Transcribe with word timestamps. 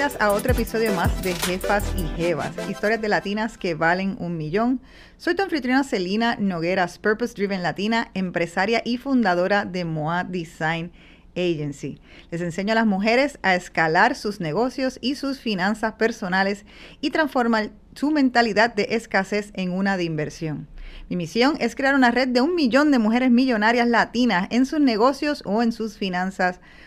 bienvenidas 0.00 0.26
a 0.26 0.32
otro 0.32 0.52
episodio 0.52 0.94
más 0.94 1.22
de 1.22 1.34
Jefas 1.34 1.84
y 1.94 2.06
Jevas, 2.16 2.52
historias 2.70 3.02
de 3.02 3.08
latinas 3.08 3.58
que 3.58 3.74
valen 3.74 4.16
un 4.18 4.38
millón. 4.38 4.80
Soy 5.18 5.34
tu 5.34 5.42
anfitriona 5.42 5.84
Celina 5.84 6.36
Nogueras, 6.40 6.98
Purpose 6.98 7.34
Driven 7.34 7.62
Latina, 7.62 8.10
empresaria 8.14 8.80
y 8.82 8.96
fundadora 8.96 9.66
de 9.66 9.84
Moa 9.84 10.24
Design 10.24 10.90
Agency. 11.36 12.00
Les 12.30 12.40
enseño 12.40 12.72
a 12.72 12.76
las 12.76 12.86
mujeres 12.86 13.38
a 13.42 13.54
escalar 13.54 14.16
sus 14.16 14.40
negocios 14.40 14.98
y 15.02 15.16
sus 15.16 15.38
finanzas 15.38 15.92
personales 15.94 16.64
y 17.02 17.10
transformar 17.10 17.70
su 17.94 18.10
mentalidad 18.10 18.74
de 18.74 18.86
escasez 18.92 19.50
en 19.52 19.70
una 19.70 19.98
de 19.98 20.04
inversión. 20.04 20.66
Mi 21.10 21.16
misión 21.16 21.56
es 21.60 21.76
crear 21.76 21.94
una 21.94 22.10
red 22.10 22.28
de 22.28 22.40
un 22.40 22.54
millón 22.54 22.90
de 22.90 22.98
mujeres 22.98 23.30
millonarias 23.30 23.86
latinas 23.86 24.48
en 24.50 24.64
sus 24.64 24.80
negocios 24.80 25.42
o 25.44 25.62
en 25.62 25.72
sus 25.72 25.98
finanzas 25.98 26.56
personales. 26.56 26.80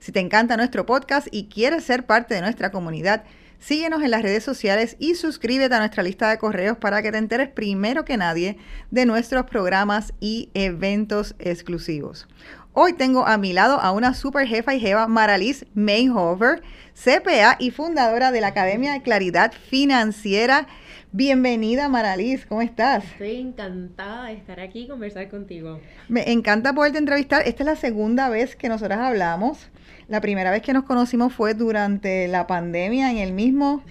Si 0.00 0.12
te 0.12 0.20
encanta 0.20 0.56
nuestro 0.56 0.86
podcast 0.86 1.28
y 1.30 1.48
quieres 1.48 1.84
ser 1.84 2.06
parte 2.06 2.34
de 2.34 2.40
nuestra 2.40 2.70
comunidad, 2.70 3.24
síguenos 3.58 4.02
en 4.02 4.10
las 4.10 4.22
redes 4.22 4.42
sociales 4.42 4.96
y 4.98 5.14
suscríbete 5.14 5.74
a 5.74 5.78
nuestra 5.78 6.02
lista 6.02 6.30
de 6.30 6.38
correos 6.38 6.78
para 6.78 7.02
que 7.02 7.12
te 7.12 7.18
enteres 7.18 7.50
primero 7.50 8.06
que 8.06 8.16
nadie 8.16 8.56
de 8.90 9.04
nuestros 9.04 9.44
programas 9.44 10.14
y 10.20 10.48
eventos 10.54 11.34
exclusivos. 11.38 12.26
Hoy 12.72 12.94
tengo 12.94 13.26
a 13.26 13.36
mi 13.36 13.52
lado 13.52 13.78
a 13.78 13.92
una 13.92 14.14
super 14.14 14.48
jefa 14.48 14.74
y 14.74 14.80
jeva, 14.80 15.06
Maraliz 15.06 15.66
Mayhover, 15.74 16.62
CPA 16.94 17.56
y 17.58 17.70
fundadora 17.70 18.32
de 18.32 18.40
la 18.40 18.48
Academia 18.48 18.94
de 18.94 19.02
Claridad 19.02 19.52
Financiera 19.52 20.66
Bienvenida, 21.16 21.88
Maraliz, 21.88 22.44
¿cómo 22.44 22.60
estás? 22.60 23.04
Estoy 23.04 23.36
encantada 23.36 24.24
de 24.24 24.32
estar 24.32 24.58
aquí 24.58 24.80
y 24.80 24.88
conversar 24.88 25.28
contigo. 25.28 25.78
Me 26.08 26.32
encanta 26.32 26.72
poderte 26.72 26.98
entrevistar. 26.98 27.46
Esta 27.46 27.62
es 27.62 27.66
la 27.66 27.76
segunda 27.76 28.28
vez 28.30 28.56
que 28.56 28.68
nosotras 28.68 28.98
hablamos. 28.98 29.70
La 30.08 30.20
primera 30.20 30.50
vez 30.50 30.62
que 30.62 30.72
nos 30.72 30.82
conocimos 30.82 31.32
fue 31.32 31.54
durante 31.54 32.26
la 32.26 32.48
pandemia, 32.48 33.12
en 33.12 33.18
el 33.18 33.32
mismo 33.32 33.84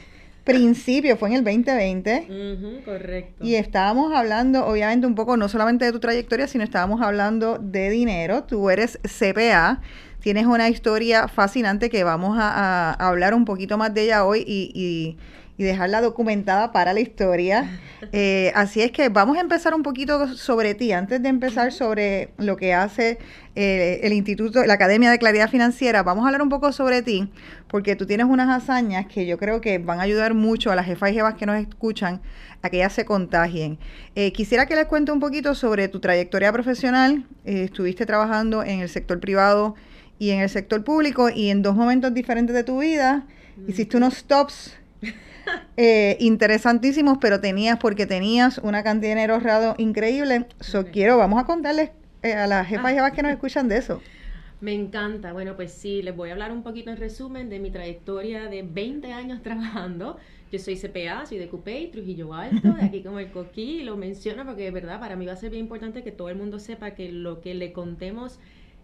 principio, 0.43 1.15
fue 1.15 1.29
en 1.29 1.35
el 1.35 1.43
2020. 1.45 2.81
correcto. 2.83 3.41
Y 3.41 3.55
estábamos 3.55 4.13
hablando, 4.13 4.65
obviamente, 4.65 5.07
un 5.07 5.15
poco 5.15 5.37
no 5.37 5.47
solamente 5.47 5.85
de 5.85 5.93
tu 5.93 6.01
trayectoria, 6.01 6.49
sino 6.49 6.65
estábamos 6.65 7.01
hablando 7.01 7.57
de 7.57 7.89
dinero. 7.89 8.43
Tú 8.43 8.69
eres 8.69 8.99
CPA, 9.03 9.79
tienes 10.19 10.45
una 10.45 10.67
historia 10.67 11.29
fascinante 11.29 11.89
que 11.89 12.03
vamos 12.03 12.35
a, 12.37 12.91
hablar 12.95 13.33
un 13.33 13.45
poquito 13.45 13.77
más 13.77 13.93
de 13.93 14.03
ella 14.03 14.25
hoy 14.25 14.43
y 14.45 14.73
y 14.75 15.17
dejarla 15.57 16.01
documentada 16.01 16.71
para 16.71 16.93
la 16.93 16.99
historia. 16.99 17.79
Eh, 18.11 18.51
así 18.53 18.81
es 18.81 18.91
que 18.91 19.07
vamos 19.07 19.37
a 19.37 19.39
empezar 19.39 19.73
un 19.73 19.81
poquito 19.81 20.27
sobre 20.35 20.75
ti, 20.75 20.91
antes 20.91 21.23
de 21.23 21.29
empezar 21.29 21.71
sobre 21.71 22.31
lo 22.37 22.57
que 22.57 22.73
hace 22.73 23.17
eh, 23.55 24.01
el 24.03 24.11
Instituto, 24.11 24.65
la 24.65 24.73
Academia 24.73 25.09
de 25.09 25.17
Claridad 25.17 25.49
Financiera, 25.49 26.03
vamos 26.03 26.25
a 26.25 26.27
hablar 26.27 26.41
un 26.41 26.49
poco 26.49 26.73
sobre 26.73 27.01
ti, 27.01 27.31
porque 27.69 27.95
tú 27.95 28.05
tienes 28.05 28.25
unas 28.25 28.49
hazañas 28.49 29.05
que 29.05 29.25
yo 29.25 29.37
creo 29.37 29.61
que 29.61 29.77
van 29.77 30.01
a 30.01 30.03
ayudar 30.03 30.33
mucho 30.33 30.69
a 30.69 30.75
las 30.75 30.85
jefas 30.85 31.11
y 31.11 31.13
jefas 31.13 31.35
que 31.35 31.45
nos 31.45 31.55
escuchan 31.55 32.21
a 32.61 32.69
que 32.69 32.77
ellas 32.77 32.91
se 32.91 33.05
contagien. 33.05 33.79
Eh, 34.15 34.33
quisiera 34.33 34.65
que 34.65 34.75
les 34.75 34.85
cuente 34.85 35.13
un 35.13 35.21
poquito 35.21 35.55
sobre 35.55 35.87
tu 35.87 36.01
trayectoria 36.01 36.51
profesional. 36.51 37.25
estuviste 37.45 38.05
trabajando 38.05 38.63
en 38.63 38.81
el 38.81 38.89
sector 38.89 39.21
privado 39.21 39.75
y 40.19 40.31
en 40.31 40.41
el 40.41 40.49
sector 40.49 40.83
público 40.83 41.29
y 41.29 41.49
en 41.49 41.61
dos 41.61 41.73
momentos 41.73 42.13
diferentes 42.13 42.53
de 42.53 42.65
tu 42.65 42.79
vida 42.79 43.25
hiciste 43.65 43.95
unos 43.95 44.15
stops 44.15 44.75
eh, 45.77 46.17
interesantísimos, 46.19 47.17
pero 47.19 47.39
tenías, 47.39 47.77
porque 47.79 48.05
tenías 48.05 48.57
una 48.59 48.83
cantidad 48.83 49.09
de 49.11 49.15
dinero 49.15 49.33
ahorrado 49.35 49.75
increíble. 49.77 50.47
So, 50.59 50.85
quiero, 50.85 51.17
vamos 51.17 51.41
a 51.41 51.45
contarles 51.45 51.91
eh, 52.21 52.33
a 52.33 52.47
las 52.47 52.67
jefas 52.67 52.91
y 52.91 52.95
jefas 52.95 53.11
que 53.11 53.23
nos 53.23 53.31
escuchan 53.31 53.67
de 53.67 53.77
eso. 53.77 54.01
Me 54.61 54.73
encanta. 54.73 55.33
Bueno, 55.33 55.57
pues 55.57 55.73
sí, 55.73 56.01
les 56.01 56.15
voy 56.15 56.29
a 56.29 56.31
hablar 56.31 56.53
un 56.53 56.63
poquito 56.63 56.89
en 56.89 56.95
resumen 56.95 57.49
de 57.49 57.59
mi 57.59 57.69
trayectoria 57.69 58.45
de 58.45 58.61
20 58.63 59.11
años 59.11 59.41
trabajando. 59.43 60.17
Yo 60.53 60.59
soy 60.59 60.77
CPA, 60.77 61.25
soy 61.25 61.37
de 61.37 61.49
Cupey, 61.49 61.91
Trujillo 61.91 62.33
Alto, 62.33 62.71
de 62.73 62.85
aquí 62.85 63.01
como 63.03 63.19
el 63.19 63.31
coquí, 63.31 63.83
lo 63.83 63.97
menciono 63.97 64.45
porque 64.45 64.63
de 64.63 64.71
verdad 64.71 65.01
para 65.01 65.17
mí 65.17 65.25
va 65.25 65.33
a 65.33 65.35
ser 65.35 65.49
bien 65.49 65.63
importante 65.63 66.01
que 66.01 66.11
todo 66.11 66.29
el 66.29 66.37
mundo 66.37 66.59
sepa 66.59 66.91
que 66.91 67.11
lo 67.11 67.41
que 67.41 67.55
le 67.55 67.73
contemos 67.73 68.39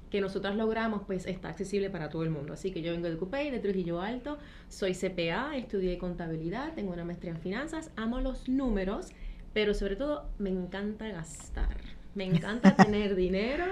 que 0.10 0.22
nosotros 0.22 0.56
logramos, 0.56 1.04
pues 1.06 1.26
está 1.26 1.50
accesible 1.50 1.90
para 1.90 2.10
todo 2.10 2.24
el 2.24 2.30
mundo. 2.30 2.54
Así 2.54 2.72
que 2.72 2.82
yo 2.82 2.92
vengo 2.92 3.10
de 3.10 3.18
Cupey, 3.18 3.52
de 3.52 3.60
Trujillo 3.60 4.02
Alto, 4.02 4.38
soy 4.68 4.94
CPA, 4.94 5.56
estudié 5.56 5.98
contabilidad, 5.98 6.74
tengo 6.74 6.94
una 6.94 7.06
maestría 7.06 7.32
en 7.32 7.40
finanzas, 7.40 7.92
amo 7.96 8.20
los 8.20 8.50
números, 8.50 9.10
pero 9.54 9.74
sobre 9.74 9.96
todo 9.96 10.30
me 10.40 10.50
encanta 10.50 11.08
gastar. 11.08 11.78
Me 12.16 12.26
encanta 12.26 12.76
tener 12.76 13.16
dinero, 13.16 13.66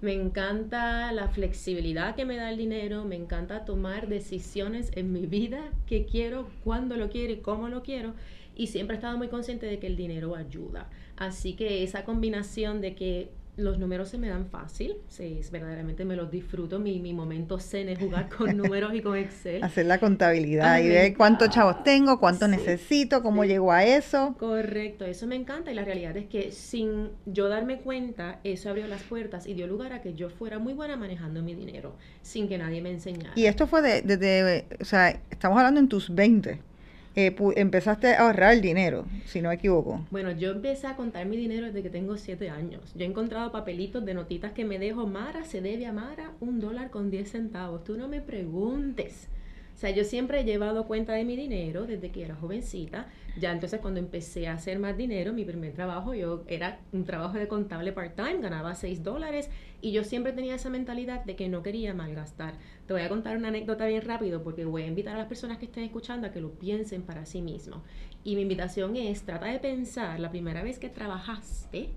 me 0.00 0.12
encanta 0.12 1.12
la 1.12 1.28
flexibilidad 1.28 2.14
que 2.14 2.24
me 2.24 2.36
da 2.36 2.50
el 2.50 2.56
dinero, 2.56 3.04
me 3.04 3.16
encanta 3.16 3.64
tomar 3.64 4.08
decisiones 4.08 4.90
en 4.94 5.12
mi 5.12 5.26
vida 5.26 5.70
que 5.86 6.06
quiero, 6.06 6.48
cuándo 6.62 6.96
lo 6.96 7.10
quiero 7.10 7.32
y 7.32 7.38
cómo 7.38 7.68
lo 7.68 7.82
quiero. 7.82 8.14
Y 8.56 8.68
siempre 8.68 8.94
he 8.94 8.98
estado 8.98 9.18
muy 9.18 9.28
consciente 9.28 9.66
de 9.66 9.78
que 9.78 9.86
el 9.86 9.96
dinero 9.96 10.36
ayuda. 10.36 10.88
Así 11.16 11.54
que 11.54 11.82
esa 11.82 12.04
combinación 12.04 12.80
de 12.80 12.94
que 12.94 13.30
los 13.56 13.78
números 13.78 14.08
se 14.08 14.18
me 14.18 14.28
dan 14.28 14.46
fácil, 14.46 14.96
sí, 15.08 15.40
verdaderamente 15.50 16.04
me 16.04 16.16
los 16.16 16.30
disfruto. 16.30 16.78
Mi, 16.78 16.98
mi 16.98 17.12
momento 17.12 17.58
zen 17.58 17.88
es 17.88 17.98
jugar 17.98 18.28
con 18.28 18.56
números 18.56 18.94
y 18.94 19.00
con 19.00 19.16
Excel. 19.16 19.62
Hacer 19.62 19.86
la 19.86 19.98
contabilidad 19.98 20.78
y 20.80 20.88
ver 20.88 21.16
cuántos 21.16 21.50
chavos 21.50 21.82
tengo, 21.84 22.18
cuánto 22.18 22.48
necesito, 22.48 23.22
cómo 23.22 23.44
llego 23.44 23.72
a 23.72 23.84
eso. 23.84 24.34
Correcto, 24.38 25.04
eso 25.04 25.26
me 25.26 25.36
encanta 25.36 25.70
y 25.70 25.74
la 25.74 25.84
realidad 25.84 26.16
es 26.16 26.26
que 26.26 26.50
sin 26.50 27.10
yo 27.26 27.48
darme 27.48 27.78
cuenta, 27.80 28.40
eso 28.44 28.70
abrió 28.70 28.86
las 28.88 29.02
puertas 29.02 29.46
y 29.46 29.54
dio 29.54 29.66
lugar 29.66 29.92
a 29.92 30.02
que 30.02 30.14
yo 30.14 30.30
fuera 30.30 30.58
muy 30.58 30.74
buena 30.74 30.96
manejando 30.96 31.42
mi 31.42 31.54
dinero, 31.54 31.96
sin 32.22 32.48
que 32.48 32.58
nadie 32.58 32.82
me 32.82 32.90
enseñara. 32.90 33.32
Y 33.36 33.46
esto 33.46 33.66
fue 33.66 33.82
desde, 33.82 34.16
de, 34.16 34.64
o 34.80 34.84
sea, 34.84 35.10
estamos 35.30 35.58
hablando 35.58 35.80
en 35.80 35.88
tus 35.88 36.12
20 36.12 36.73
eh, 37.16 37.34
empezaste 37.56 38.14
a 38.14 38.22
ahorrar 38.22 38.54
el 38.54 38.60
dinero, 38.60 39.04
si 39.26 39.40
no 39.40 39.48
me 39.50 39.54
equivoco. 39.54 40.04
Bueno, 40.10 40.32
yo 40.32 40.50
empecé 40.50 40.86
a 40.86 40.96
contar 40.96 41.26
mi 41.26 41.36
dinero 41.36 41.66
desde 41.66 41.82
que 41.82 41.90
tengo 41.90 42.16
siete 42.16 42.50
años. 42.50 42.92
Yo 42.94 43.04
he 43.04 43.08
encontrado 43.08 43.52
papelitos 43.52 44.04
de 44.04 44.14
notitas 44.14 44.52
que 44.52 44.64
me 44.64 44.78
dejo, 44.78 45.06
Mara, 45.06 45.44
se 45.44 45.60
debe 45.60 45.86
a 45.86 45.92
Mara 45.92 46.32
un 46.40 46.60
dólar 46.60 46.90
con 46.90 47.10
diez 47.10 47.30
centavos. 47.30 47.84
Tú 47.84 47.96
no 47.96 48.08
me 48.08 48.20
preguntes. 48.20 49.28
O 49.74 49.76
sea, 49.76 49.90
yo 49.90 50.04
siempre 50.04 50.40
he 50.40 50.44
llevado 50.44 50.86
cuenta 50.86 51.14
de 51.14 51.24
mi 51.24 51.34
dinero 51.34 51.84
desde 51.84 52.10
que 52.10 52.24
era 52.24 52.36
jovencita. 52.36 53.08
Ya 53.40 53.50
entonces 53.50 53.80
cuando 53.80 53.98
empecé 53.98 54.46
a 54.46 54.54
hacer 54.54 54.78
más 54.78 54.96
dinero, 54.96 55.32
mi 55.32 55.44
primer 55.44 55.72
trabajo, 55.72 56.14
yo 56.14 56.44
era 56.46 56.78
un 56.92 57.04
trabajo 57.04 57.36
de 57.36 57.48
contable 57.48 57.92
part-time, 57.92 58.38
ganaba 58.40 58.76
6 58.76 59.02
dólares 59.02 59.50
y 59.80 59.90
yo 59.90 60.04
siempre 60.04 60.32
tenía 60.32 60.54
esa 60.54 60.70
mentalidad 60.70 61.24
de 61.24 61.34
que 61.34 61.48
no 61.48 61.64
quería 61.64 61.92
malgastar. 61.92 62.54
Te 62.86 62.92
voy 62.92 63.02
a 63.02 63.08
contar 63.08 63.36
una 63.36 63.48
anécdota 63.48 63.86
bien 63.86 64.02
rápido 64.02 64.44
porque 64.44 64.64
voy 64.64 64.82
a 64.82 64.86
invitar 64.86 65.16
a 65.16 65.18
las 65.18 65.28
personas 65.28 65.58
que 65.58 65.64
estén 65.64 65.82
escuchando 65.82 66.28
a 66.28 66.30
que 66.30 66.40
lo 66.40 66.52
piensen 66.52 67.02
para 67.02 67.26
sí 67.26 67.42
mismos. 67.42 67.80
Y 68.22 68.36
mi 68.36 68.42
invitación 68.42 68.94
es, 68.94 69.22
trata 69.22 69.46
de 69.46 69.58
pensar 69.58 70.20
la 70.20 70.30
primera 70.30 70.62
vez 70.62 70.78
que 70.78 70.88
trabajaste, 70.88 71.88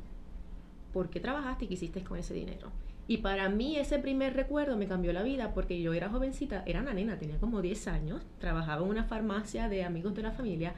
¿por 0.93 1.11
qué 1.11 1.19
trabajaste 1.19 1.65
y 1.65 1.67
qué 1.67 1.73
hiciste 1.75 2.03
con 2.03 2.17
ese 2.17 2.33
dinero? 2.33 2.71
Y 3.07 3.17
para 3.17 3.47
mí 3.49 3.77
ese 3.77 3.99
primer 3.99 4.35
recuerdo 4.35 4.75
me 4.75 4.87
cambió 4.87 5.13
la 5.13 5.23
vida 5.23 5.53
porque 5.53 5.81
yo 5.81 5.93
era 5.93 6.09
jovencita, 6.09 6.63
era 6.65 6.81
una 6.81 6.93
nena, 6.93 7.17
tenía 7.17 7.37
como 7.37 7.61
10 7.61 7.87
años, 7.87 8.21
trabajaba 8.39 8.83
en 8.83 8.89
una 8.89 9.05
farmacia 9.05 9.69
de 9.69 9.83
amigos 9.83 10.13
de 10.13 10.23
la 10.23 10.31
familia 10.31 10.73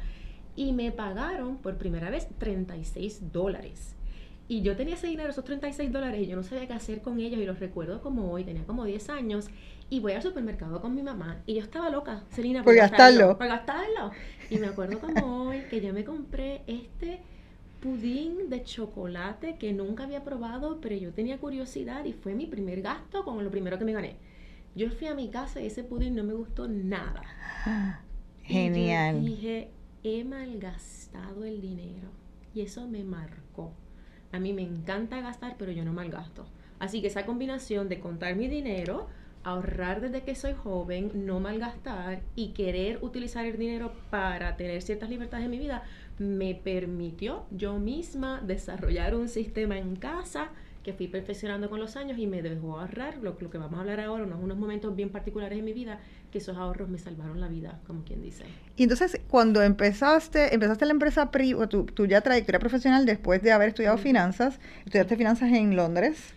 y 0.55 0.73
me 0.73 0.91
pagaron 0.91 1.57
por 1.57 1.77
primera 1.77 2.09
vez 2.09 2.27
36 2.37 3.31
dólares. 3.31 3.95
Y 4.47 4.61
yo 4.61 4.75
tenía 4.75 4.95
ese 4.95 5.07
dinero, 5.07 5.29
esos 5.29 5.45
36 5.45 5.91
dólares, 5.91 6.21
y 6.21 6.27
yo 6.27 6.35
no 6.35 6.41
sabía 6.41 6.67
qué 6.67 6.73
hacer 6.73 7.01
con 7.01 7.19
ellos, 7.19 7.39
y 7.39 7.45
los 7.45 7.59
recuerdo 7.59 8.01
como 8.01 8.31
hoy, 8.31 8.43
tenía 8.43 8.63
como 8.63 8.83
10 8.83 9.09
años, 9.11 9.47
y 9.91 9.99
voy 9.99 10.13
al 10.13 10.23
supermercado 10.23 10.81
con 10.81 10.95
mi 10.95 11.03
mamá, 11.03 11.43
y 11.45 11.53
yo 11.53 11.61
estaba 11.61 11.91
loca, 11.91 12.23
Celina, 12.31 12.63
por, 12.63 12.73
gastarlo. 12.73 13.37
Por 13.37 13.47
gastarlo. 13.47 14.11
Y 14.49 14.57
me 14.57 14.65
acuerdo 14.65 14.99
como 14.99 15.43
hoy 15.43 15.61
que 15.69 15.81
yo 15.81 15.93
me 15.93 16.03
compré 16.03 16.63
este 16.65 17.21
pudín 17.79 18.49
de 18.49 18.63
chocolate 18.63 19.57
que 19.57 19.73
nunca 19.73 20.03
había 20.03 20.23
probado, 20.23 20.79
pero 20.81 20.95
yo 20.95 21.13
tenía 21.13 21.37
curiosidad 21.37 22.05
y 22.05 22.13
fue 22.13 22.35
mi 22.35 22.45
primer 22.45 22.81
gasto 22.81 23.23
con 23.23 23.43
lo 23.43 23.51
primero 23.51 23.77
que 23.77 23.85
me 23.85 23.93
gané. 23.93 24.17
Yo 24.75 24.89
fui 24.91 25.07
a 25.07 25.15
mi 25.15 25.29
casa 25.29 25.61
y 25.61 25.67
ese 25.67 25.83
pudín 25.83 26.15
no 26.15 26.23
me 26.23 26.33
gustó 26.33 26.67
nada. 26.67 27.23
Genial. 28.43 29.23
Y 29.23 29.27
dije, 29.27 29.71
he 30.03 30.23
malgastado 30.23 31.45
el 31.45 31.61
dinero. 31.61 32.09
Y 32.53 32.61
eso 32.61 32.87
me 32.87 33.03
marcó. 33.03 33.73
A 34.31 34.39
mí 34.39 34.53
me 34.53 34.61
encanta 34.61 35.21
gastar, 35.21 35.55
pero 35.57 35.71
yo 35.71 35.83
no 35.85 35.93
malgasto. 35.93 36.45
Así 36.79 37.01
que 37.01 37.07
esa 37.07 37.25
combinación 37.25 37.89
de 37.89 37.99
contar 37.99 38.35
mi 38.35 38.47
dinero, 38.47 39.07
ahorrar 39.43 40.01
desde 40.01 40.23
que 40.23 40.35
soy 40.35 40.53
joven, 40.53 41.11
no 41.13 41.39
malgastar 41.39 42.21
y 42.35 42.49
querer 42.49 42.99
utilizar 43.01 43.45
el 43.45 43.57
dinero 43.57 43.93
para 44.09 44.55
tener 44.55 44.81
ciertas 44.81 45.09
libertades 45.09 45.45
en 45.45 45.51
mi 45.51 45.59
vida, 45.59 45.83
me 46.19 46.53
permitió 46.53 47.45
yo 47.51 47.79
misma 47.79 48.41
desarrollar 48.45 49.15
un 49.15 49.27
sistema 49.29 49.77
en 49.77 49.95
casa 49.95 50.49
que 50.83 50.93
fui 50.93 51.07
perfeccionando 51.07 51.69
con 51.69 51.79
los 51.79 51.95
años 51.95 52.17
y 52.17 52.27
me 52.27 52.41
dejó 52.41 52.79
ahorrar 52.79 53.17
lo, 53.17 53.37
lo 53.39 53.49
que 53.49 53.57
vamos 53.57 53.77
a 53.77 53.81
hablar 53.81 53.99
ahora, 53.99 54.23
unos, 54.23 54.39
unos 54.41 54.57
momentos 54.57 54.95
bien 54.95 55.09
particulares 55.09 55.59
en 55.59 55.65
mi 55.65 55.73
vida, 55.73 55.99
que 56.31 56.37
esos 56.37 56.57
ahorros 56.57 56.89
me 56.89 56.97
salvaron 56.97 57.41
la 57.41 57.47
vida, 57.47 57.79
como 57.85 58.03
quien 58.03 58.21
dice. 58.21 58.45
Y 58.77 58.83
entonces, 58.83 59.19
cuando 59.27 59.61
empezaste, 59.61 60.53
empezaste 60.53 60.85
la 60.85 60.91
empresa 60.91 61.31
privada, 61.31 61.67
tu, 61.67 61.85
tu, 61.85 62.05
ya 62.05 62.21
trayectoria 62.21 62.59
profesional 62.59 63.05
después 63.05 63.41
de 63.41 63.51
haber 63.51 63.69
estudiado 63.69 63.97
finanzas, 63.97 64.59
estudiaste 64.85 65.17
finanzas 65.17 65.51
en 65.51 65.75
Londres. 65.75 66.33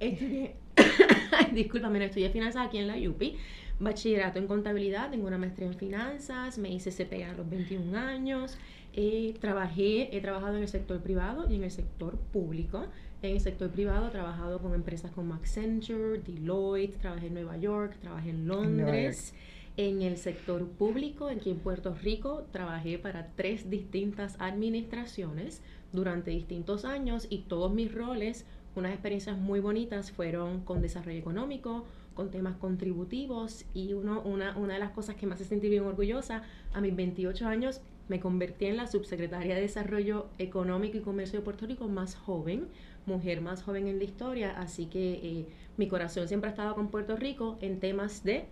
Estudié, 0.00 0.56
discúlpame, 1.52 1.98
no 1.98 2.04
estudié 2.06 2.30
finanzas 2.30 2.66
aquí 2.66 2.78
en 2.78 2.88
la 2.88 2.96
UPI, 2.96 3.36
bachillerato 3.78 4.38
en 4.38 4.46
contabilidad, 4.46 5.10
tengo 5.10 5.26
una 5.26 5.38
maestría 5.38 5.66
en 5.66 5.74
finanzas, 5.74 6.56
me 6.56 6.70
hice 6.70 6.90
CPA 6.90 7.30
a 7.30 7.34
los 7.34 7.48
21 7.48 7.98
años, 7.98 8.56
eh, 8.94 9.34
trabajé, 9.40 10.14
he 10.16 10.20
trabajado 10.20 10.56
en 10.56 10.62
el 10.62 10.68
sector 10.68 11.00
privado 11.00 11.50
y 11.50 11.56
en 11.56 11.64
el 11.64 11.70
sector 11.70 12.16
público. 12.18 12.84
En 13.22 13.32
el 13.32 13.40
sector 13.40 13.70
privado 13.70 14.08
he 14.08 14.10
trabajado 14.10 14.58
con 14.58 14.74
empresas 14.74 15.10
como 15.12 15.34
Accenture, 15.34 16.18
Deloitte, 16.18 16.98
trabajé 16.98 17.28
en 17.28 17.34
Nueva 17.34 17.56
York, 17.56 17.96
trabajé 18.00 18.30
en 18.30 18.46
Londres. 18.46 19.34
En 19.78 20.02
el 20.02 20.18
sector 20.18 20.68
público, 20.68 21.28
aquí 21.28 21.50
en 21.50 21.58
Puerto 21.58 21.94
Rico, 21.94 22.44
trabajé 22.50 22.98
para 22.98 23.28
tres 23.28 23.70
distintas 23.70 24.36
administraciones 24.38 25.62
durante 25.92 26.30
distintos 26.30 26.84
años 26.84 27.26
y 27.30 27.38
todos 27.38 27.72
mis 27.72 27.94
roles, 27.94 28.44
unas 28.74 28.92
experiencias 28.92 29.38
muy 29.38 29.60
bonitas, 29.60 30.12
fueron 30.12 30.60
con 30.60 30.82
desarrollo 30.82 31.18
económico, 31.18 31.86
con 32.12 32.30
temas 32.30 32.56
contributivos 32.56 33.64
y 33.72 33.94
uno, 33.94 34.20
una, 34.20 34.58
una 34.58 34.74
de 34.74 34.80
las 34.80 34.90
cosas 34.90 35.16
que 35.16 35.26
me 35.26 35.34
hace 35.34 35.46
sentir 35.46 35.70
bien 35.70 35.84
orgullosa, 35.84 36.42
a 36.74 36.80
mis 36.82 36.94
28 36.94 37.46
años 37.46 37.80
me 38.12 38.20
convertí 38.20 38.66
en 38.66 38.76
la 38.76 38.86
subsecretaria 38.86 39.54
de 39.54 39.62
Desarrollo 39.62 40.26
Económico 40.38 40.98
y 40.98 41.00
Comercio 41.00 41.38
de 41.38 41.44
Puerto 41.46 41.66
Rico 41.66 41.88
más 41.88 42.14
joven, 42.14 42.68
mujer 43.06 43.40
más 43.40 43.62
joven 43.62 43.88
en 43.88 43.96
la 43.96 44.04
historia, 44.04 44.54
así 44.58 44.84
que 44.84 45.12
eh, 45.14 45.46
mi 45.78 45.88
corazón 45.88 46.28
siempre 46.28 46.48
ha 46.48 46.50
estado 46.50 46.74
con 46.74 46.88
Puerto 46.88 47.16
Rico 47.16 47.56
en 47.62 47.80
temas 47.80 48.22
de 48.22 48.44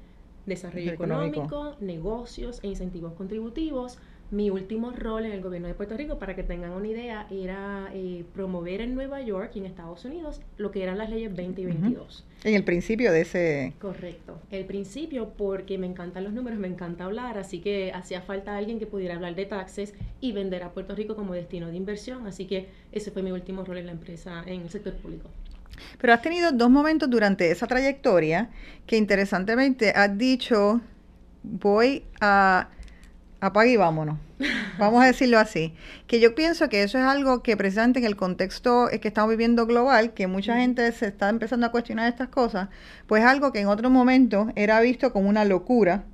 desarrollo 0.46 0.92
económico, 0.92 1.76
negocios 1.78 2.60
e 2.62 2.68
incentivos 2.68 3.12
contributivos. 3.12 3.98
Mi 4.30 4.48
último 4.48 4.92
rol 4.92 5.26
en 5.26 5.32
el 5.32 5.40
gobierno 5.40 5.66
de 5.66 5.74
Puerto 5.74 5.96
Rico, 5.96 6.20
para 6.20 6.36
que 6.36 6.44
tengan 6.44 6.70
una 6.70 6.86
idea, 6.86 7.26
era 7.30 7.90
eh, 7.92 8.24
promover 8.32 8.80
en 8.80 8.94
Nueva 8.94 9.20
York 9.20 9.50
y 9.54 9.58
en 9.58 9.66
Estados 9.66 10.04
Unidos 10.04 10.40
lo 10.56 10.70
que 10.70 10.84
eran 10.84 10.98
las 10.98 11.10
leyes 11.10 11.34
20 11.34 11.60
y 11.60 11.64
22. 11.64 12.24
En 12.44 12.54
el 12.54 12.62
principio 12.62 13.10
de 13.10 13.22
ese... 13.22 13.72
Correcto. 13.80 14.40
El 14.52 14.66
principio 14.66 15.30
porque 15.36 15.78
me 15.78 15.88
encantan 15.88 16.22
los 16.22 16.32
números, 16.32 16.60
me 16.60 16.68
encanta 16.68 17.06
hablar, 17.06 17.38
así 17.38 17.60
que 17.60 17.90
hacía 17.92 18.22
falta 18.22 18.56
alguien 18.56 18.78
que 18.78 18.86
pudiera 18.86 19.16
hablar 19.16 19.34
de 19.34 19.46
taxes 19.46 19.94
y 20.20 20.30
vender 20.30 20.62
a 20.62 20.70
Puerto 20.70 20.94
Rico 20.94 21.16
como 21.16 21.34
destino 21.34 21.66
de 21.66 21.76
inversión. 21.76 22.28
Así 22.28 22.46
que 22.46 22.68
ese 22.92 23.10
fue 23.10 23.24
mi 23.24 23.32
último 23.32 23.64
rol 23.64 23.78
en 23.78 23.86
la 23.86 23.92
empresa, 23.92 24.44
en 24.46 24.60
el 24.60 24.70
sector 24.70 24.94
público. 24.94 25.28
Pero 26.00 26.12
has 26.12 26.22
tenido 26.22 26.52
dos 26.52 26.70
momentos 26.70 27.10
durante 27.10 27.50
esa 27.50 27.66
trayectoria 27.66 28.50
que 28.86 28.96
interesantemente 28.96 29.90
has 29.90 30.16
dicho, 30.16 30.80
voy 31.42 32.04
a 32.20 32.68
apaga 33.40 33.68
y 33.68 33.76
vámonos. 33.76 34.18
Vamos 34.78 35.02
a 35.02 35.06
decirlo 35.06 35.38
así. 35.38 35.74
Que 36.06 36.20
yo 36.20 36.34
pienso 36.34 36.68
que 36.68 36.82
eso 36.82 36.98
es 36.98 37.04
algo 37.04 37.42
que 37.42 37.56
precisamente 37.56 37.98
en 37.98 38.04
el 38.04 38.16
contexto 38.16 38.88
que 39.00 39.08
estamos 39.08 39.30
viviendo 39.30 39.66
global, 39.66 40.14
que 40.14 40.26
mucha 40.26 40.56
gente 40.56 40.90
se 40.92 41.06
está 41.06 41.28
empezando 41.28 41.66
a 41.66 41.70
cuestionar 41.70 42.08
estas 42.08 42.28
cosas, 42.28 42.68
pues 43.06 43.24
algo 43.24 43.52
que 43.52 43.60
en 43.60 43.68
otro 43.68 43.90
momento 43.90 44.48
era 44.56 44.80
visto 44.80 45.12
como 45.12 45.28
una 45.28 45.44
locura. 45.44 46.04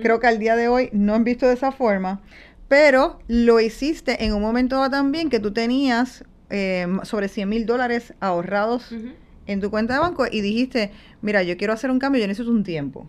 Creo 0.00 0.20
que 0.20 0.26
al 0.26 0.38
día 0.38 0.56
de 0.56 0.68
hoy 0.68 0.88
no 0.92 1.14
han 1.14 1.24
visto 1.24 1.46
de 1.46 1.54
esa 1.54 1.72
forma, 1.72 2.22
pero 2.68 3.18
lo 3.26 3.60
hiciste 3.60 4.24
en 4.24 4.32
un 4.32 4.40
momento 4.40 4.88
también 4.88 5.28
que 5.28 5.40
tú 5.40 5.52
tenías 5.52 6.24
eh, 6.50 6.86
sobre 7.02 7.28
100 7.28 7.48
mil 7.48 7.66
dólares 7.66 8.14
ahorrados 8.20 8.94
en 9.46 9.60
tu 9.60 9.70
cuenta 9.70 9.94
de 9.94 10.00
banco 10.00 10.26
y 10.30 10.40
dijiste, 10.40 10.92
mira, 11.20 11.42
yo 11.42 11.56
quiero 11.56 11.72
hacer 11.72 11.90
un 11.90 11.98
cambio, 11.98 12.20
yo 12.20 12.28
necesito 12.28 12.50
un 12.50 12.64
tiempo. 12.64 13.08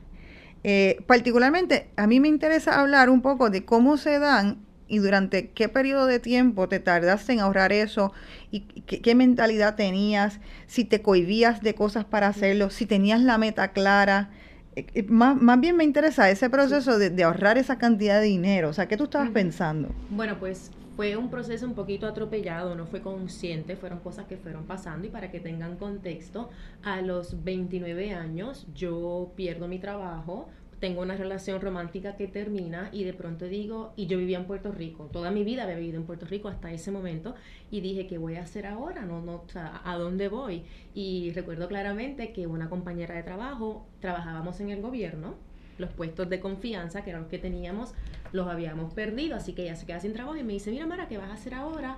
Eh, 0.64 1.04
particularmente, 1.08 1.90
a 1.96 2.08
mí 2.08 2.20
me 2.20 2.28
interesa 2.28 2.80
hablar 2.80 3.10
un 3.10 3.22
poco 3.22 3.50
de 3.50 3.66
cómo 3.66 3.98
se 3.98 4.20
dan 4.20 4.58
y 4.88 5.00
durante 5.00 5.50
qué 5.50 5.70
periodo 5.70 6.06
de 6.06 6.20
tiempo 6.20 6.68
te 6.70 6.80
tardaste 6.80 7.34
en 7.34 7.40
ahorrar 7.42 7.72
eso 7.74 8.14
y 8.52 8.62
qué, 8.62 9.16
mentalidad 9.16 9.76
tenías, 9.76 10.40
si 10.66 10.86
te 10.86 11.02
cohibías 11.02 11.62
de 11.62 11.76
cosas 11.76 12.06
para 12.06 12.28
hacerlo, 12.28 12.70
si 12.70 12.86
tenías 12.86 13.22
la 13.22 13.38
meta 13.38 13.70
clara. 13.74 14.30
Eh, 14.76 14.86
eh, 14.94 15.04
más, 15.10 15.36
más, 15.42 15.60
bien 15.60 15.76
me 15.76 15.84
interesa 15.84 16.30
ese 16.30 16.50
proceso 16.50 16.98
de, 16.98 17.10
de, 17.10 17.24
ahorrar 17.24 17.58
esa 17.58 17.78
cantidad 17.78 18.22
de 18.22 18.28
dinero. 18.28 18.70
O 18.70 18.74
sea, 18.74 18.88
¿qué 18.88 18.96
tú 18.96 19.06
estabas 19.06 19.30
pensando? 19.32 19.90
Bueno, 20.10 20.38
pues 20.40 20.72
fue 20.98 21.16
un 21.16 21.30
proceso 21.30 21.68
un 21.68 21.76
poquito 21.76 22.08
atropellado, 22.08 22.74
no 22.74 22.88
fue 22.88 23.02
consciente, 23.02 23.76
fueron 23.76 24.00
cosas 24.00 24.26
que 24.26 24.36
fueron 24.36 24.66
pasando 24.66 25.06
y 25.06 25.12
para 25.12 25.30
que 25.30 25.40
tengan 25.40 25.78
contexto, 25.78 26.50
a 26.82 27.02
los 27.02 27.44
29 27.44 28.14
años 28.14 28.66
yo 28.74 29.32
pierdo 29.36 29.68
mi 29.68 29.78
trabajo, 29.78 30.50
tengo 30.80 31.04
una 31.04 31.16
relación 31.16 31.62
romántica 31.62 32.16
que 32.16 32.28
termina 32.28 32.90
y 32.92 33.04
de 33.04 33.14
pronto 33.14 33.46
digo, 33.46 33.94
y 33.96 34.08
yo 34.08 34.18
vivía 34.18 34.40
en 34.40 34.46
Puerto 34.46 34.72
Rico, 34.72 35.06
toda 35.14 35.30
mi 35.30 35.44
vida 35.44 35.64
había 35.64 35.76
vivido 35.76 35.98
en 35.98 36.08
Puerto 36.08 36.26
Rico 36.26 36.48
hasta 36.48 36.72
ese 36.72 36.90
momento 36.90 37.36
y 37.70 37.82
dije, 37.82 38.08
¿qué 38.08 38.18
voy 38.18 38.36
a 38.36 38.42
hacer 38.42 38.66
ahora? 38.66 39.06
No, 39.06 39.22
no, 39.22 39.44
¿a 39.54 39.98
dónde 39.98 40.30
voy? 40.30 40.64
Y 40.96 41.32
recuerdo 41.34 41.68
claramente 41.68 42.34
que 42.34 42.48
una 42.48 42.70
compañera 42.70 43.14
de 43.14 43.22
trabajo, 43.22 43.86
trabajábamos 44.00 44.60
en 44.62 44.72
el 44.72 44.82
gobierno, 44.82 45.36
los 45.78 45.92
puestos 45.92 46.30
de 46.30 46.40
confianza, 46.40 47.04
que 47.04 47.12
eran 47.12 47.24
los 47.24 47.30
que 47.30 47.38
teníamos, 47.40 47.94
los 48.32 48.48
habíamos 48.48 48.94
perdido, 48.94 49.36
así 49.36 49.54
que 49.54 49.64
ella 49.64 49.76
se 49.76 49.86
queda 49.86 50.00
sin 50.00 50.14
trabajo 50.14 50.38
y 50.38 50.44
me 50.44 50.54
dice, 50.54 50.72
mira 50.72 50.86
Mara, 50.86 51.08
¿qué 51.08 51.18
vas 51.18 51.30
a 51.30 51.34
hacer 51.34 51.54
ahora? 51.54 51.98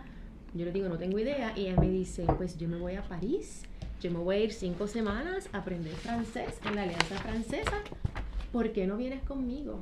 Yo 0.54 0.66
le 0.66 0.72
digo, 0.72 0.90
no 0.90 0.98
tengo 0.98 1.20
idea, 1.20 1.54
y 1.56 1.68
ella 1.68 1.80
me 1.80 1.90
dice, 1.90 2.26
pues 2.38 2.58
yo 2.58 2.68
me 2.68 2.78
voy 2.78 2.96
a 2.96 3.04
París, 3.04 3.64
yo 4.02 4.12
me 4.12 4.20
voy 4.20 4.36
a 4.36 4.40
ir 4.40 4.54
cinco 4.54 4.88
semanas 4.88 5.50
a 5.54 5.60
aprender 5.60 5.94
francés 5.94 6.60
en 6.66 6.76
la 6.76 6.84
Alianza 6.84 7.16
Francesa, 7.18 7.82
¿por 8.52 8.72
qué 8.72 8.88
no 8.88 8.98
vienes 8.98 9.22
conmigo? 9.24 9.80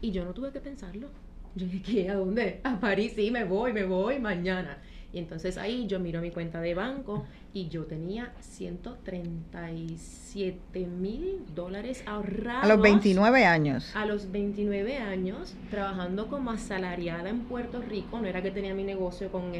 Y 0.00 0.10
yo 0.10 0.24
no 0.24 0.32
tuve 0.32 0.52
que 0.52 0.60
pensarlo. 0.60 1.08
Yo 1.54 1.66
dije, 1.66 1.82
¿qué? 1.82 2.10
¿A 2.10 2.14
dónde? 2.14 2.60
A 2.64 2.80
París, 2.80 3.12
sí, 3.14 3.30
me 3.30 3.44
voy, 3.44 3.72
me 3.72 3.84
voy 3.84 4.18
mañana. 4.18 4.78
Y 5.14 5.18
entonces 5.20 5.56
ahí 5.58 5.86
yo 5.86 6.00
miro 6.00 6.20
mi 6.20 6.32
cuenta 6.32 6.60
de 6.60 6.74
banco 6.74 7.24
y 7.52 7.68
yo 7.68 7.84
tenía 7.84 8.32
137 8.40 10.88
mil 10.88 11.44
dólares 11.54 12.02
ahorrados. 12.04 12.64
A 12.64 12.66
los 12.66 12.82
29 12.82 13.46
años. 13.46 13.94
A 13.94 14.06
los 14.06 14.32
29 14.32 14.98
años, 14.98 15.54
trabajando 15.70 16.26
como 16.26 16.50
asalariada 16.50 17.30
en 17.30 17.42
Puerto 17.42 17.80
Rico. 17.80 18.20
No 18.20 18.26
era 18.26 18.42
que 18.42 18.50
tenía 18.50 18.74
mi 18.74 18.82
negocio 18.82 19.30
con, 19.30 19.52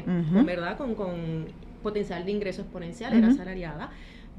¿verdad? 0.45 0.77
Con, 0.77 0.93
con, 0.93 1.45
potencial 1.81 2.25
de 2.25 2.31
ingreso 2.31 2.63
exponencial, 2.63 3.13
era 3.13 3.29
asalariada. 3.29 3.91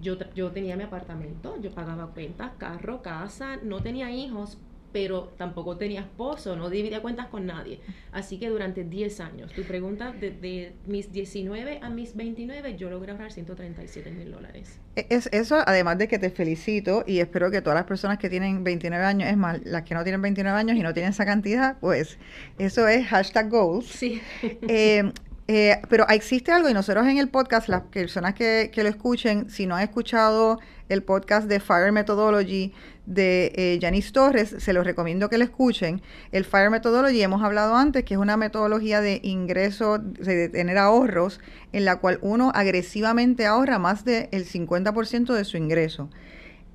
Yo, 0.02 0.18
yo 0.34 0.50
tenía 0.50 0.76
mi 0.76 0.82
apartamento, 0.82 1.58
yo 1.62 1.70
pagaba 1.70 2.08
cuentas, 2.08 2.52
carro, 2.58 3.00
casa, 3.00 3.56
no 3.62 3.80
tenía 3.80 4.10
hijos, 4.10 4.58
pero 4.96 5.24
tampoco 5.36 5.76
tenía 5.76 6.00
esposo, 6.00 6.56
no 6.56 6.70
dividía 6.70 7.02
cuentas 7.02 7.26
con 7.26 7.44
nadie. 7.44 7.80
Así 8.12 8.38
que 8.38 8.48
durante 8.48 8.82
10 8.82 9.20
años, 9.20 9.52
tu 9.52 9.62
pregunta, 9.64 10.12
de, 10.12 10.72
mis 10.86 11.12
19 11.12 11.80
a 11.82 11.90
mis 11.90 12.16
29, 12.16 12.78
yo 12.78 12.88
logré 12.88 13.12
ahorrar 13.12 13.30
137 13.30 14.10
mil 14.12 14.32
dólares. 14.32 14.80
E, 14.94 15.06
es, 15.10 15.28
eso, 15.32 15.58
además 15.66 15.98
de 15.98 16.08
que 16.08 16.18
te 16.18 16.30
felicito 16.30 17.04
y 17.06 17.18
espero 17.18 17.50
que 17.50 17.60
todas 17.60 17.76
las 17.76 17.84
personas 17.84 18.16
que 18.16 18.30
tienen 18.30 18.64
29 18.64 19.04
años, 19.04 19.28
es 19.28 19.36
más, 19.36 19.62
las 19.66 19.82
que 19.82 19.94
no 19.94 20.02
tienen 20.02 20.22
29 20.22 20.58
años 20.58 20.78
y 20.78 20.82
no 20.82 20.94
tienen 20.94 21.10
esa 21.10 21.26
cantidad, 21.26 21.76
pues 21.78 22.16
eso 22.58 22.88
es 22.88 23.06
hashtag 23.06 23.50
goals. 23.50 23.84
Sí. 23.84 24.22
Eh, 24.42 25.12
eh, 25.48 25.80
pero 25.88 26.08
existe 26.08 26.50
algo 26.50 26.68
y 26.68 26.74
nosotros 26.74 27.06
en 27.06 27.18
el 27.18 27.28
podcast, 27.28 27.68
las 27.68 27.82
personas 27.82 28.34
que, 28.34 28.70
que 28.72 28.82
lo 28.82 28.88
escuchen, 28.88 29.48
si 29.48 29.66
no 29.66 29.76
han 29.76 29.82
escuchado 29.82 30.58
el 30.88 31.02
podcast 31.02 31.48
de 31.48 31.60
Fire 31.60 31.92
Methodology, 31.92 32.72
de 33.06 33.52
eh, 33.54 33.78
Janice 33.80 34.12
Torres, 34.12 34.56
se 34.58 34.72
los 34.72 34.84
recomiendo 34.84 35.28
que 35.28 35.38
lo 35.38 35.44
escuchen. 35.44 36.02
El 36.32 36.44
Fire 36.44 36.70
Methodology, 36.70 37.22
hemos 37.22 37.42
hablado 37.42 37.76
antes, 37.76 38.04
que 38.04 38.14
es 38.14 38.20
una 38.20 38.36
metodología 38.36 39.00
de 39.00 39.20
ingreso, 39.22 39.98
de 39.98 40.48
tener 40.48 40.76
ahorros, 40.78 41.40
en 41.72 41.84
la 41.84 41.96
cual 41.96 42.18
uno 42.22 42.50
agresivamente 42.54 43.46
ahorra 43.46 43.78
más 43.78 44.04
del 44.04 44.28
50% 44.30 45.32
de 45.32 45.44
su 45.44 45.56
ingreso. 45.56 46.10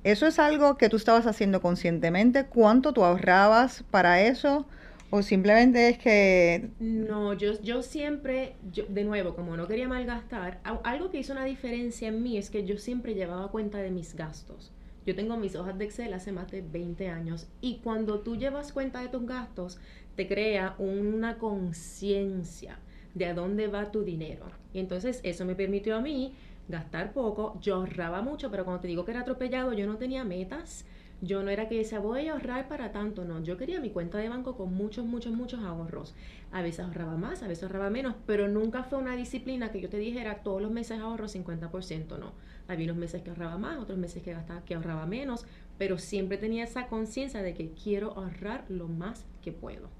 ¿Eso 0.04 0.26
es 0.26 0.38
algo 0.38 0.76
que 0.78 0.88
tú 0.88 0.96
estabas 0.96 1.26
haciendo 1.26 1.60
conscientemente? 1.60 2.46
¿Cuánto 2.46 2.92
tú 2.92 3.04
ahorrabas 3.04 3.84
para 3.90 4.22
eso? 4.22 4.66
¿O 5.14 5.20
simplemente 5.20 5.90
es 5.90 5.98
que...? 5.98 6.70
No, 6.78 7.34
yo, 7.34 7.60
yo 7.60 7.82
siempre, 7.82 8.56
yo, 8.72 8.86
de 8.88 9.04
nuevo, 9.04 9.34
como 9.34 9.58
no 9.58 9.68
quería 9.68 9.86
malgastar, 9.86 10.62
algo 10.84 11.10
que 11.10 11.18
hizo 11.18 11.34
una 11.34 11.44
diferencia 11.44 12.08
en 12.08 12.22
mí 12.22 12.38
es 12.38 12.48
que 12.48 12.64
yo 12.64 12.78
siempre 12.78 13.12
llevaba 13.12 13.50
cuenta 13.50 13.76
de 13.82 13.90
mis 13.90 14.16
gastos. 14.16 14.72
Yo 15.04 15.14
tengo 15.14 15.36
mis 15.36 15.54
hojas 15.54 15.76
de 15.76 15.84
Excel 15.84 16.14
hace 16.14 16.32
más 16.32 16.50
de 16.50 16.62
20 16.62 17.08
años 17.08 17.46
y 17.60 17.80
cuando 17.84 18.20
tú 18.20 18.36
llevas 18.36 18.72
cuenta 18.72 19.02
de 19.02 19.08
tus 19.08 19.26
gastos, 19.26 19.78
te 20.16 20.26
crea 20.26 20.76
una 20.78 21.36
conciencia 21.36 22.78
de 23.12 23.26
a 23.26 23.34
dónde 23.34 23.68
va 23.68 23.90
tu 23.90 24.04
dinero. 24.04 24.46
Y 24.72 24.78
entonces 24.78 25.20
eso 25.24 25.44
me 25.44 25.54
permitió 25.54 25.96
a 25.96 26.00
mí 26.00 26.32
gastar 26.68 27.12
poco. 27.12 27.58
Yo 27.60 27.74
ahorraba 27.74 28.22
mucho, 28.22 28.50
pero 28.50 28.64
cuando 28.64 28.80
te 28.80 28.88
digo 28.88 29.04
que 29.04 29.10
era 29.10 29.20
atropellado, 29.20 29.74
yo 29.74 29.86
no 29.86 29.98
tenía 29.98 30.24
metas. 30.24 30.86
Yo 31.24 31.44
no 31.44 31.50
era 31.50 31.68
que 31.68 31.76
decía, 31.76 32.00
voy 32.00 32.26
a 32.26 32.32
ahorrar 32.32 32.66
para 32.66 32.90
tanto, 32.90 33.24
no. 33.24 33.40
Yo 33.44 33.56
quería 33.56 33.80
mi 33.80 33.90
cuenta 33.90 34.18
de 34.18 34.28
banco 34.28 34.56
con 34.56 34.74
muchos, 34.74 35.06
muchos, 35.06 35.32
muchos 35.32 35.60
ahorros. 35.60 36.16
A 36.50 36.62
veces 36.62 36.80
ahorraba 36.84 37.16
más, 37.16 37.44
a 37.44 37.46
veces 37.46 37.62
ahorraba 37.62 37.90
menos, 37.90 38.16
pero 38.26 38.48
nunca 38.48 38.82
fue 38.82 38.98
una 38.98 39.14
disciplina 39.14 39.70
que 39.70 39.80
yo 39.80 39.88
te 39.88 39.98
dijera, 39.98 40.42
todos 40.42 40.60
los 40.60 40.72
meses 40.72 40.98
ahorro 40.98 41.28
50%, 41.28 42.18
no. 42.18 42.32
Había 42.66 42.86
unos 42.86 42.96
meses 42.96 43.22
que 43.22 43.30
ahorraba 43.30 43.56
más, 43.56 43.78
otros 43.78 43.98
meses 43.98 44.20
que, 44.24 44.32
gastaba, 44.32 44.64
que 44.64 44.74
ahorraba 44.74 45.06
menos, 45.06 45.46
pero 45.78 45.96
siempre 45.96 46.38
tenía 46.38 46.64
esa 46.64 46.88
conciencia 46.88 47.40
de 47.40 47.54
que 47.54 47.70
quiero 47.70 48.16
ahorrar 48.16 48.64
lo 48.68 48.88
más 48.88 49.24
que 49.42 49.52
puedo. 49.52 49.90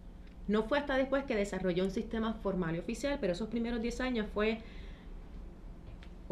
No 0.49 0.64
fue 0.64 0.79
hasta 0.79 0.97
después 0.97 1.23
que 1.23 1.37
desarrollé 1.37 1.83
un 1.83 1.93
sistema 1.93 2.35
formal 2.35 2.75
y 2.75 2.81
oficial, 2.81 3.19
pero 3.21 3.35
esos 3.35 3.49
primeros 3.49 3.81
10 3.81 4.00
años 4.00 4.26
fue 4.35 4.59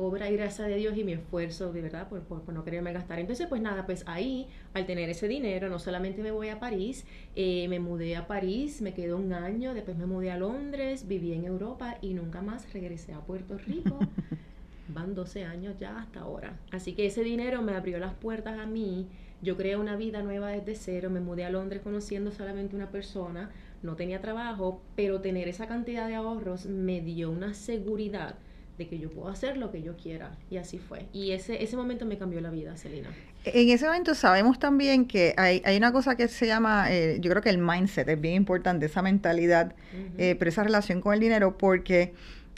obra 0.00 0.30
y 0.30 0.37
gracia 0.37 0.64
de 0.64 0.76
Dios 0.76 0.97
y 0.97 1.04
mi 1.04 1.12
esfuerzo, 1.12 1.73
de 1.73 1.83
verdad, 1.83 2.09
por, 2.09 2.23
por, 2.23 2.52
no 2.52 2.64
quererme 2.64 2.92
gastar. 2.92 3.19
Entonces, 3.19 3.47
pues 3.47 3.61
nada, 3.61 3.87
pues 3.87 4.04
ahí, 4.07 4.49
al 4.75 4.87
tener 4.87 5.09
ese 5.09 5.28
dinero, 5.28 5.69
no 5.69 5.78
solamente 5.78 6.23
me 6.23 6.30
voy 6.30 6.49
a 6.49 6.59
París, 6.59 7.04
eh, 7.37 7.69
me 7.69 7.80
mudé 7.80 8.16
a 8.16 8.26
París, 8.26 8.83
me 8.83 8.95
quedé 8.95 9.14
un 9.14 9.33
año, 9.33 9.75
después 9.75 9.97
me 9.97 10.07
mudé 10.07 10.30
a 10.30 10.38
Londres, 10.38 11.07
viví 11.07 11.33
en 11.33 11.45
Europa 11.45 11.99
y 12.00 12.14
nunca 12.14 12.42
más 12.42 12.73
regresé 12.73 13.12
a 13.12 13.21
Puerto 13.21 13.59
Rico. 13.59 13.99
Van 14.88 15.14
12 15.14 15.45
años 15.45 15.76
ya 15.78 15.99
hasta 15.99 16.21
ahora. 16.21 16.59
Así 16.73 16.95
que 16.95 17.07
ese 17.07 17.23
dinero 17.23 17.62
me 17.62 17.75
abrió 17.75 17.99
las 17.99 18.14
puertas 18.14 18.59
a 18.59 18.66
mí. 18.66 19.07
Yo 19.42 19.57
creé 19.57 19.76
una 19.76 19.97
vida 19.97 20.23
nueva 20.23 20.49
desde 20.49 20.75
cero, 20.75 21.11
me 21.11 21.21
mudé 21.21 21.45
a 21.45 21.50
Londres 21.50 21.80
conociendo 21.83 22.30
solamente 22.30 22.76
una 22.76 22.90
persona, 22.90 23.50
no 23.83 23.97
tenía 23.97 24.21
trabajo, 24.21 24.83
pero 24.97 25.21
tener 25.21 25.49
esa 25.49 25.66
cantidad 25.66 26.09
de 26.09 26.16
ahorros 26.16 26.66
me 26.66 27.00
dio 27.00 27.30
una 27.30 27.54
seguridad 27.54 28.35
de 28.81 28.89
que 28.89 28.99
yo 28.99 29.11
puedo 29.11 29.29
hacer 29.29 29.59
lo 29.59 29.71
que 29.71 29.83
yo 29.83 29.95
quiera. 29.95 30.33
Y 30.51 30.57
así 30.57 30.79
fue. 30.79 31.05
Y 31.13 31.33
ese, 31.33 31.63
ese 31.63 31.77
momento 31.77 32.07
me 32.07 32.17
cambió 32.17 32.41
la 32.41 32.49
vida, 32.49 32.79
Celina. 32.79 33.11
En 33.45 33.69
ese 33.69 33.85
momento 33.85 34.15
sabemos 34.15 34.59
también 34.59 35.07
que 35.07 35.35
hay, 35.37 35.61
hay 35.67 35.77
una 35.77 35.93
cosa 35.93 36.17
que 36.17 36.29
se 36.29 36.47
llama, 36.47 36.91
eh, 36.91 37.19
yo 37.21 37.31
creo 37.31 37.43
que 37.43 37.51
el 37.51 37.59
mindset 37.59 38.09
es 38.09 38.19
bien 38.19 38.37
importante, 38.37 38.87
esa 38.87 39.03
mentalidad, 39.03 39.75
eh, 40.17 40.35
pero 40.39 40.49
esa 40.49 40.65
relación 40.65 41.03
con 41.03 41.13
el 41.13 41.21
dinero, 41.21 41.59
porque 41.59 42.15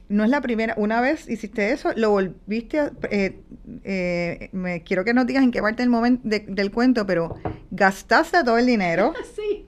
no 0.09 0.23
es 0.23 0.31
la 0.31 0.41
primera, 0.41 0.75
una 0.77 1.01
vez 1.01 1.29
hiciste 1.29 1.73
eso, 1.73 1.91
lo 1.97 2.11
volviste 2.11 2.79
a, 2.79 2.93
eh, 3.11 4.49
me 4.53 4.85
quiero 4.85 5.05
que 5.05 5.15
nos 5.15 5.27
digas 5.27 5.43
en 5.43 5.51
qué 5.51 5.61
parte 5.61 5.83
del 5.83 5.91
momento 5.91 6.23
del 6.29 6.71
cuento, 6.71 7.05
pero 7.05 7.35
gastaste 7.73 8.45
todo 8.45 8.59
el 8.59 8.67
dinero. 8.67 9.13
sí. 9.35 9.67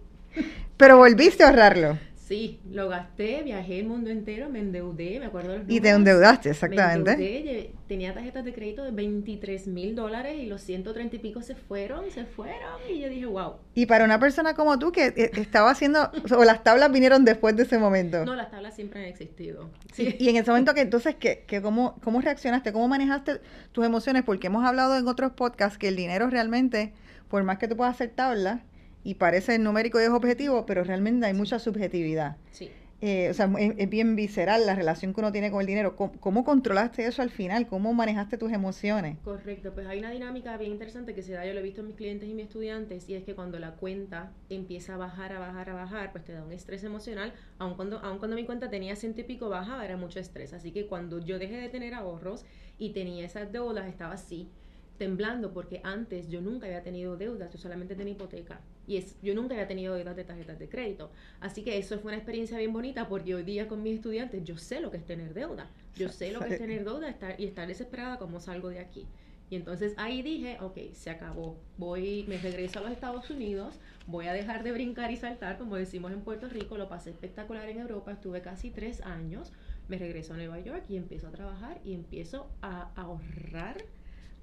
Pero 0.76 0.98
volviste 0.98 1.42
a 1.42 1.48
ahorrarlo. 1.48 1.98
Sí, 2.34 2.58
lo 2.68 2.88
gasté, 2.88 3.44
viajé 3.44 3.78
el 3.78 3.86
mundo 3.86 4.10
entero, 4.10 4.50
me 4.50 4.58
endeudé, 4.58 5.20
me 5.20 5.26
acuerdo 5.26 5.56
los 5.56 5.66
Y 5.68 5.80
te 5.80 5.90
endeudaste, 5.90 6.50
exactamente. 6.50 7.16
Me 7.16 7.38
endeudé, 7.38 7.74
tenía 7.86 8.12
tarjetas 8.12 8.44
de 8.44 8.52
crédito 8.52 8.82
de 8.82 8.90
23 8.90 9.68
mil 9.68 9.94
dólares 9.94 10.34
y 10.40 10.46
los 10.46 10.60
130 10.62 11.14
y 11.14 11.18
pico 11.20 11.42
se 11.42 11.54
fueron, 11.54 12.10
se 12.10 12.24
fueron 12.24 12.80
y 12.92 12.98
yo 12.98 13.08
dije, 13.08 13.26
wow. 13.26 13.52
Y 13.76 13.86
para 13.86 14.04
una 14.04 14.18
persona 14.18 14.54
como 14.54 14.80
tú 14.80 14.90
que 14.90 15.06
eh, 15.16 15.30
estaba 15.36 15.70
haciendo, 15.70 16.10
o 16.36 16.42
las 16.42 16.64
tablas 16.64 16.90
vinieron 16.90 17.24
después 17.24 17.54
de 17.54 17.62
ese 17.62 17.78
momento. 17.78 18.24
No, 18.24 18.34
las 18.34 18.50
tablas 18.50 18.74
siempre 18.74 18.98
han 18.98 19.06
existido. 19.06 19.70
Sí. 19.92 20.16
Y, 20.18 20.28
en 20.28 20.34
ese 20.34 20.50
momento 20.50 20.74
que 20.74 20.80
entonces, 20.80 21.14
que, 21.14 21.44
que 21.46 21.62
cómo, 21.62 22.00
¿cómo 22.02 22.20
reaccionaste? 22.20 22.72
¿Cómo 22.72 22.88
manejaste 22.88 23.42
tus 23.70 23.86
emociones? 23.86 24.24
Porque 24.24 24.48
hemos 24.48 24.64
hablado 24.64 24.98
en 24.98 25.06
otros 25.06 25.30
podcasts 25.34 25.78
que 25.78 25.86
el 25.86 25.94
dinero 25.94 26.28
realmente, 26.30 26.94
por 27.28 27.44
más 27.44 27.58
que 27.58 27.68
tú 27.68 27.76
puedas 27.76 27.94
hacer 27.94 28.10
tablas, 28.10 28.60
y 29.04 29.14
parece 29.14 29.58
numérico 29.58 30.00
y 30.00 30.04
es 30.04 30.10
objetivo, 30.10 30.66
pero 30.66 30.82
realmente 30.82 31.26
hay 31.26 31.34
mucha 31.34 31.58
subjetividad. 31.58 32.36
Sí. 32.50 32.70
Eh, 33.06 33.28
o 33.28 33.34
sea, 33.34 33.52
es, 33.58 33.90
bien 33.90 34.16
visceral 34.16 34.64
la 34.64 34.74
relación 34.74 35.12
que 35.12 35.20
uno 35.20 35.30
tiene 35.30 35.50
con 35.50 35.60
el 35.60 35.66
dinero. 35.66 35.94
¿Cómo, 35.94 36.42
controlaste 36.42 37.04
eso 37.04 37.20
al 37.20 37.28
final? 37.28 37.66
¿Cómo 37.66 37.92
manejaste 37.92 38.38
tus 38.38 38.50
emociones? 38.50 39.18
Correcto, 39.22 39.74
pues 39.74 39.86
hay 39.86 39.98
una 39.98 40.10
dinámica 40.10 40.56
bien 40.56 40.72
interesante 40.72 41.14
que 41.14 41.22
se 41.22 41.32
da, 41.34 41.44
yo 41.44 41.52
lo 41.52 41.60
he 41.60 41.62
visto 41.62 41.82
en 41.82 41.88
mis 41.88 41.96
clientes 41.96 42.26
y 42.26 42.32
mis 42.32 42.46
estudiantes, 42.46 43.06
y 43.06 43.14
es 43.14 43.24
que 43.24 43.34
cuando 43.34 43.58
la 43.58 43.72
cuenta 43.72 44.32
empieza 44.48 44.94
a 44.94 44.96
bajar, 44.96 45.34
a 45.34 45.38
bajar, 45.38 45.68
a 45.68 45.74
bajar, 45.74 46.12
pues 46.12 46.24
te 46.24 46.32
da 46.32 46.42
un 46.42 46.52
estrés 46.52 46.82
emocional, 46.82 47.34
aun 47.58 47.74
cuando, 47.74 47.98
aun 47.98 48.18
cuando 48.18 48.36
mi 48.36 48.46
cuenta 48.46 48.70
tenía 48.70 48.96
ciento 48.96 49.20
y 49.20 49.24
pico 49.24 49.50
baja, 49.50 49.84
era 49.84 49.98
mucho 49.98 50.18
estrés. 50.18 50.54
Así 50.54 50.70
que 50.70 50.86
cuando 50.86 51.18
yo 51.18 51.38
dejé 51.38 51.56
de 51.56 51.68
tener 51.68 51.92
ahorros 51.92 52.46
y 52.78 52.94
tenía 52.94 53.26
esas 53.26 53.52
deudas, 53.52 53.86
estaba 53.86 54.14
así 54.14 54.48
temblando 54.98 55.52
porque 55.52 55.80
antes 55.82 56.28
yo 56.28 56.40
nunca 56.40 56.66
había 56.66 56.82
tenido 56.82 57.16
deudas, 57.16 57.52
yo 57.52 57.58
solamente 57.58 57.94
tenía 57.94 58.14
hipoteca 58.14 58.60
y 58.86 58.96
es, 58.96 59.16
yo 59.22 59.34
nunca 59.34 59.54
había 59.54 59.66
tenido 59.66 59.94
deudas 59.94 60.16
de 60.16 60.24
tarjetas 60.24 60.58
de 60.58 60.68
crédito. 60.68 61.10
Así 61.40 61.62
que 61.62 61.78
eso 61.78 61.98
fue 61.98 62.10
una 62.10 62.18
experiencia 62.18 62.58
bien 62.58 62.72
bonita 62.72 63.08
porque 63.08 63.34
hoy 63.34 63.42
día 63.42 63.66
con 63.66 63.82
mis 63.82 63.96
estudiantes 63.96 64.44
yo 64.44 64.56
sé 64.56 64.80
lo 64.80 64.90
que 64.90 64.98
es 64.98 65.04
tener 65.04 65.34
deuda, 65.34 65.68
yo 65.96 66.08
sé 66.08 66.32
lo 66.32 66.40
que 66.40 66.54
es 66.54 66.58
tener 66.58 66.84
deuda 66.84 67.08
estar, 67.08 67.40
y 67.40 67.44
estar 67.44 67.66
desesperada 67.66 68.18
como 68.18 68.40
salgo 68.40 68.68
de 68.68 68.78
aquí. 68.78 69.06
Y 69.50 69.56
entonces 69.56 69.94
ahí 69.98 70.22
dije, 70.22 70.56
ok, 70.60 70.78
se 70.92 71.10
acabó, 71.10 71.58
voy, 71.76 72.24
me 72.28 72.38
regreso 72.38 72.78
a 72.78 72.82
los 72.82 72.92
Estados 72.92 73.28
Unidos, 73.30 73.78
voy 74.06 74.26
a 74.26 74.32
dejar 74.32 74.64
de 74.64 74.72
brincar 74.72 75.10
y 75.10 75.16
saltar, 75.16 75.58
como 75.58 75.76
decimos 75.76 76.12
en 76.12 76.22
Puerto 76.22 76.48
Rico, 76.48 76.78
lo 76.78 76.88
pasé 76.88 77.10
espectacular 77.10 77.68
en 77.68 77.78
Europa, 77.78 78.12
estuve 78.12 78.40
casi 78.40 78.70
tres 78.70 79.02
años, 79.02 79.52
me 79.86 79.98
regreso 79.98 80.32
a 80.32 80.38
Nueva 80.38 80.60
York 80.60 80.84
y 80.88 80.96
empiezo 80.96 81.28
a 81.28 81.30
trabajar 81.30 81.78
y 81.84 81.92
empiezo 81.92 82.48
a 82.62 82.90
ahorrar 82.96 83.84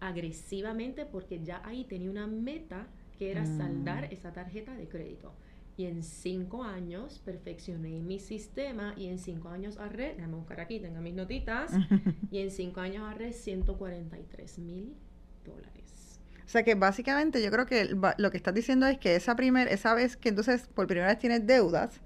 agresivamente 0.02 1.06
porque 1.06 1.42
ya 1.42 1.62
ahí 1.64 1.86
tenía 1.86 2.10
una 2.10 2.28
meta 2.28 2.88
que 3.18 3.32
era 3.32 3.46
saldar 3.46 4.10
mm. 4.10 4.14
esa 4.14 4.34
tarjeta 4.34 4.76
de 4.76 4.90
crédito. 4.90 5.34
Y 5.78 5.86
en 5.86 6.04
cinco 6.04 6.64
años 6.64 7.22
perfeccioné 7.24 8.02
mi 8.02 8.20
sistema 8.20 8.94
y 8.98 9.08
en 9.08 9.20
cinco 9.20 9.50
años 9.50 9.78
ahorré, 9.78 10.16
déjame 10.16 10.36
buscar 10.36 10.60
aquí, 10.60 10.80
tengo 10.80 11.00
mis 11.02 11.14
notitas, 11.14 11.72
y 12.32 12.40
en 12.40 12.52
cinco 12.52 12.82
años 12.82 13.04
ahorré 13.04 13.32
143 13.32 14.60
mil 14.60 14.96
dólares. 15.46 16.20
O 16.44 16.50
sea 16.50 16.64
que 16.64 16.76
básicamente 16.76 17.42
yo 17.42 17.50
creo 17.50 17.66
que 17.66 17.86
lo 18.18 18.32
que 18.32 18.38
estás 18.38 18.54
diciendo 18.54 18.86
es 18.88 18.98
que 18.98 19.16
esa, 19.16 19.36
primer, 19.36 19.70
esa 19.70 19.94
vez 19.94 20.18
que 20.18 20.30
entonces 20.30 20.68
por 20.68 20.86
primera 20.88 21.08
vez 21.08 21.20
tienes 21.20 21.48
deudas, 21.48 22.02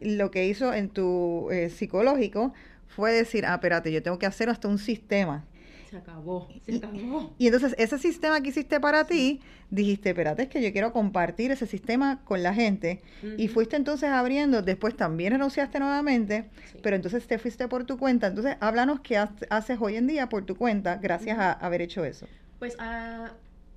lo 0.00 0.32
que 0.32 0.46
hizo 0.48 0.74
en 0.74 0.88
tu 0.88 1.48
eh, 1.52 1.70
psicológico 1.70 2.52
fue 2.88 3.12
decir, 3.12 3.46
ah, 3.46 3.54
espérate, 3.54 3.92
yo 3.92 4.02
tengo 4.02 4.18
que 4.18 4.26
hacer 4.26 4.50
hasta 4.50 4.66
un 4.66 4.78
sistema 4.78 5.46
se 5.92 5.98
acabó, 5.98 6.48
se 6.64 6.76
acabó. 6.76 7.34
Y, 7.38 7.46
entonces 7.46 7.74
ese 7.76 7.98
sistema 7.98 8.40
que 8.40 8.48
hiciste 8.48 8.80
para 8.80 9.06
ti, 9.06 9.40
dijiste, 9.68 10.08
espérate, 10.10 10.44
es 10.44 10.48
que 10.48 10.62
yo 10.62 10.72
quiero 10.72 10.90
compartir 10.90 11.50
ese 11.50 11.66
sistema 11.66 12.24
con 12.24 12.42
la 12.42 12.54
gente. 12.54 13.02
Y 13.36 13.48
fuiste 13.48 13.76
entonces 13.76 14.08
abriendo, 14.08 14.62
después 14.62 14.96
también 14.96 15.32
renunciaste 15.32 15.78
nuevamente, 15.78 16.48
pero 16.82 16.96
entonces 16.96 17.26
te 17.26 17.38
fuiste 17.38 17.68
por 17.68 17.84
tu 17.84 17.98
cuenta. 17.98 18.28
Entonces, 18.28 18.56
háblanos 18.60 19.00
qué 19.00 19.18
haces 19.18 19.78
hoy 19.80 19.96
en 19.96 20.06
día 20.06 20.30
por 20.30 20.46
tu 20.46 20.56
cuenta 20.56 20.96
gracias 20.96 21.38
a 21.38 21.52
haber 21.52 21.82
hecho 21.82 22.04
eso. 22.06 22.26
Pues 22.58 22.74
ah, 22.78 23.32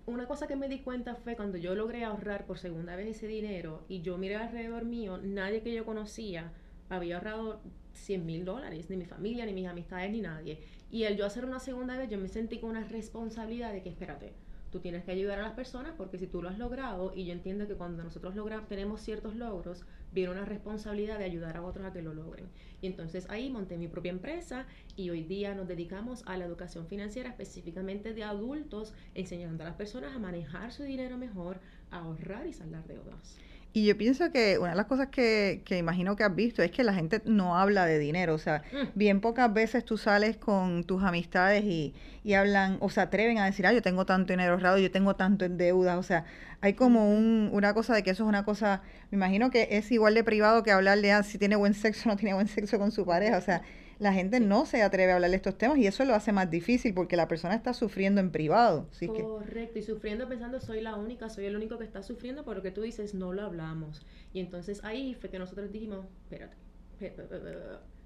una 0.06 0.26
cosa 0.26 0.48
que 0.48 0.56
me 0.56 0.70
di 0.70 0.80
cuenta 0.80 1.16
fue 1.16 1.36
cuando 1.36 1.58
yo 1.58 1.76
logré 1.76 2.06
ahorrar 2.06 2.46
por 2.46 2.60
segunda 2.60 2.96
vez 2.96 3.08
ese 3.08 3.28
dinero 3.28 3.84
y 3.90 4.02
yo 4.02 4.18
miré 4.18 4.38
alrededor 4.38 4.86
mío, 4.86 5.20
nadie 5.22 5.62
que 5.62 5.74
yo 5.74 5.84
conocía 5.84 6.54
había 6.88 7.18
ahorrado 7.18 7.62
100 7.96 8.26
mil 8.26 8.46
dólares, 8.46 8.90
ni 8.90 8.98
mi 8.98 9.06
familia, 9.06 9.46
ni 9.46 9.54
mis 9.54 9.68
amistades, 9.68 10.12
ni 10.12 10.22
nadie. 10.22 10.60
Y 10.92 11.04
el 11.04 11.18
yo 11.18 11.26
hacer 11.26 11.46
una 11.46 11.60
segunda 11.60 11.98
vez, 11.98 12.10
yo 12.10 12.18
me 12.18 12.28
sentí 12.28 12.60
con 12.60 12.70
una 12.72 12.84
responsabilidad 12.84 13.74
de 13.74 13.82
que, 13.82 13.90
espérate, 13.90 14.34
tú 14.72 14.82
tienes 14.82 15.06
que 15.06 15.12
ayudar 15.12 15.40
a 15.40 15.44
las 15.44 15.54
personas 15.54 15.94
porque 15.96 16.18
si 16.18 16.28
tú 16.28 16.42
lo 16.42 16.50
has 16.50 16.58
logrado, 16.58 17.14
y 17.16 17.26
yo 17.26 17.32
entiendo 17.32 17.66
que 17.66 17.76
cuando 17.76 18.04
nosotros 18.04 18.36
logramos, 18.36 18.68
tenemos 18.68 19.00
ciertos 19.00 19.36
logros, 19.36 19.86
viene 20.12 20.32
una 20.32 20.44
responsabilidad 20.44 21.18
de 21.18 21.26
ayudar 21.26 21.56
a 21.56 21.64
otros 21.64 21.86
a 21.86 21.94
que 21.94 22.02
lo 22.02 22.14
logren. 22.14 22.48
Y 22.82 22.88
entonces 22.88 23.26
ahí 23.30 23.50
monté 23.50 23.78
mi 23.78 23.88
propia 23.88 24.12
empresa 24.12 24.66
y 24.98 25.10
hoy 25.10 25.24
día 25.24 25.56
nos 25.56 25.68
dedicamos 25.68 26.24
a 26.26 26.38
la 26.38 26.46
educación 26.46 26.88
financiera 26.88 27.30
específicamente 27.30 28.14
de 28.14 28.24
adultos, 28.24 28.94
enseñando 29.14 29.64
a 29.64 29.68
las 29.68 29.76
personas 29.76 30.14
a 30.14 30.20
manejar 30.20 30.74
su 30.74 30.84
dinero 30.84 31.18
mejor, 31.18 31.62
a 31.90 32.00
ahorrar 32.00 32.46
y 32.46 32.52
saldar 32.52 32.86
deudas. 32.86 33.38
Y 33.76 33.84
yo 33.84 33.98
pienso 33.98 34.32
que 34.32 34.58
una 34.58 34.70
de 34.70 34.78
las 34.78 34.86
cosas 34.86 35.10
que, 35.10 35.62
que, 35.66 35.78
imagino 35.78 36.16
que 36.16 36.24
has 36.24 36.34
visto 36.34 36.64
es 36.64 36.72
que 36.72 36.82
la 36.86 36.94
gente 36.94 37.22
no 37.26 37.58
habla 37.58 37.86
de 37.86 38.00
dinero. 38.00 38.34
O 38.34 38.38
sea, 38.38 38.64
mm. 38.72 38.98
bien 38.98 39.20
pocas 39.20 39.54
veces 39.54 39.84
tú 39.84 39.98
sales 39.98 40.38
con 40.38 40.86
tus 40.86 41.04
amistades 41.04 41.66
y, 41.66 41.94
y, 42.24 42.36
hablan, 42.36 42.78
o 42.80 42.90
se 42.90 43.02
atreven 43.02 43.38
a 43.38 43.44
decir, 43.44 43.68
ah, 43.68 43.74
yo 43.74 43.82
tengo 43.82 44.06
tanto 44.06 44.32
dinero 44.32 44.54
ahorrado, 44.54 44.78
yo 44.78 44.90
tengo 44.92 45.18
tanto 45.18 45.44
en 45.44 45.58
deuda. 45.58 45.98
O 45.98 46.04
sea, 46.04 46.24
hay 46.62 46.76
como 46.76 47.12
un, 47.12 47.50
una 47.52 47.74
cosa 47.74 47.94
de 47.94 48.02
que 48.02 48.12
eso 48.12 48.24
es 48.24 48.30
una 48.30 48.46
cosa, 48.46 48.82
me 49.12 49.18
imagino 49.18 49.52
que 49.52 49.68
es 49.70 49.92
igual 49.92 50.14
de 50.14 50.24
privado 50.24 50.64
que 50.64 50.72
hablarle 50.72 51.12
a 51.12 51.24
si 51.24 51.38
tiene 51.38 51.58
buen 51.58 51.74
sexo 51.74 52.08
o 52.08 52.14
no 52.14 52.18
tiene 52.18 52.34
buen 52.34 52.48
sexo 52.48 52.80
con 52.80 52.94
su 52.94 53.06
pareja. 53.06 53.38
O 53.38 53.42
sea, 53.42 53.62
la 54.00 54.14
gente 54.14 54.40
no 54.40 54.66
se 54.66 54.82
atreve 54.82 55.12
a 55.12 55.16
hablar 55.16 55.30
de 55.30 55.38
estos 55.38 55.58
temas 55.58 55.78
y 55.78 55.88
eso 55.88 56.04
lo 56.06 56.16
hace 56.16 56.32
más 56.32 56.50
difícil 56.50 56.94
porque 56.94 57.16
la 57.16 57.28
persona 57.28 57.56
está 57.56 57.74
sufriendo 57.74 58.22
en 58.22 58.32
privado. 58.32 58.90
Correcto, 59.08 59.80
y 59.80 59.84
sufriendo 59.84 60.28
pensando 60.28 60.60
soy 60.60 60.82
la 60.82 60.96
única, 60.96 61.30
soy 61.30 61.46
el 61.46 61.56
único 61.56 61.78
que 61.78 61.86
está 61.86 62.04
sufriendo, 62.04 62.44
pero 62.46 62.62
que 62.62 62.72
tú 62.72 62.82
dices 62.82 63.14
no 63.14 63.34
lo 63.34 63.44
hablamos. 63.44 64.06
Y 64.34 64.40
entonces 64.40 64.84
ahí 64.84 65.16
fue 65.16 65.30
que 65.30 65.40
nosotros 65.40 65.72
dijimos, 65.72 66.06
espérate, 66.24 66.56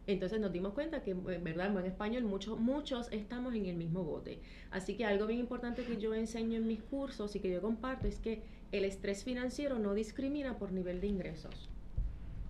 entonces 0.07 0.39
nos 0.39 0.51
dimos 0.51 0.73
cuenta 0.73 1.03
que, 1.03 1.11
en 1.11 1.43
verdad, 1.43 1.67
en 1.67 1.73
buen 1.73 1.85
español, 1.85 2.23
muchos, 2.23 2.59
muchos 2.59 3.11
estamos 3.11 3.53
en 3.53 3.67
el 3.67 3.75
mismo 3.75 4.03
bote. 4.03 4.39
Así 4.71 4.95
que 4.95 5.05
algo 5.05 5.27
bien 5.27 5.39
importante 5.39 5.83
que 5.83 5.97
yo 5.97 6.15
enseño 6.15 6.57
en 6.57 6.65
mis 6.65 6.81
cursos 6.81 7.35
y 7.35 7.39
que 7.39 7.51
yo 7.51 7.61
comparto 7.61 8.07
es 8.07 8.19
que 8.19 8.41
el 8.71 8.85
estrés 8.85 9.23
financiero 9.23 9.77
no 9.77 9.93
discrimina 9.93 10.57
por 10.57 10.71
nivel 10.71 10.99
de 10.99 11.07
ingresos. 11.07 11.69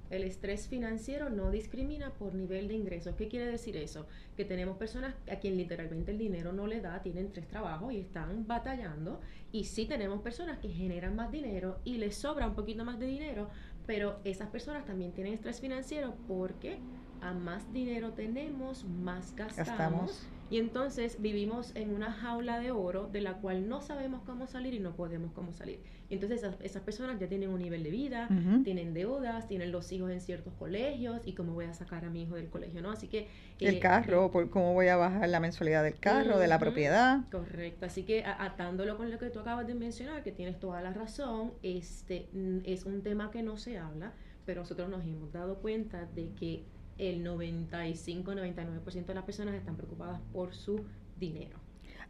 El 0.09 0.23
estrés 0.23 0.67
financiero 0.67 1.29
no 1.29 1.51
discrimina 1.51 2.11
por 2.13 2.33
nivel 2.33 2.67
de 2.67 2.73
ingresos. 2.73 3.15
¿Qué 3.15 3.27
quiere 3.27 3.45
decir 3.45 3.77
eso? 3.77 4.07
Que 4.35 4.45
tenemos 4.45 4.77
personas 4.77 5.15
a 5.31 5.35
quien 5.35 5.57
literalmente 5.57 6.11
el 6.11 6.17
dinero 6.17 6.51
no 6.51 6.67
le 6.67 6.81
da, 6.81 7.01
tienen 7.01 7.31
tres 7.31 7.47
trabajos 7.47 7.93
y 7.93 7.99
están 7.99 8.47
batallando. 8.47 9.21
Y 9.51 9.65
sí 9.65 9.85
tenemos 9.85 10.21
personas 10.21 10.57
que 10.59 10.69
generan 10.69 11.15
más 11.15 11.31
dinero 11.31 11.79
y 11.83 11.97
les 11.97 12.15
sobra 12.15 12.47
un 12.47 12.55
poquito 12.55 12.85
más 12.85 12.99
de 12.99 13.05
dinero, 13.05 13.49
pero 13.85 14.19
esas 14.23 14.49
personas 14.49 14.85
también 14.85 15.11
tienen 15.11 15.33
estrés 15.33 15.59
financiero 15.59 16.15
porque 16.27 16.79
a 17.21 17.33
más 17.33 17.71
dinero 17.73 18.13
tenemos, 18.13 18.85
más 18.85 19.35
gastamos. 19.35 20.27
Y 20.49 20.57
entonces 20.57 21.21
vivimos 21.21 21.71
en 21.75 21.93
una 21.93 22.11
jaula 22.11 22.59
de 22.59 22.71
oro 22.71 23.07
de 23.07 23.21
la 23.21 23.33
cual 23.33 23.69
no 23.69 23.81
sabemos 23.81 24.21
cómo 24.25 24.47
salir 24.47 24.73
y 24.73 24.79
no 24.79 24.95
podemos 24.95 25.31
cómo 25.33 25.53
salir. 25.53 25.79
Y 26.09 26.15
entonces 26.15 26.43
esas, 26.61 26.81
personas 26.81 27.19
ya 27.19 27.27
tienen 27.27 27.49
un 27.49 27.59
nivel 27.59 27.83
de 27.83 27.91
vida, 27.91 28.27
tienen 28.63 28.95
deudas, 28.95 29.47
tienen 29.47 29.71
los 29.71 29.91
hijos 29.91 30.09
en 30.09 30.21
ciertos 30.21 30.53
colegios 30.55 31.21
y 31.23 31.33
cómo 31.33 31.53
voy 31.53 31.65
a 31.65 31.73
sacar 31.75 32.03
a 32.03 32.09
mi 32.09 32.23
hijo 32.23 32.33
del 32.35 32.49
colegio, 32.49 32.81
¿no? 32.81 32.91
Así 32.91 33.07
que... 33.07 33.27
el 33.59 33.75
eh, 33.75 33.79
carro, 33.79 34.31
por 34.31 34.49
cómo 34.49 34.73
voy 34.73 34.87
a 34.87 34.95
bajar 34.95 35.29
la 35.29 35.39
mensualidad 35.39 35.83
del 35.83 35.99
carro, 35.99 36.39
de 36.39 36.47
la 36.47 36.57
propiedad. 36.57 37.21
Correcto. 37.29 37.85
Así 37.85 38.03
que 38.03 38.23
atándolo 38.23 38.97
con 38.97 39.11
lo 39.11 39.19
que 39.19 39.29
tú 39.29 39.39
acabas 39.39 39.67
de 39.67 39.75
mencionar, 39.75 40.23
que 40.23 40.31
tienes 40.31 40.59
toda 40.59 40.81
la 40.81 40.93
razón, 40.93 41.53
este 41.61 42.27
es 42.63 42.85
un 42.85 43.03
tema 43.03 43.29
que 43.29 43.43
no 43.43 43.57
se 43.57 43.77
habla, 43.77 44.13
pero 44.47 44.61
nosotros 44.61 44.89
nos 44.89 45.03
hemos 45.03 45.31
dado 45.31 45.59
cuenta 45.59 46.07
de 46.15 46.31
que 46.33 46.63
el 46.99 47.25
95-99% 47.25 49.05
de 49.05 49.13
las 49.13 49.23
personas 49.23 49.55
están 49.55 49.75
preocupadas 49.75 50.19
por 50.31 50.53
su 50.53 50.81
dinero. 51.19 51.57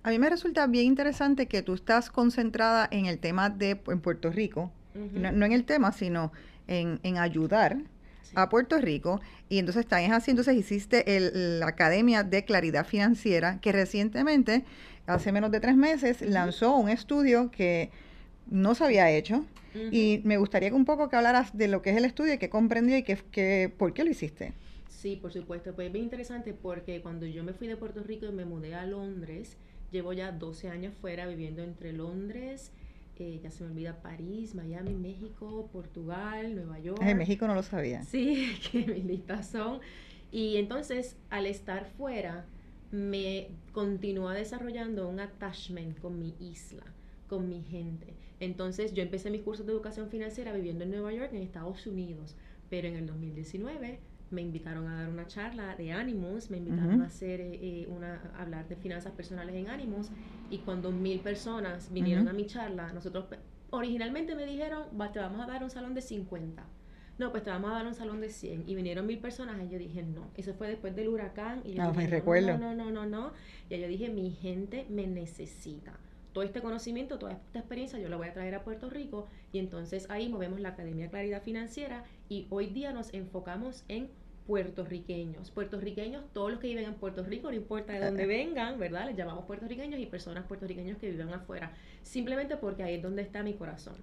A 0.04 0.10
mí 0.10 0.20
me 0.20 0.30
resulta 0.30 0.68
bien 0.68 0.86
interesante 0.86 1.48
que 1.48 1.62
tú 1.62 1.74
estás 1.74 2.10
concentrada 2.10 2.88
en 2.92 3.06
el 3.06 3.20
tema 3.20 3.50
de 3.50 3.80
en 3.88 4.00
Puerto 4.02 4.32
Rico, 4.32 4.72
no, 4.94 5.46
en 5.46 5.52
el 5.52 5.64
tema, 5.66 5.92
sino 5.92 6.32
en, 6.68 7.00
ayudar 7.18 7.78
a 8.36 8.50
Puerto 8.50 8.78
Rico. 8.80 9.22
Y 9.50 9.60
entonces 9.60 9.82
estás 9.82 10.10
así, 10.12 10.32
entonces 10.32 10.56
hiciste 10.56 11.18
el, 11.18 11.60
la 11.60 11.68
Academia 11.68 12.24
de 12.24 12.46
Claridad 12.46 12.86
Financiera, 12.86 13.60
que 13.60 13.72
recientemente, 13.72 14.64
hace 15.06 15.32
menos 15.32 15.52
de 15.52 15.60
tres 15.60 15.76
meses, 15.76 16.22
lanzó 16.22 16.76
un 16.76 16.90
estudio 16.90 17.52
que 17.52 17.92
no 18.50 18.76
se 18.76 18.86
había 18.86 19.10
hecho. 19.12 19.46
Y 19.92 20.22
me 20.24 20.38
gustaría 20.38 20.70
que 20.70 20.76
un 20.76 20.86
poco 20.86 21.10
que 21.10 21.16
hablaras 21.16 21.56
de 21.56 21.68
lo 21.68 21.82
que 21.82 21.92
es 21.92 21.98
el 21.98 22.06
estudio 22.06 22.34
y 22.34 22.38
qué 22.40 22.50
comprendió 22.50 22.98
y 22.98 23.04
que, 23.04 23.72
por 23.78 23.94
qué 23.94 24.04
lo 24.04 24.10
hiciste. 24.10 24.54
Sí, 24.90 25.16
por 25.16 25.32
supuesto. 25.32 25.74
Pues 25.76 25.88
es 25.88 25.94
bien 25.94 26.04
interesante 26.04 26.54
porque 26.54 27.02
cuando 27.02 27.26
yo 27.26 27.44
me 27.44 27.54
fui 27.54 27.68
de 27.68 27.78
Puerto 27.78 28.04
Rico 28.04 28.26
y 28.26 28.32
me 28.32 28.44
mudé 28.44 28.76
a 28.76 28.86
Londres, 28.86 29.56
llevo 29.92 30.12
ya 30.12 30.32
12 30.32 30.70
años 30.70 30.94
fuera 31.00 31.28
viviendo 31.28 31.64
entre 31.64 31.94
Londres, 31.94 32.74
eh, 33.18 33.40
ya 33.42 33.52
se 33.52 33.64
me 33.64 33.70
olvida 33.70 34.02
París, 34.02 34.56
Miami, 34.56 34.94
México, 34.94 35.70
Portugal, 35.72 36.56
Nueva 36.56 36.80
York. 36.80 37.02
En 37.02 37.18
México 37.18 37.48
no 37.48 37.56
lo 37.56 37.64
sabía. 37.64 38.04
Sí, 38.04 38.58
que 38.72 38.86
mis 38.88 39.06
listas 39.06 39.48
son. 39.48 39.80
Y 40.32 40.58
entonces, 40.58 41.18
al 41.30 41.46
estar 41.46 41.86
fuera, 41.86 42.46
me 42.92 43.50
continúa 43.74 44.34
desarrollando 44.34 45.08
un 45.08 45.20
attachment 45.20 46.00
con 46.00 46.20
mi 46.20 46.34
isla, 46.40 46.84
con 47.28 47.48
mi 47.48 47.62
gente. 47.62 48.16
Entonces, 48.40 48.94
yo 48.94 49.04
empecé 49.04 49.30
mis 49.30 49.42
cursos 49.42 49.66
de 49.66 49.74
educación 49.74 50.10
financiera 50.10 50.52
viviendo 50.54 50.84
en 50.86 50.92
Nueva 50.92 51.14
York, 51.14 51.32
en 51.34 51.42
Estados 51.42 51.86
Unidos, 51.88 52.36
pero 52.70 52.88
en 52.88 52.96
el 52.96 53.06
2019 53.06 54.00
me 54.32 54.42
invitaron 54.42 54.88
a 54.88 54.96
dar 54.96 55.10
una 55.10 55.28
charla 55.28 55.76
de 55.76 55.92
ánimos, 55.92 56.50
me 56.50 56.58
invitaron 56.58 57.02
a 57.02 57.06
hacer 57.06 57.42
eh, 57.42 57.60
eh, 57.62 57.88
una 57.90 58.22
hablar 58.38 58.68
de 58.68 58.76
finanzas 58.76 59.12
personales 59.14 59.56
en 59.56 59.70
ánimos 59.70 60.12
y 60.50 60.60
cuando 60.60 60.92
mil 60.92 61.20
personas 61.20 61.92
vinieron 61.92 62.28
a 62.28 62.34
mi 62.34 62.46
charla, 62.46 62.94
nosotros 62.94 63.26
originalmente 63.72 64.36
me 64.36 64.46
dijeron, 64.46 64.84
te 65.14 65.20
vamos 65.20 65.42
a 65.42 65.48
dar 65.48 65.64
un 65.64 65.70
salón 65.70 65.94
de 65.94 66.02
50. 66.02 66.64
No, 67.18 67.32
pues 67.32 67.44
te 67.44 67.50
vamos 67.50 67.72
a 67.72 67.74
dar 67.74 67.86
un 67.86 67.96
salón 67.96 68.22
de 68.22 68.30
100 68.30 68.64
y 68.66 68.76
vinieron 68.76 69.06
mil 69.06 69.20
personas 69.20 69.62
y 69.62 69.70
yo 69.70 69.78
dije, 69.78 70.04
no, 70.04 70.30
eso 70.38 70.54
fue 70.54 70.70
después 70.70 70.96
del 70.96 71.10
huracán 71.10 71.62
y 71.66 71.74
yo 71.74 71.84
no, 71.84 71.92
dije, 71.92 72.04
me 72.04 72.08
recuerdo. 72.08 72.58
no, 72.58 72.74
no, 72.74 72.76
no, 72.76 72.92
no, 72.92 73.06
no, 73.06 73.34
y 73.70 73.78
yo 73.78 73.88
dije, 73.88 74.10
mi 74.10 74.32
gente 74.32 74.86
me 74.90 75.06
necesita 75.06 76.00
todo 76.40 76.46
este 76.46 76.62
conocimiento, 76.62 77.20
toda 77.20 77.34
esta 77.34 77.60
experiencia 77.60 78.00
yo 78.00 78.08
la 78.08 78.16
voy 78.16 78.30
a 78.30 78.34
traer 78.34 78.56
a 78.56 78.64
Puerto 78.64 78.90
Rico 78.90 79.28
y 79.52 79.60
entonces 79.60 80.06
ahí 80.10 80.30
movemos 80.30 80.62
la 80.62 80.70
Academia 80.70 81.10
Claridad 81.10 81.44
Financiera 81.44 82.06
y 82.30 82.48
hoy 82.50 82.68
día 82.68 82.94
nos 82.94 83.14
enfocamos 83.14 83.84
en 83.90 84.08
puertorriqueños. 84.48 85.52
Puertorriqueños, 85.52 86.24
todos 86.32 86.52
los 86.52 86.62
que 86.62 86.68
viven 86.68 86.86
en 86.86 86.94
Puerto 86.94 87.24
Rico, 87.24 87.50
no 87.50 87.58
importa 87.58 87.92
de 87.92 88.06
dónde 88.06 88.26
vengan, 88.26 88.80
¿verdad? 88.80 89.08
Les 89.08 89.18
llamamos 89.18 89.44
puertorriqueños 89.44 90.00
y 90.00 90.06
personas 90.06 90.46
puertorriqueños 90.46 90.98
que 90.98 91.12
viven 91.12 91.28
afuera, 91.34 91.74
simplemente 92.04 92.56
porque 92.56 92.84
ahí 92.84 92.96
es 92.96 93.02
donde 93.04 93.22
está 93.22 93.44
mi 93.44 93.56
corazón. 93.56 93.96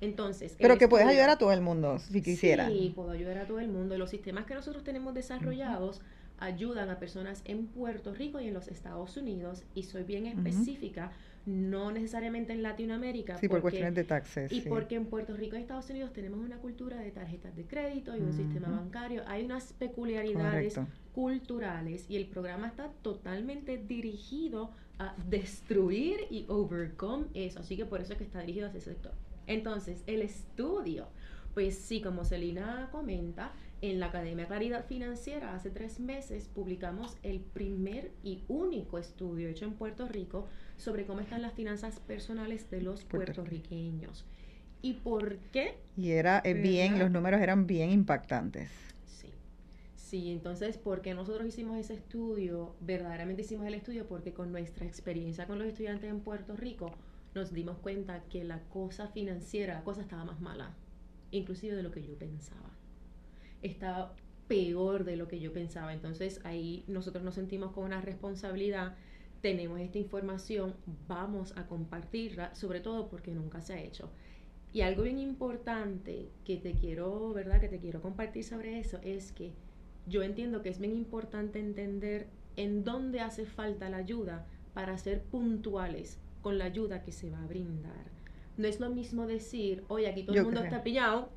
Entonces, 0.00 0.56
pero 0.58 0.78
que 0.78 0.88
puedes 0.88 1.06
ayudar 1.06 1.30
a 1.30 1.38
todo 1.38 1.52
el 1.52 1.60
mundo 1.60 2.00
si 2.00 2.20
quisiera. 2.20 2.66
Sí, 2.66 2.92
puedo 2.96 3.12
ayudar 3.12 3.38
a 3.38 3.46
todo 3.46 3.60
el 3.60 3.68
mundo. 3.68 3.96
Los 3.96 4.10
sistemas 4.10 4.44
que 4.44 4.54
nosotros 4.54 4.82
tenemos 4.82 5.14
desarrollados 5.14 6.00
ayudan 6.38 6.90
a 6.90 6.98
personas 6.98 7.42
en 7.44 7.68
Puerto 7.68 8.12
Rico 8.12 8.40
y 8.40 8.48
en 8.48 8.54
los 8.54 8.66
Estados 8.66 9.16
Unidos 9.16 9.62
y 9.74 9.84
soy 9.84 10.02
bien 10.02 10.26
específica 10.26 11.12
no 11.46 11.92
necesariamente 11.92 12.52
en 12.52 12.62
Latinoamérica. 12.62 13.38
Sí, 13.38 13.48
por 13.48 13.62
cuestiones 13.62 13.94
de 13.94 14.04
taxes. 14.04 14.52
Y 14.52 14.62
porque 14.62 14.96
en 14.96 15.06
Puerto 15.06 15.36
Rico 15.36 15.56
y 15.56 15.60
Estados 15.60 15.88
Unidos 15.88 16.12
tenemos 16.12 16.40
una 16.40 16.58
cultura 16.58 16.98
de 16.98 17.12
tarjetas 17.12 17.54
de 17.54 17.64
crédito 17.64 18.16
y 18.16 18.20
un 18.20 18.32
sistema 18.32 18.68
bancario. 18.68 19.22
Hay 19.26 19.44
unas 19.44 19.72
peculiaridades 19.72 20.78
culturales 21.14 22.04
y 22.08 22.16
el 22.16 22.26
programa 22.26 22.66
está 22.66 22.90
totalmente 23.00 23.78
dirigido 23.78 24.72
a 24.98 25.14
destruir 25.28 26.18
y 26.30 26.46
overcome 26.48 27.26
eso. 27.34 27.60
Así 27.60 27.76
que 27.76 27.86
por 27.86 28.00
eso 28.00 28.12
es 28.12 28.18
que 28.18 28.24
está 28.24 28.40
dirigido 28.40 28.66
a 28.66 28.70
ese 28.70 28.80
sector. 28.80 29.12
Entonces, 29.46 30.02
el 30.08 30.22
estudio, 30.22 31.06
pues 31.56 31.74
sí, 31.78 32.02
como 32.02 32.26
Celina 32.26 32.90
comenta, 32.92 33.50
en 33.80 33.98
la 33.98 34.08
Academia 34.08 34.46
Claridad 34.46 34.84
Financiera 34.84 35.54
hace 35.54 35.70
tres 35.70 36.00
meses 36.00 36.50
publicamos 36.54 37.16
el 37.22 37.40
primer 37.40 38.12
y 38.22 38.44
único 38.46 38.98
estudio 38.98 39.48
hecho 39.48 39.64
en 39.64 39.72
Puerto 39.72 40.06
Rico 40.06 40.48
sobre 40.76 41.06
cómo 41.06 41.20
están 41.20 41.40
las 41.40 41.54
finanzas 41.54 41.98
personales 42.00 42.68
de 42.70 42.82
los 42.82 43.04
puertorriqueños. 43.04 44.26
¿Y 44.82 44.94
por 44.94 45.38
qué? 45.50 45.78
Y 45.96 46.10
era 46.10 46.42
eh, 46.44 46.52
bien, 46.52 46.98
los 46.98 47.10
números 47.10 47.40
eran 47.40 47.66
bien 47.66 47.90
impactantes. 47.90 48.68
Sí. 49.06 49.30
Sí, 49.94 50.32
entonces, 50.32 50.76
¿por 50.76 51.00
qué 51.00 51.14
nosotros 51.14 51.48
hicimos 51.48 51.78
ese 51.78 51.94
estudio? 51.94 52.76
Verdaderamente 52.80 53.40
hicimos 53.40 53.66
el 53.66 53.72
estudio 53.72 54.06
porque 54.06 54.34
con 54.34 54.52
nuestra 54.52 54.84
experiencia 54.84 55.46
con 55.46 55.58
los 55.58 55.68
estudiantes 55.68 56.10
en 56.10 56.20
Puerto 56.20 56.54
Rico 56.54 56.92
nos 57.34 57.54
dimos 57.54 57.78
cuenta 57.78 58.24
que 58.28 58.44
la 58.44 58.60
cosa 58.64 59.08
financiera, 59.08 59.72
la 59.72 59.84
cosa 59.84 60.02
estaba 60.02 60.26
más 60.26 60.42
mala, 60.42 60.74
inclusive 61.30 61.76
de 61.76 61.82
lo 61.82 61.90
que 61.90 62.02
yo 62.02 62.14
pensaba. 62.16 62.70
Estaba 63.62 64.14
peor 64.48 65.04
de 65.04 65.16
lo 65.16 65.28
que 65.28 65.40
yo 65.40 65.52
pensaba. 65.52 65.92
Entonces 65.92 66.40
ahí 66.44 66.84
nosotros 66.86 67.24
nos 67.24 67.34
sentimos 67.34 67.72
con 67.72 67.84
una 67.84 68.00
responsabilidad 68.00 68.96
tenemos 69.40 69.78
esta 69.78 69.98
información, 69.98 70.74
vamos 71.06 71.52
a 71.56 71.66
compartirla, 71.66 72.54
sobre 72.54 72.80
todo 72.80 73.08
porque 73.08 73.32
nunca 73.32 73.60
se 73.60 73.74
ha 73.74 73.80
hecho. 73.80 74.10
Y 74.72 74.80
algo 74.80 75.04
bien 75.04 75.18
importante 75.18 76.30
que 76.44 76.56
te 76.56 76.72
quiero, 76.72 77.32
¿verdad? 77.32 77.60
Que 77.60 77.68
te 77.68 77.78
quiero 77.78 78.02
compartir 78.02 78.42
sobre 78.42 78.80
eso 78.80 78.98
es 79.02 79.30
que 79.30 79.52
yo 80.06 80.22
entiendo 80.22 80.62
que 80.62 80.68
es 80.68 80.78
bien 80.80 80.94
importante 80.94 81.58
entender 81.60 82.26
en 82.56 82.84
dónde 82.84 83.20
hace 83.20 83.46
falta 83.46 83.88
la 83.88 83.98
ayuda 83.98 84.46
para 84.74 84.98
ser 84.98 85.22
puntuales 85.22 86.18
con 86.42 86.58
la 86.58 86.64
ayuda 86.64 87.02
que 87.02 87.12
se 87.12 87.30
va 87.30 87.40
a 87.40 87.46
brindar. 87.46 88.15
No 88.56 88.66
es 88.66 88.80
lo 88.80 88.90
mismo 88.90 89.26
decir, 89.26 89.84
oye, 89.88 90.08
aquí 90.08 90.24
todo 90.24 90.36
el 90.36 90.44
mundo 90.44 90.62
está 90.62 90.82
pillado, 90.82 91.30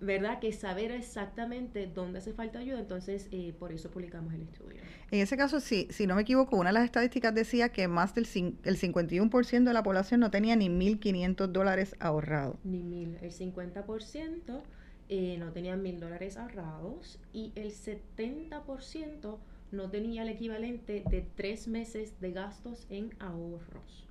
¿verdad? 0.00 0.40
Que 0.40 0.52
saber 0.52 0.90
exactamente 0.90 1.86
dónde 1.86 2.18
hace 2.18 2.32
falta 2.32 2.58
ayuda, 2.58 2.80
entonces 2.80 3.28
eh, 3.30 3.54
por 3.58 3.72
eso 3.72 3.90
publicamos 3.90 4.34
el 4.34 4.42
estudio. 4.42 4.82
En 5.10 5.20
ese 5.20 5.36
caso, 5.36 5.60
sí, 5.60 5.88
si 5.90 6.06
no 6.06 6.16
me 6.16 6.22
equivoco, 6.22 6.56
una 6.56 6.70
de 6.70 6.74
las 6.74 6.84
estadísticas 6.84 7.34
decía 7.34 7.70
que 7.70 7.88
más 7.88 8.14
del 8.14 8.26
el 8.64 8.78
51% 8.78 9.64
de 9.64 9.72
la 9.72 9.82
población 9.82 10.20
no 10.20 10.30
tenía 10.30 10.56
ni 10.56 10.68
1.500 10.68 11.46
dólares 11.46 11.96
ahorrados. 11.98 12.56
Ni 12.64 12.82
mil, 12.82 13.16
el 13.22 13.32
50% 13.32 14.62
eh, 15.08 15.36
no 15.38 15.52
tenía 15.52 15.76
mil 15.76 16.00
dólares 16.00 16.36
ahorrados 16.36 17.20
y 17.32 17.52
el 17.54 17.72
70% 17.72 19.38
no 19.72 19.90
tenía 19.90 20.22
el 20.22 20.28
equivalente 20.28 21.04
de 21.08 21.26
tres 21.34 21.68
meses 21.68 22.20
de 22.20 22.32
gastos 22.32 22.86
en 22.90 23.14
ahorros. 23.18 24.06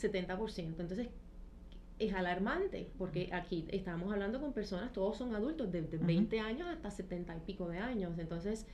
70%. 0.00 0.80
Entonces, 0.80 1.08
es 2.06 2.14
alarmante, 2.14 2.90
porque 2.98 3.30
aquí 3.32 3.66
estamos 3.70 4.12
hablando 4.12 4.40
con 4.40 4.52
personas, 4.52 4.92
todos 4.92 5.16
son 5.16 5.34
adultos, 5.34 5.70
de, 5.70 5.82
20 5.82 6.40
años 6.40 6.68
hasta 6.68 6.90
70 6.90 7.36
y 7.36 7.40
pico 7.40 7.68
de 7.68 7.78
años. 7.78 8.18
Entonces, 8.18 8.66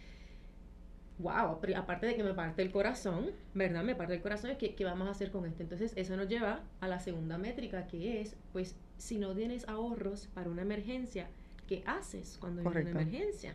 wow, 1.19 1.59
aparte 1.77 2.07
de 2.07 2.16
que 2.16 2.23
me 2.23 2.35
parte 2.35 2.62
el 2.62 2.71
corazón, 2.71 3.31
¿verdad? 3.55 3.83
Me 3.83 3.95
parte 3.95 4.14
el 4.14 4.23
corazón, 4.23 4.53
¿qué, 4.59 4.75
¿qué 4.75 4.85
vamos 4.85 5.09
a 5.09 5.12
hacer 5.12 5.31
con 5.31 5.47
esto? 5.47 5.62
Entonces, 5.62 5.93
eso 5.97 6.16
nos 6.16 6.29
lleva 6.29 6.62
a 6.81 6.88
la 6.88 7.01
segunda 7.01 7.38
métrica, 7.38 7.87
que 7.87 8.21
es, 8.21 8.37
pues, 8.53 8.77
si 8.99 9.19
no 9.19 9.35
tienes 9.35 9.69
ahorros 9.69 10.29
para 10.29 10.51
una 10.51 10.62
emergencia, 10.62 11.29
¿qué 11.66 11.83
haces 11.87 12.37
cuando 12.40 12.62
hay 12.62 12.66
una 12.66 12.90
emergencia? 12.90 13.55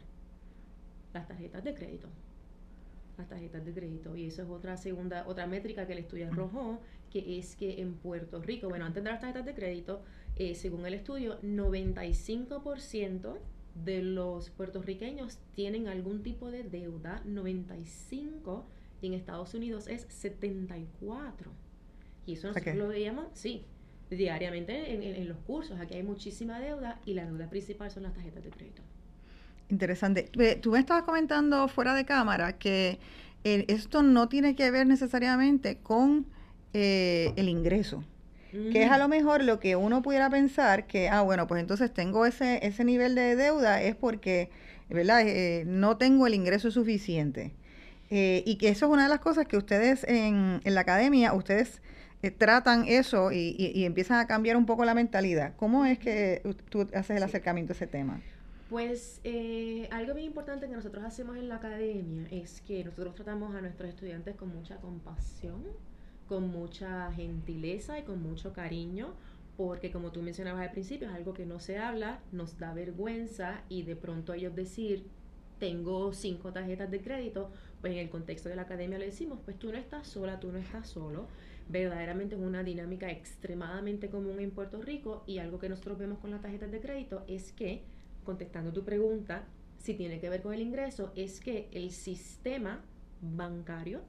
Las 1.13 1.27
tarjetas 1.27 1.63
de 1.63 1.73
crédito 1.73 2.09
las 3.17 3.27
tarjetas 3.27 3.65
de 3.65 3.73
crédito. 3.73 4.15
Y 4.15 4.27
eso 4.27 4.43
es 4.43 4.49
otra 4.49 4.77
segunda, 4.77 5.25
otra 5.27 5.47
métrica 5.47 5.85
que 5.87 5.93
el 5.93 5.99
estudio 5.99 6.27
arrojó, 6.27 6.79
que 7.09 7.37
es 7.39 7.55
que 7.55 7.81
en 7.81 7.95
Puerto 7.95 8.41
Rico, 8.41 8.69
bueno, 8.69 8.85
antes 8.85 9.03
de 9.03 9.09
las 9.09 9.19
tarjetas 9.19 9.45
de 9.45 9.53
crédito, 9.53 10.03
eh, 10.35 10.55
según 10.55 10.85
el 10.85 10.93
estudio, 10.93 11.41
95% 11.41 13.37
de 13.83 14.01
los 14.01 14.49
puertorriqueños 14.49 15.39
tienen 15.53 15.87
algún 15.87 16.23
tipo 16.23 16.49
de 16.49 16.63
deuda, 16.63 17.21
95% 17.25 18.63
y 19.01 19.07
en 19.07 19.13
Estados 19.13 19.53
Unidos 19.53 19.87
es 19.87 20.07
74%. 20.09 20.87
Y 22.25 22.33
eso 22.33 22.47
nosotros 22.47 22.75
lo 22.75 22.87
veíamos, 22.87 23.27
sí, 23.33 23.65
diariamente 24.09 24.93
en, 24.93 25.03
en, 25.03 25.27
los 25.27 25.37
cursos. 25.39 25.79
Aquí 25.79 25.95
hay 25.95 26.03
muchísima 26.03 26.59
deuda 26.59 26.99
y 27.05 27.13
la 27.13 27.25
deuda 27.25 27.49
principal 27.49 27.91
son 27.91 28.03
las 28.03 28.13
tarjetas 28.13 28.43
de 28.43 28.49
crédito. 28.49 28.81
Interesante. 29.69 30.29
Tú 30.61 30.71
me 30.71 30.79
estabas 30.79 31.03
comentando 31.03 31.67
fuera 31.67 31.95
de 31.95 32.05
cámara 32.05 32.53
que 32.53 32.99
eh, 33.43 33.65
esto 33.67 34.03
no 34.03 34.29
tiene 34.29 34.55
que 34.55 34.69
ver 34.71 34.85
necesariamente 34.85 35.77
con 35.77 36.25
eh, 36.73 37.33
el 37.35 37.49
ingreso. 37.49 38.03
Que 38.71 38.83
es 38.83 38.91
a 38.91 38.97
lo 38.97 39.09
mejor 39.09 39.43
lo 39.43 39.59
que 39.59 39.75
uno 39.75 40.01
pudiera 40.01 40.29
pensar 40.29 40.87
que, 40.87 41.09
ah, 41.09 41.21
bueno, 41.23 41.45
pues 41.45 41.59
entonces 41.59 41.93
tengo 41.93 42.25
ese, 42.25 42.65
ese 42.65 42.85
nivel 42.85 43.13
de 43.13 43.35
deuda 43.35 43.81
es 43.81 43.97
porque, 43.97 44.49
¿verdad? 44.89 45.27
Eh, 45.27 45.65
no 45.67 45.97
tengo 45.97 46.25
el 46.25 46.33
ingreso 46.33 46.71
suficiente. 46.71 47.53
y 48.09 48.55
que 48.55 48.69
eso 48.69 48.85
es 48.85 48.91
una 48.93 49.03
de 49.03 49.09
las 49.09 49.19
cosas 49.19 49.45
que 49.45 49.57
ustedes 49.57 50.05
en, 50.05 50.61
en 50.63 50.73
la 50.73 50.81
academia, 50.81 51.33
ustedes 51.33 51.81
tratan 52.37 52.85
eso 52.87 53.33
y, 53.33 53.57
y, 53.57 53.83
empiezan 53.83 54.19
a 54.19 54.25
cambiar 54.25 54.55
un 54.55 54.65
poco 54.65 54.85
la 54.85 54.93
mentalidad. 54.93 55.53
¿Cómo 55.57 55.85
es 55.85 55.99
que 55.99 56.41
tú 56.69 56.87
haces 56.93 57.17
el 57.17 57.23
acercamiento 57.23 57.73
a 57.73 57.75
ese 57.75 57.87
tema? 57.87 58.21
Pues 58.69 59.21
eh, 59.23 59.87
algo 59.91 60.15
bien 60.15 60.25
importante 60.25 60.67
que 60.67 60.73
nosotros 60.73 61.03
hacemos 61.03 61.37
en 61.37 61.49
la 61.49 61.57
academia 61.57 62.27
es 62.31 62.61
que 62.61 62.83
nosotros 62.83 63.13
tratamos 63.13 63.53
a 63.53 63.61
nuestros 63.61 63.89
estudiantes 63.89 64.35
con 64.35 64.49
mucha 64.49 64.77
compasión, 64.77 65.63
con 66.27 66.49
mucha 66.49 67.11
gentileza 67.11 67.99
y 67.99 68.03
con 68.03 68.23
mucho 68.23 68.53
cariño, 68.53 69.13
porque 69.55 69.91
como 69.91 70.11
tú 70.11 70.23
mencionabas 70.23 70.63
al 70.63 70.71
principio, 70.71 71.07
es 71.07 71.13
algo 71.13 71.35
que 71.35 71.45
no 71.45 71.59
se 71.59 71.77
habla, 71.77 72.21
nos 72.31 72.57
da 72.57 72.73
vergüenza 72.73 73.61
y 73.69 73.83
de 73.83 73.95
pronto 73.95 74.33
ellos 74.33 74.55
decir, 74.55 75.05
tengo 75.59 76.11
cinco 76.11 76.51
tarjetas 76.51 76.89
de 76.89 77.01
crédito, 77.01 77.51
pues 77.81 77.93
en 77.93 77.99
el 77.99 78.09
contexto 78.09 78.49
de 78.49 78.55
la 78.55 78.63
academia 78.63 78.97
le 78.97 79.05
decimos, 79.05 79.39
pues 79.45 79.59
tú 79.59 79.71
no 79.71 79.77
estás 79.77 80.07
sola, 80.07 80.39
tú 80.39 80.51
no 80.51 80.57
estás 80.57 80.89
solo. 80.89 81.27
Verdaderamente 81.69 82.35
es 82.35 82.41
una 82.41 82.63
dinámica 82.63 83.11
extremadamente 83.11 84.09
común 84.09 84.39
en 84.39 84.49
Puerto 84.49 84.81
Rico 84.81 85.23
y 85.27 85.37
algo 85.37 85.59
que 85.59 85.69
nosotros 85.69 85.99
vemos 85.99 86.17
con 86.17 86.31
las 86.31 86.41
tarjetas 86.41 86.71
de 86.71 86.79
crédito 86.79 87.23
es 87.27 87.51
que 87.51 87.83
contestando 88.25 88.73
tu 88.73 88.83
pregunta, 88.83 89.45
si 89.77 89.93
tiene 89.93 90.19
que 90.19 90.29
ver 90.29 90.41
con 90.41 90.53
el 90.53 90.61
ingreso, 90.61 91.13
es 91.15 91.39
que 91.39 91.69
el 91.71 91.91
sistema 91.91 92.81
bancario 93.21 94.01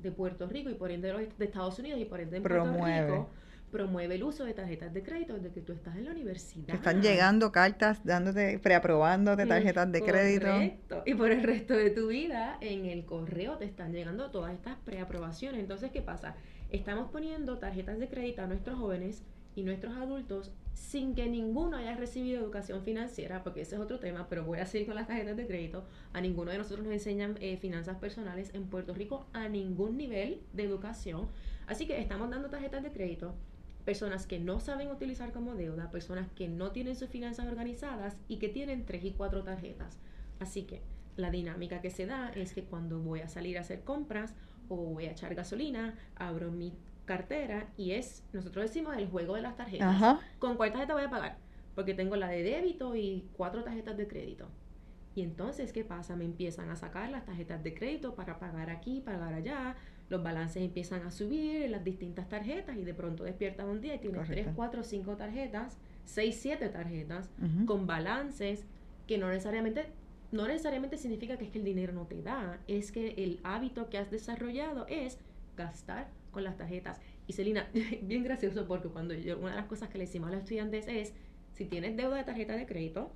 de 0.00 0.10
Puerto 0.10 0.46
Rico 0.46 0.68
y 0.68 0.74
por 0.74 0.90
ende 0.90 1.12
de, 1.12 1.44
Estados 1.44 1.78
Unidos 1.78 2.00
y 2.00 2.04
por 2.04 2.20
ende 2.20 2.40
de 2.40 2.40
Puerto 2.42 2.84
Rico 2.84 3.30
promueve 3.72 4.16
el 4.16 4.22
uso 4.22 4.44
de 4.44 4.52
tarjetas 4.52 4.92
de 4.92 5.02
crédito 5.02 5.32
desde 5.32 5.50
que 5.50 5.62
tú 5.62 5.72
estás 5.72 5.96
en 5.96 6.04
la 6.04 6.10
universidad. 6.10 6.74
están 6.74 7.00
llegando 7.00 7.50
cartas 7.50 8.04
dándote, 8.04 8.58
preaprobándote 8.58 9.46
tarjetas 9.46 9.90
de 9.90 10.02
crédito. 10.02 10.46
Correcto. 10.46 11.02
Y 11.06 11.14
por 11.14 11.30
el 11.30 11.42
resto 11.42 11.74
de 11.74 11.88
tu 11.88 12.08
vida 12.08 12.58
en 12.60 12.84
el 12.84 13.06
correo 13.06 13.56
te 13.56 13.64
están 13.64 13.92
llegando 13.92 14.30
todas 14.30 14.52
estas 14.52 14.76
preaprobaciones. 14.84 15.60
Entonces, 15.60 15.90
¿qué 15.90 16.02
pasa? 16.02 16.36
Estamos 16.70 17.10
poniendo 17.10 17.58
tarjetas 17.58 17.98
de 17.98 18.08
crédito 18.08 18.42
a 18.42 18.46
nuestros 18.46 18.78
jóvenes 18.78 19.22
y 19.56 19.62
nuestros 19.62 19.96
adultos 19.96 20.52
sin 20.74 21.14
que 21.14 21.28
ninguno 21.28 21.76
haya 21.76 21.96
recibido 21.96 22.40
educación 22.40 22.82
financiera, 22.82 23.42
porque 23.42 23.62
ese 23.62 23.76
es 23.76 23.80
otro 23.80 23.98
tema, 23.98 24.28
pero 24.28 24.44
voy 24.44 24.58
a 24.58 24.66
seguir 24.66 24.86
con 24.86 24.96
las 24.96 25.06
tarjetas 25.06 25.36
de 25.36 25.46
crédito. 25.46 25.84
A 26.12 26.20
ninguno 26.20 26.50
de 26.50 26.58
nosotros 26.58 26.84
nos 26.84 26.92
enseñan 26.92 27.36
eh, 27.40 27.56
finanzas 27.56 27.98
personales 27.98 28.50
en 28.54 28.66
Puerto 28.66 28.94
Rico 28.94 29.26
a 29.32 29.48
ningún 29.48 29.96
nivel 29.96 30.40
de 30.52 30.64
educación. 30.64 31.28
Así 31.66 31.86
que 31.86 32.00
estamos 32.00 32.30
dando 32.30 32.50
tarjetas 32.50 32.82
de 32.82 32.92
crédito 32.92 33.34
personas 33.84 34.26
que 34.26 34.38
no 34.38 34.60
saben 34.60 34.90
utilizar 34.90 35.32
como 35.32 35.54
deuda, 35.54 35.90
personas 35.90 36.30
que 36.32 36.48
no 36.48 36.70
tienen 36.70 36.96
sus 36.96 37.08
finanzas 37.08 37.48
organizadas 37.48 38.16
y 38.28 38.36
que 38.36 38.48
tienen 38.48 38.86
tres 38.86 39.04
y 39.04 39.12
cuatro 39.12 39.42
tarjetas. 39.42 39.98
Así 40.38 40.62
que 40.62 40.82
la 41.16 41.30
dinámica 41.30 41.80
que 41.80 41.90
se 41.90 42.06
da 42.06 42.30
es 42.30 42.52
que 42.52 42.64
cuando 42.64 43.00
voy 43.00 43.20
a 43.20 43.28
salir 43.28 43.58
a 43.58 43.62
hacer 43.62 43.82
compras 43.82 44.34
o 44.68 44.76
voy 44.76 45.06
a 45.06 45.12
echar 45.12 45.34
gasolina, 45.34 45.94
abro 46.16 46.50
mi 46.50 46.72
cartera 47.04 47.68
y 47.76 47.92
es, 47.92 48.24
nosotros 48.32 48.66
decimos 48.66 48.96
el 48.96 49.08
juego 49.08 49.34
de 49.34 49.42
las 49.42 49.56
tarjetas. 49.56 50.20
¿Con 50.38 50.56
cuál 50.56 50.72
tarjeta 50.72 50.94
voy 50.94 51.04
a 51.04 51.10
pagar? 51.10 51.38
Porque 51.74 51.94
tengo 51.94 52.16
la 52.16 52.28
de 52.28 52.42
débito 52.42 52.94
y 52.96 53.28
cuatro 53.36 53.64
tarjetas 53.64 53.96
de 53.96 54.06
crédito. 54.06 54.48
Y 55.14 55.22
entonces, 55.22 55.72
¿qué 55.72 55.84
pasa? 55.84 56.16
Me 56.16 56.24
empiezan 56.24 56.70
a 56.70 56.76
sacar 56.76 57.10
las 57.10 57.24
tarjetas 57.26 57.62
de 57.62 57.74
crédito 57.74 58.14
para 58.14 58.38
pagar 58.38 58.70
aquí, 58.70 59.00
pagar 59.00 59.34
allá. 59.34 59.76
Los 60.08 60.22
balances 60.22 60.62
empiezan 60.62 61.02
a 61.02 61.10
subir 61.10 61.62
en 61.62 61.72
las 61.72 61.84
distintas 61.84 62.28
tarjetas 62.28 62.76
y 62.76 62.84
de 62.84 62.94
pronto 62.94 63.24
despiertas 63.24 63.66
un 63.66 63.80
día 63.80 63.94
y 63.94 63.98
tienes 63.98 64.26
tres, 64.26 64.48
cuatro, 64.54 64.82
cinco 64.82 65.16
tarjetas, 65.16 65.78
seis, 66.04 66.38
siete 66.40 66.68
tarjetas 66.68 67.30
con 67.66 67.86
balances 67.86 68.64
que 69.06 69.18
no 69.18 69.28
necesariamente 69.28 69.86
no 70.32 70.46
necesariamente 70.46 70.96
significa 70.96 71.36
que 71.36 71.44
es 71.44 71.50
que 71.50 71.58
el 71.58 71.64
dinero 71.64 71.92
no 71.92 72.06
te 72.06 72.22
da, 72.22 72.58
es 72.66 72.90
que 72.90 73.14
el 73.18 73.38
hábito 73.44 73.90
que 73.90 73.98
has 73.98 74.10
desarrollado 74.10 74.86
es 74.88 75.18
gastar 75.56 76.08
con 76.32 76.42
las 76.42 76.56
tarjetas. 76.56 77.00
Y 77.28 77.34
Celina, 77.34 77.68
bien 78.02 78.24
gracioso 78.24 78.66
porque 78.66 78.88
cuando 78.88 79.14
yo, 79.14 79.38
una 79.38 79.50
de 79.50 79.56
las 79.56 79.66
cosas 79.66 79.88
que 79.88 79.98
le 79.98 80.06
decimos 80.06 80.28
a 80.28 80.32
los 80.32 80.40
estudiantes 80.40 80.86
es, 80.88 81.12
si 81.52 81.66
tienes 81.66 81.96
deuda 81.96 82.16
de 82.16 82.24
tarjeta 82.24 82.56
de 82.56 82.66
crédito, 82.66 83.12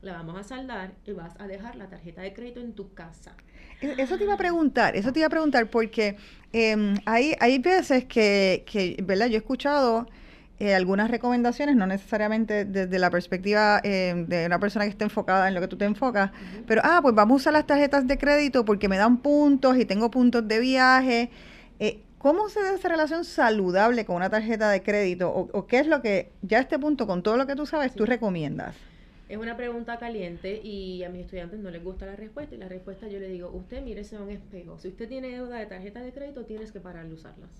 la 0.00 0.12
vamos 0.12 0.38
a 0.38 0.44
saldar 0.44 0.92
y 1.04 1.12
vas 1.12 1.34
a 1.40 1.48
dejar 1.48 1.74
la 1.74 1.88
tarjeta 1.88 2.22
de 2.22 2.32
crédito 2.32 2.60
en 2.60 2.72
tu 2.74 2.94
casa. 2.94 3.34
E, 3.80 3.96
eso 3.98 4.16
te 4.16 4.24
iba 4.24 4.34
a 4.34 4.38
preguntar, 4.38 4.94
eso 4.94 5.12
te 5.12 5.18
iba 5.18 5.26
a 5.26 5.30
preguntar 5.30 5.68
porque 5.70 6.16
eh, 6.52 6.94
hay, 7.04 7.34
hay 7.40 7.58
veces 7.58 8.04
que, 8.04 8.64
que, 8.70 8.96
¿verdad? 9.02 9.26
Yo 9.26 9.34
he 9.34 9.38
escuchado 9.38 10.06
eh, 10.60 10.74
algunas 10.74 11.08
recomendaciones, 11.08 11.76
no 11.76 11.86
necesariamente 11.86 12.64
desde 12.64 12.98
la 12.98 13.10
perspectiva 13.10 13.80
em, 13.84 14.26
de 14.26 14.46
una 14.46 14.58
persona 14.58 14.86
que 14.86 14.90
esté 14.90 15.04
enfocada 15.04 15.46
en 15.46 15.54
lo 15.54 15.60
que 15.60 15.68
tú 15.68 15.76
te 15.76 15.84
enfocas, 15.84 16.32
pero, 16.66 16.80
ah, 16.84 16.98
pues 17.00 17.14
vamos 17.14 17.34
a 17.34 17.36
usar 17.36 17.52
las 17.52 17.64
tarjetas 17.64 18.08
de 18.08 18.18
crédito 18.18 18.64
porque 18.64 18.88
me 18.88 18.96
dan 18.96 19.18
puntos 19.18 19.76
y 19.78 19.84
tengo 19.84 20.10
puntos 20.10 20.48
de 20.48 20.58
viaje. 20.58 21.30
Eh, 21.78 22.02
¿Cómo 22.18 22.48
se 22.48 22.60
da 22.60 22.74
esa 22.74 22.88
relación 22.88 23.24
saludable 23.24 24.04
con 24.04 24.16
una 24.16 24.28
tarjeta 24.28 24.70
de 24.70 24.82
crédito? 24.82 25.30
O, 25.30 25.66
qué 25.66 25.78
es 25.78 25.86
lo 25.86 26.02
que, 26.02 26.32
ya 26.42 26.58
a 26.58 26.60
este 26.62 26.76
punto, 26.76 27.06
con 27.06 27.22
todo 27.22 27.36
lo 27.36 27.46
que 27.46 27.54
tú 27.54 27.64
sabes, 27.64 27.94
tú 27.94 28.06
recomiendas? 28.06 28.74
Es 29.28 29.36
una 29.36 29.56
pregunta 29.56 29.98
caliente 29.98 30.60
y 30.60 31.04
a 31.04 31.10
mis 31.10 31.22
estudiantes 31.26 31.60
no 31.60 31.70
les 31.70 31.84
gusta 31.84 32.06
la 32.06 32.16
respuesta. 32.16 32.56
Y 32.56 32.58
la 32.58 32.68
respuesta 32.68 33.06
yo 33.06 33.20
le 33.20 33.28
digo, 33.28 33.50
usted 33.50 33.82
mírese 33.82 34.16
a 34.16 34.22
un 34.22 34.30
espejo. 34.30 34.78
Si 34.78 34.88
usted 34.88 35.08
tiene 35.08 35.28
deuda 35.28 35.58
de 35.58 35.66
tarjeta 35.66 36.00
de 36.00 36.12
crédito, 36.12 36.44
tienes 36.44 36.72
que 36.72 36.80
parar 36.80 37.06
de 37.06 37.14
usarlas. 37.14 37.50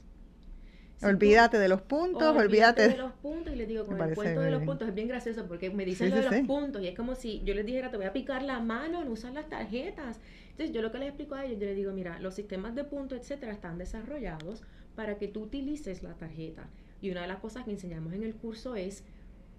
Olvídate 1.02 1.58
de 1.58 1.68
los 1.68 1.82
puntos, 1.82 2.37
olvídate, 2.37 2.88
de 2.88 2.96
los 2.96 3.12
puntos 3.12 3.52
y 3.52 3.56
les 3.56 3.68
digo, 3.68 3.87
con 3.87 4.00
el 4.00 4.14
cuento 4.14 4.40
de 4.40 4.50
los 4.50 4.62
puntos 4.62 4.88
es 4.88 4.94
bien 4.94 5.08
gracioso 5.08 5.46
porque 5.46 5.70
me 5.70 5.84
dicen 5.84 6.11
lo 6.11 6.16
de 6.16 6.22
los 6.22 6.46
puntos 6.46 6.82
y 6.82 6.88
es 6.88 6.96
como 6.96 7.14
si 7.14 7.42
yo 7.44 7.54
les 7.54 7.64
dijera, 7.64 7.90
te 7.90 7.96
voy 7.96 8.06
a 8.06 8.12
picar 8.12 8.42
la 8.42 8.61
mano 8.61 9.02
en 9.02 9.08
usar 9.08 9.32
las 9.32 9.48
tarjetas. 9.48 10.18
Entonces, 10.50 10.74
yo 10.74 10.82
lo 10.82 10.90
que 10.90 10.98
les 10.98 11.08
explico 11.08 11.37
a 11.37 11.44
ellos, 11.44 11.61
yo 11.61 11.66
les 11.66 11.76
digo, 11.76 11.92
mira, 11.92 12.18
los 12.18 12.34
sistemas 12.34 12.74
de 12.74 12.82
puntos, 12.82 13.18
etcétera, 13.20 13.52
están 13.52 13.78
desarrollados 13.78 14.62
para 14.96 15.16
que 15.16 15.28
tú 15.28 15.42
utilices 15.42 16.02
la 16.02 16.14
tarjeta. 16.14 16.68
Y 17.00 17.11
una 17.11 17.22
de 17.22 17.28
las 17.28 17.38
cosas 17.38 17.64
que 17.64 17.70
enseñamos 17.70 18.12
en 18.12 18.24
el 18.24 18.34
curso 18.34 18.74
es, 18.74 19.04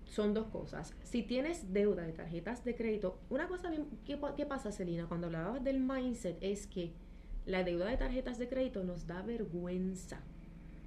son 0.04 0.34
dos 0.34 0.48
cosas. 0.48 0.94
Si 1.04 1.24
tienes 1.24 1.72
deuda 1.72 2.04
de 2.04 2.12
tarjetas 2.12 2.66
de 2.66 2.76
crédito, 2.76 3.18
una 3.30 3.48
cosa, 3.48 3.72
¿qué, 4.06 4.20
qué 4.36 4.46
pasa, 4.46 4.74
Celina? 4.74 5.08
Cuando 5.08 5.28
hablabas 5.28 5.64
del 5.64 5.80
mindset, 5.80 6.38
es 6.42 6.68
que 6.68 6.92
la 7.46 7.64
deuda 7.64 7.86
de 7.86 7.96
tarjetas 7.96 8.38
de 8.38 8.50
crédito 8.50 8.84
nos 8.84 9.08
da 9.08 9.22
vergüenza, 9.22 10.20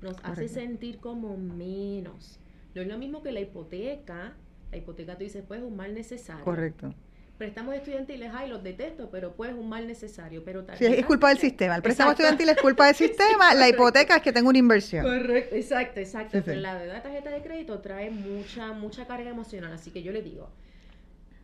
nos 0.02 0.16
hace 0.22 0.48
sentir 0.48 0.98
como 0.98 1.36
menos. 1.36 2.38
No 2.74 2.82
es 2.82 2.88
lo 2.88 2.98
mismo 2.98 3.22
que 3.22 3.32
la 3.32 3.40
hipoteca. 3.40 4.34
La 4.70 4.76
hipoteca 4.78 5.16
tú 5.16 5.24
dices, 5.24 5.44
pues 5.46 5.60
es 5.60 5.66
un 5.66 5.76
mal 5.76 5.94
necesario. 5.94 6.44
Correcto 6.44 6.94
préstamos 7.42 7.74
estudiantiles, 7.74 8.30
ay, 8.32 8.48
los 8.48 8.62
detesto, 8.62 9.10
pero 9.10 9.32
pues 9.34 9.50
es 9.50 9.56
un 9.56 9.68
mal 9.68 9.84
necesario. 9.88 10.44
Pero 10.44 10.64
sí, 10.78 10.86
es 10.86 11.04
culpa 11.04 11.28
del 11.30 11.38
sistema. 11.38 11.74
El 11.74 11.82
préstamo 11.82 12.12
estudiantil 12.12 12.48
es 12.48 12.56
culpa 12.56 12.86
del 12.86 12.94
sistema, 13.06 13.52
la 13.54 13.68
hipoteca 13.68 14.14
es 14.14 14.22
que 14.22 14.32
tengo 14.32 14.48
una 14.48 14.58
inversión. 14.58 15.04
Correcto, 15.04 15.56
exacto, 15.56 15.98
exacto. 15.98 16.40
Pero 16.44 16.60
la 16.60 16.78
deuda 16.78 16.94
de 16.94 17.00
tarjeta 17.00 17.30
de 17.30 17.42
crédito 17.42 17.80
trae 17.80 18.10
mucha, 18.10 18.72
mucha 18.72 19.08
carga 19.08 19.28
emocional. 19.28 19.72
Así 19.72 19.90
que 19.90 20.04
yo 20.04 20.12
le 20.12 20.22
digo, 20.22 20.50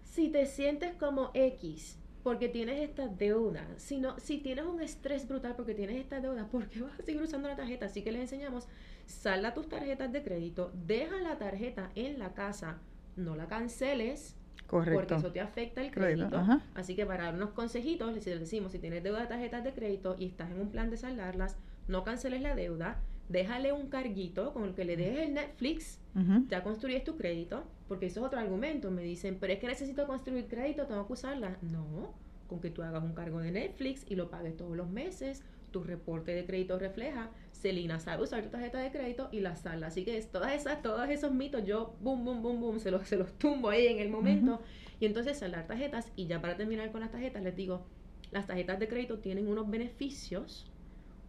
si 0.04 0.28
te 0.28 0.46
sientes 0.46 0.94
como 0.94 1.32
X 1.34 1.98
porque 2.28 2.50
tienes 2.50 2.86
esta 2.86 3.08
deuda, 3.08 3.66
si, 3.78 4.02
si 4.18 4.36
tienes 4.36 4.66
un 4.66 4.82
estrés 4.82 5.26
brutal 5.26 5.54
porque 5.56 5.72
tienes 5.72 5.96
esta 5.96 6.20
deuda, 6.20 6.46
¿por 6.46 6.68
qué 6.68 6.82
vas 6.82 7.00
a 7.00 7.02
seguir 7.02 7.22
usando 7.22 7.48
la 7.48 7.56
tarjeta? 7.56 7.86
Así 7.86 8.02
que 8.02 8.12
les 8.12 8.20
enseñamos, 8.20 8.68
salda 9.06 9.54
tus 9.54 9.66
tarjetas 9.66 10.12
de 10.12 10.22
crédito, 10.22 10.70
deja 10.74 11.22
la 11.22 11.38
tarjeta 11.38 11.90
en 11.94 12.18
la 12.18 12.34
casa, 12.34 12.80
no 13.16 13.34
la 13.34 13.48
canceles, 13.48 14.36
Correcto. 14.66 14.98
Porque 14.98 15.14
eso 15.14 15.32
te 15.32 15.40
afecta 15.40 15.80
el 15.80 15.90
crédito. 15.90 16.44
Así 16.74 16.94
que 16.94 17.06
para 17.06 17.24
dar 17.24 17.34
unos 17.34 17.52
consejitos, 17.52 18.12
les 18.12 18.26
decimos, 18.26 18.72
si 18.72 18.78
tienes 18.78 19.02
deuda 19.02 19.20
de 19.20 19.26
tarjetas 19.28 19.64
de 19.64 19.72
crédito 19.72 20.14
y 20.18 20.26
estás 20.26 20.50
en 20.50 20.60
un 20.60 20.68
plan 20.70 20.90
de 20.90 20.98
saldarlas, 20.98 21.56
no 21.86 22.04
canceles 22.04 22.42
la 22.42 22.54
deuda, 22.54 23.00
déjale 23.28 23.72
un 23.72 23.88
carguito 23.88 24.52
con 24.52 24.64
el 24.64 24.74
que 24.74 24.84
le 24.84 24.96
dejes 24.96 25.28
el 25.28 25.34
Netflix, 25.34 26.00
ya 26.48 26.64
construyes 26.64 27.04
tu 27.04 27.16
crédito, 27.16 27.64
porque 27.86 28.06
eso 28.06 28.20
es 28.20 28.26
otro 28.26 28.40
argumento. 28.40 28.90
Me 28.90 29.02
dicen, 29.02 29.38
pero 29.40 29.52
es 29.52 29.60
que 29.60 29.68
necesito 29.68 30.06
construir 30.06 30.48
crédito, 30.48 30.86
tengo 30.86 31.06
que 31.06 31.12
usarla. 31.12 31.58
No, 31.62 32.12
con 32.48 32.60
que 32.60 32.70
tú 32.70 32.82
hagas 32.82 33.04
un 33.04 33.12
cargo 33.12 33.40
de 33.40 33.52
Netflix 33.52 34.04
y 34.08 34.16
lo 34.16 34.28
pagues 34.30 34.56
todos 34.56 34.76
los 34.76 34.88
meses, 34.88 35.44
tu 35.70 35.84
reporte 35.84 36.32
de 36.32 36.44
crédito 36.44 36.78
refleja, 36.78 37.30
Celina 37.52 38.00
sabe 38.00 38.22
usar 38.22 38.42
tu 38.42 38.50
tarjeta 38.50 38.78
de 38.78 38.90
crédito 38.90 39.28
y 39.32 39.40
la 39.40 39.56
sala. 39.56 39.88
Así 39.88 40.04
que 40.04 40.16
es, 40.16 40.30
todas 40.30 40.52
esas, 40.52 40.82
todos 40.82 41.08
esos 41.08 41.32
mitos, 41.32 41.64
yo 41.64 41.96
boom, 42.00 42.24
boom, 42.24 42.42
boom, 42.42 42.60
boom, 42.60 42.80
se 42.80 42.90
los, 42.90 43.06
se 43.06 43.16
los 43.16 43.32
tumbo 43.38 43.68
ahí 43.68 43.86
en 43.86 43.98
el 43.98 44.08
momento. 44.10 44.60
Y 45.00 45.06
entonces 45.06 45.38
saldar 45.38 45.66
tarjetas. 45.66 46.10
Y 46.16 46.26
ya 46.26 46.40
para 46.40 46.56
terminar 46.56 46.90
con 46.90 47.00
las 47.00 47.10
tarjetas, 47.10 47.42
les 47.42 47.54
digo, 47.54 47.86
las 48.30 48.46
tarjetas 48.46 48.78
de 48.78 48.88
crédito 48.88 49.18
tienen 49.18 49.48
unos 49.48 49.68
beneficios. 49.68 50.70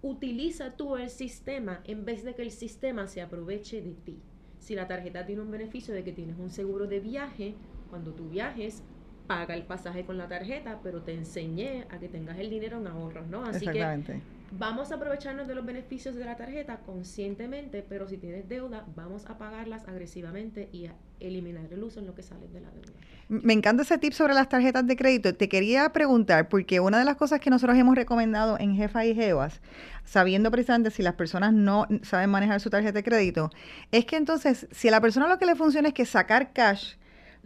Utiliza 0.01 0.77
tú 0.77 0.95
el 0.95 1.09
sistema 1.09 1.81
en 1.85 2.05
vez 2.05 2.23
de 2.23 2.33
que 2.33 2.41
el 2.41 2.51
sistema 2.51 3.07
se 3.07 3.21
aproveche 3.21 3.81
de 3.81 3.93
ti. 3.93 4.19
Si 4.59 4.75
la 4.75 4.87
tarjeta 4.87 5.25
tiene 5.25 5.41
un 5.41 5.51
beneficio 5.51 5.93
de 5.93 6.03
que 6.03 6.11
tienes 6.11 6.37
un 6.37 6.49
seguro 6.49 6.87
de 6.87 6.99
viaje, 6.99 7.55
cuando 7.89 8.13
tú 8.13 8.29
viajes, 8.29 8.83
paga 9.27 9.55
el 9.55 9.63
pasaje 9.63 10.05
con 10.05 10.17
la 10.17 10.27
tarjeta, 10.27 10.79
pero 10.83 11.01
te 11.01 11.13
enseñé 11.13 11.85
a 11.89 11.99
que 11.99 12.07
tengas 12.07 12.39
el 12.39 12.49
dinero 12.49 12.77
en 12.77 12.87
ahorros, 12.87 13.27
¿no? 13.27 13.43
Así 13.43 13.65
Exactamente 13.65 14.21
vamos 14.51 14.91
a 14.91 14.95
aprovecharnos 14.95 15.47
de 15.47 15.55
los 15.55 15.65
beneficios 15.65 16.15
de 16.15 16.25
la 16.25 16.35
tarjeta 16.35 16.79
conscientemente, 16.85 17.85
pero 17.87 18.07
si 18.07 18.17
tienes 18.17 18.47
deuda, 18.47 18.85
vamos 18.95 19.25
a 19.27 19.37
pagarlas 19.37 19.87
agresivamente 19.87 20.69
y 20.71 20.87
a 20.87 20.95
eliminar 21.19 21.65
el 21.71 21.83
uso 21.83 21.99
en 21.99 22.07
lo 22.07 22.15
que 22.15 22.23
sale 22.23 22.47
de 22.47 22.61
la 22.61 22.69
deuda. 22.71 22.93
Me 23.27 23.53
encanta 23.53 23.83
ese 23.83 23.97
tip 23.97 24.13
sobre 24.13 24.33
las 24.33 24.49
tarjetas 24.49 24.87
de 24.87 24.95
crédito. 24.95 25.35
Te 25.35 25.49
quería 25.49 25.89
preguntar, 25.89 26.49
porque 26.49 26.79
una 26.79 26.97
de 26.97 27.05
las 27.05 27.15
cosas 27.15 27.39
que 27.39 27.49
nosotros 27.49 27.77
hemos 27.77 27.95
recomendado 27.95 28.57
en 28.59 28.75
Jefa 28.75 29.05
y 29.05 29.13
Jevas, 29.13 29.61
sabiendo 30.03 30.49
precisamente 30.49 30.89
si 30.89 31.03
las 31.03 31.13
personas 31.13 31.53
no 31.53 31.87
saben 32.01 32.29
manejar 32.31 32.59
su 32.59 32.69
tarjeta 32.69 32.93
de 32.93 33.03
crédito, 33.03 33.51
es 33.91 34.05
que 34.05 34.15
entonces, 34.15 34.67
si 34.71 34.87
a 34.87 34.91
la 34.91 35.01
persona 35.01 35.27
lo 35.27 35.37
que 35.37 35.45
le 35.45 35.55
funciona 35.55 35.89
es 35.89 35.93
que 35.93 36.05
sacar 36.05 36.53
cash, 36.53 36.95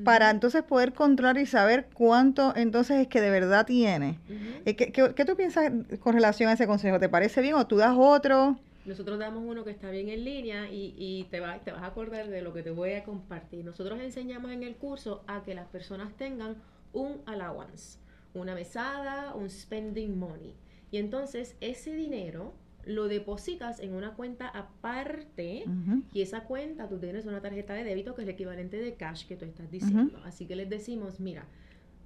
para 0.03 0.29
entonces 0.29 0.63
poder 0.63 0.93
controlar 0.93 1.37
y 1.37 1.45
saber 1.45 1.87
cuánto 1.93 2.55
entonces 2.55 3.01
es 3.01 3.07
que 3.07 3.21
de 3.21 3.29
verdad 3.29 3.65
tiene. 3.65 4.19
Eh, 4.65 4.75
¿Qué, 4.75 4.91
qué, 4.91 5.25
tú 5.25 5.35
piensas 5.35 5.71
con 5.99 6.13
relación 6.13 6.49
a 6.49 6.53
ese 6.53 6.67
consejo? 6.67 6.99
¿Te 6.99 7.09
parece 7.09 7.41
bien 7.41 7.55
o 7.55 7.67
tú 7.67 7.77
das 7.77 7.95
otro? 7.97 8.57
Nosotros 8.85 9.17
damos 9.17 9.43
uno 9.45 9.63
que 9.63 9.71
está 9.71 9.89
bien 9.91 10.09
en 10.09 10.25
línea 10.25 10.69
y, 10.69 10.93
y 10.97 11.25
te, 11.25 11.39
va, 11.39 11.59
te 11.59 11.71
vas 11.71 11.83
a 11.83 11.87
acordar 11.87 12.27
de 12.27 12.41
lo 12.41 12.53
que 12.53 12.63
te 12.63 12.71
voy 12.71 12.93
a 12.93 13.03
compartir. 13.03 13.63
Nosotros 13.63 13.99
enseñamos 14.01 14.51
en 14.51 14.63
el 14.63 14.75
curso 14.75 15.23
a 15.27 15.43
que 15.43 15.53
las 15.53 15.67
personas 15.67 16.13
tengan 16.17 16.57
un 16.91 17.21
allowance, 17.25 17.99
una 18.33 18.55
mesada, 18.55 19.33
un 19.35 19.49
spending 19.49 20.17
money. 20.17 20.55
Y 20.91 20.97
entonces 20.97 21.55
ese 21.61 21.93
dinero 21.93 22.53
lo 22.85 23.07
depositas 23.07 23.79
en 23.79 23.93
una 23.93 24.13
cuenta 24.13 24.47
aparte 24.47 25.65
y 26.11 26.21
esa 26.21 26.43
cuenta 26.43 26.87
tú 26.89 26.99
tienes 26.99 27.25
una 27.25 27.41
tarjeta 27.41 27.73
de 27.73 27.83
débito 27.83 28.15
que 28.15 28.21
es 28.21 28.27
el 28.27 28.33
equivalente 28.33 28.77
de 28.77 28.95
cash 28.95 29.25
que 29.25 29.35
tú 29.35 29.45
estás 29.45 29.71
diciendo. 29.71 30.19
Así 30.25 30.45
que 30.45 30.55
les 30.55 30.69
decimos, 30.69 31.19
mira, 31.19 31.45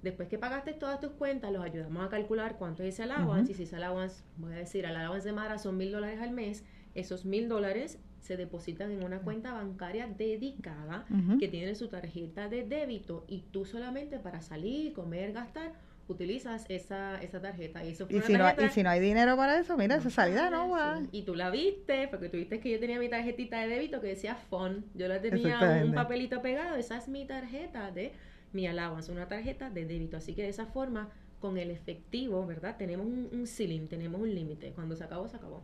después 0.02 0.28
que 0.28 0.38
pagaste 0.38 0.72
todas 0.72 1.00
tus 1.00 1.10
cuentas, 1.12 1.52
los 1.52 1.62
ayudamos 1.62 2.06
a 2.06 2.08
calcular 2.08 2.56
cuánto 2.58 2.82
es 2.82 2.94
ese 2.94 3.02
allowance 3.04 3.52
y 3.52 3.54
si 3.54 3.64
ese 3.64 3.76
allowance, 3.76 4.22
voy 4.36 4.52
a 4.52 4.56
decir, 4.56 4.84
el 4.84 4.94
allowance 4.96 5.26
de 5.26 5.32
Mara 5.32 5.58
son 5.58 5.76
mil 5.76 5.90
dólares 5.90 6.20
al 6.20 6.30
mes, 6.30 6.64
esos 6.94 7.24
mil 7.24 7.48
dólares 7.48 7.98
se 8.20 8.36
depositan 8.36 8.90
en 8.90 9.04
una 9.04 9.20
cuenta 9.20 9.52
bancaria 9.52 10.06
dedicada 10.06 11.06
que 11.38 11.48
tiene 11.48 11.74
su 11.74 11.88
tarjeta 11.88 12.48
de 12.48 12.64
débito 12.64 13.24
y 13.28 13.42
tú 13.50 13.64
solamente 13.64 14.18
para 14.18 14.42
salir, 14.42 14.92
comer, 14.92 15.32
gastar, 15.32 15.72
utilizas 16.08 16.64
esa, 16.68 17.20
esa 17.22 17.40
tarjeta. 17.40 17.84
Y, 17.84 17.90
eso 17.90 18.06
y, 18.08 18.20
si 18.22 18.32
no, 18.32 18.48
y 18.50 18.68
si 18.70 18.82
no 18.82 18.90
hay 18.90 19.00
dinero 19.00 19.36
para 19.36 19.58
eso, 19.60 19.76
mira, 19.76 19.96
esa 19.96 20.10
salida 20.10 20.50
no 20.50 20.70
va. 20.70 21.00
Y 21.12 21.22
tú 21.22 21.34
la 21.34 21.50
viste, 21.50 22.08
porque 22.08 22.28
tú 22.28 22.38
viste 22.38 22.60
que 22.60 22.70
yo 22.70 22.80
tenía 22.80 22.98
mi 22.98 23.08
tarjetita 23.08 23.60
de 23.60 23.68
débito 23.68 24.00
que 24.00 24.08
decía 24.08 24.34
FON. 24.34 24.84
Yo 24.94 25.06
la 25.08 25.20
tenía 25.20 25.82
un 25.84 25.94
papelito 25.94 26.42
pegado, 26.42 26.76
esa 26.76 26.96
es 26.96 27.08
mi 27.08 27.26
tarjeta 27.26 27.90
de 27.90 28.12
mi 28.52 28.66
allowance, 28.66 29.12
una 29.12 29.28
tarjeta 29.28 29.70
de 29.70 29.84
débito. 29.84 30.16
Así 30.16 30.34
que 30.34 30.42
de 30.42 30.48
esa 30.48 30.66
forma, 30.66 31.10
con 31.40 31.58
el 31.58 31.70
efectivo, 31.70 32.46
¿verdad? 32.46 32.76
Tenemos 32.76 33.06
un, 33.06 33.28
un 33.32 33.46
ceiling, 33.46 33.86
tenemos 33.86 34.20
un 34.20 34.34
límite. 34.34 34.72
Cuando 34.72 34.96
se 34.96 35.04
acabó, 35.04 35.28
se 35.28 35.36
acabó. 35.36 35.62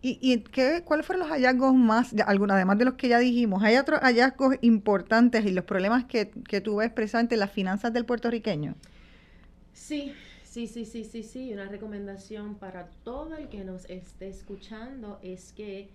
¿Y, 0.00 0.18
y 0.20 0.38
qué, 0.38 0.82
cuáles 0.84 1.06
fueron 1.06 1.20
los 1.20 1.30
hallazgos 1.30 1.74
más, 1.74 2.12
algunos, 2.26 2.56
además 2.56 2.76
de 2.78 2.84
los 2.84 2.94
que 2.94 3.08
ya 3.08 3.18
dijimos? 3.18 3.62
¿Hay 3.62 3.76
otros 3.76 4.00
hallazgos 4.00 4.56
importantes 4.60 5.44
y 5.44 5.52
los 5.52 5.64
problemas 5.64 6.04
que, 6.06 6.30
que 6.48 6.60
tú 6.60 6.76
ves 6.76 6.90
precisamente 6.90 7.36
en 7.36 7.40
las 7.40 7.52
finanzas 7.52 7.92
del 7.92 8.04
puertorriqueño? 8.04 8.74
Sí, 9.92 10.14
sí, 10.42 10.66
sí, 10.68 10.86
sí, 10.86 11.04
sí, 11.04 11.22
sí. 11.22 11.52
Una 11.52 11.68
recomendación 11.68 12.54
para 12.54 12.88
todo 13.04 13.36
el 13.36 13.50
que 13.50 13.62
nos 13.62 13.84
esté 13.90 14.28
escuchando 14.28 15.18
es 15.22 15.52
que 15.52 15.90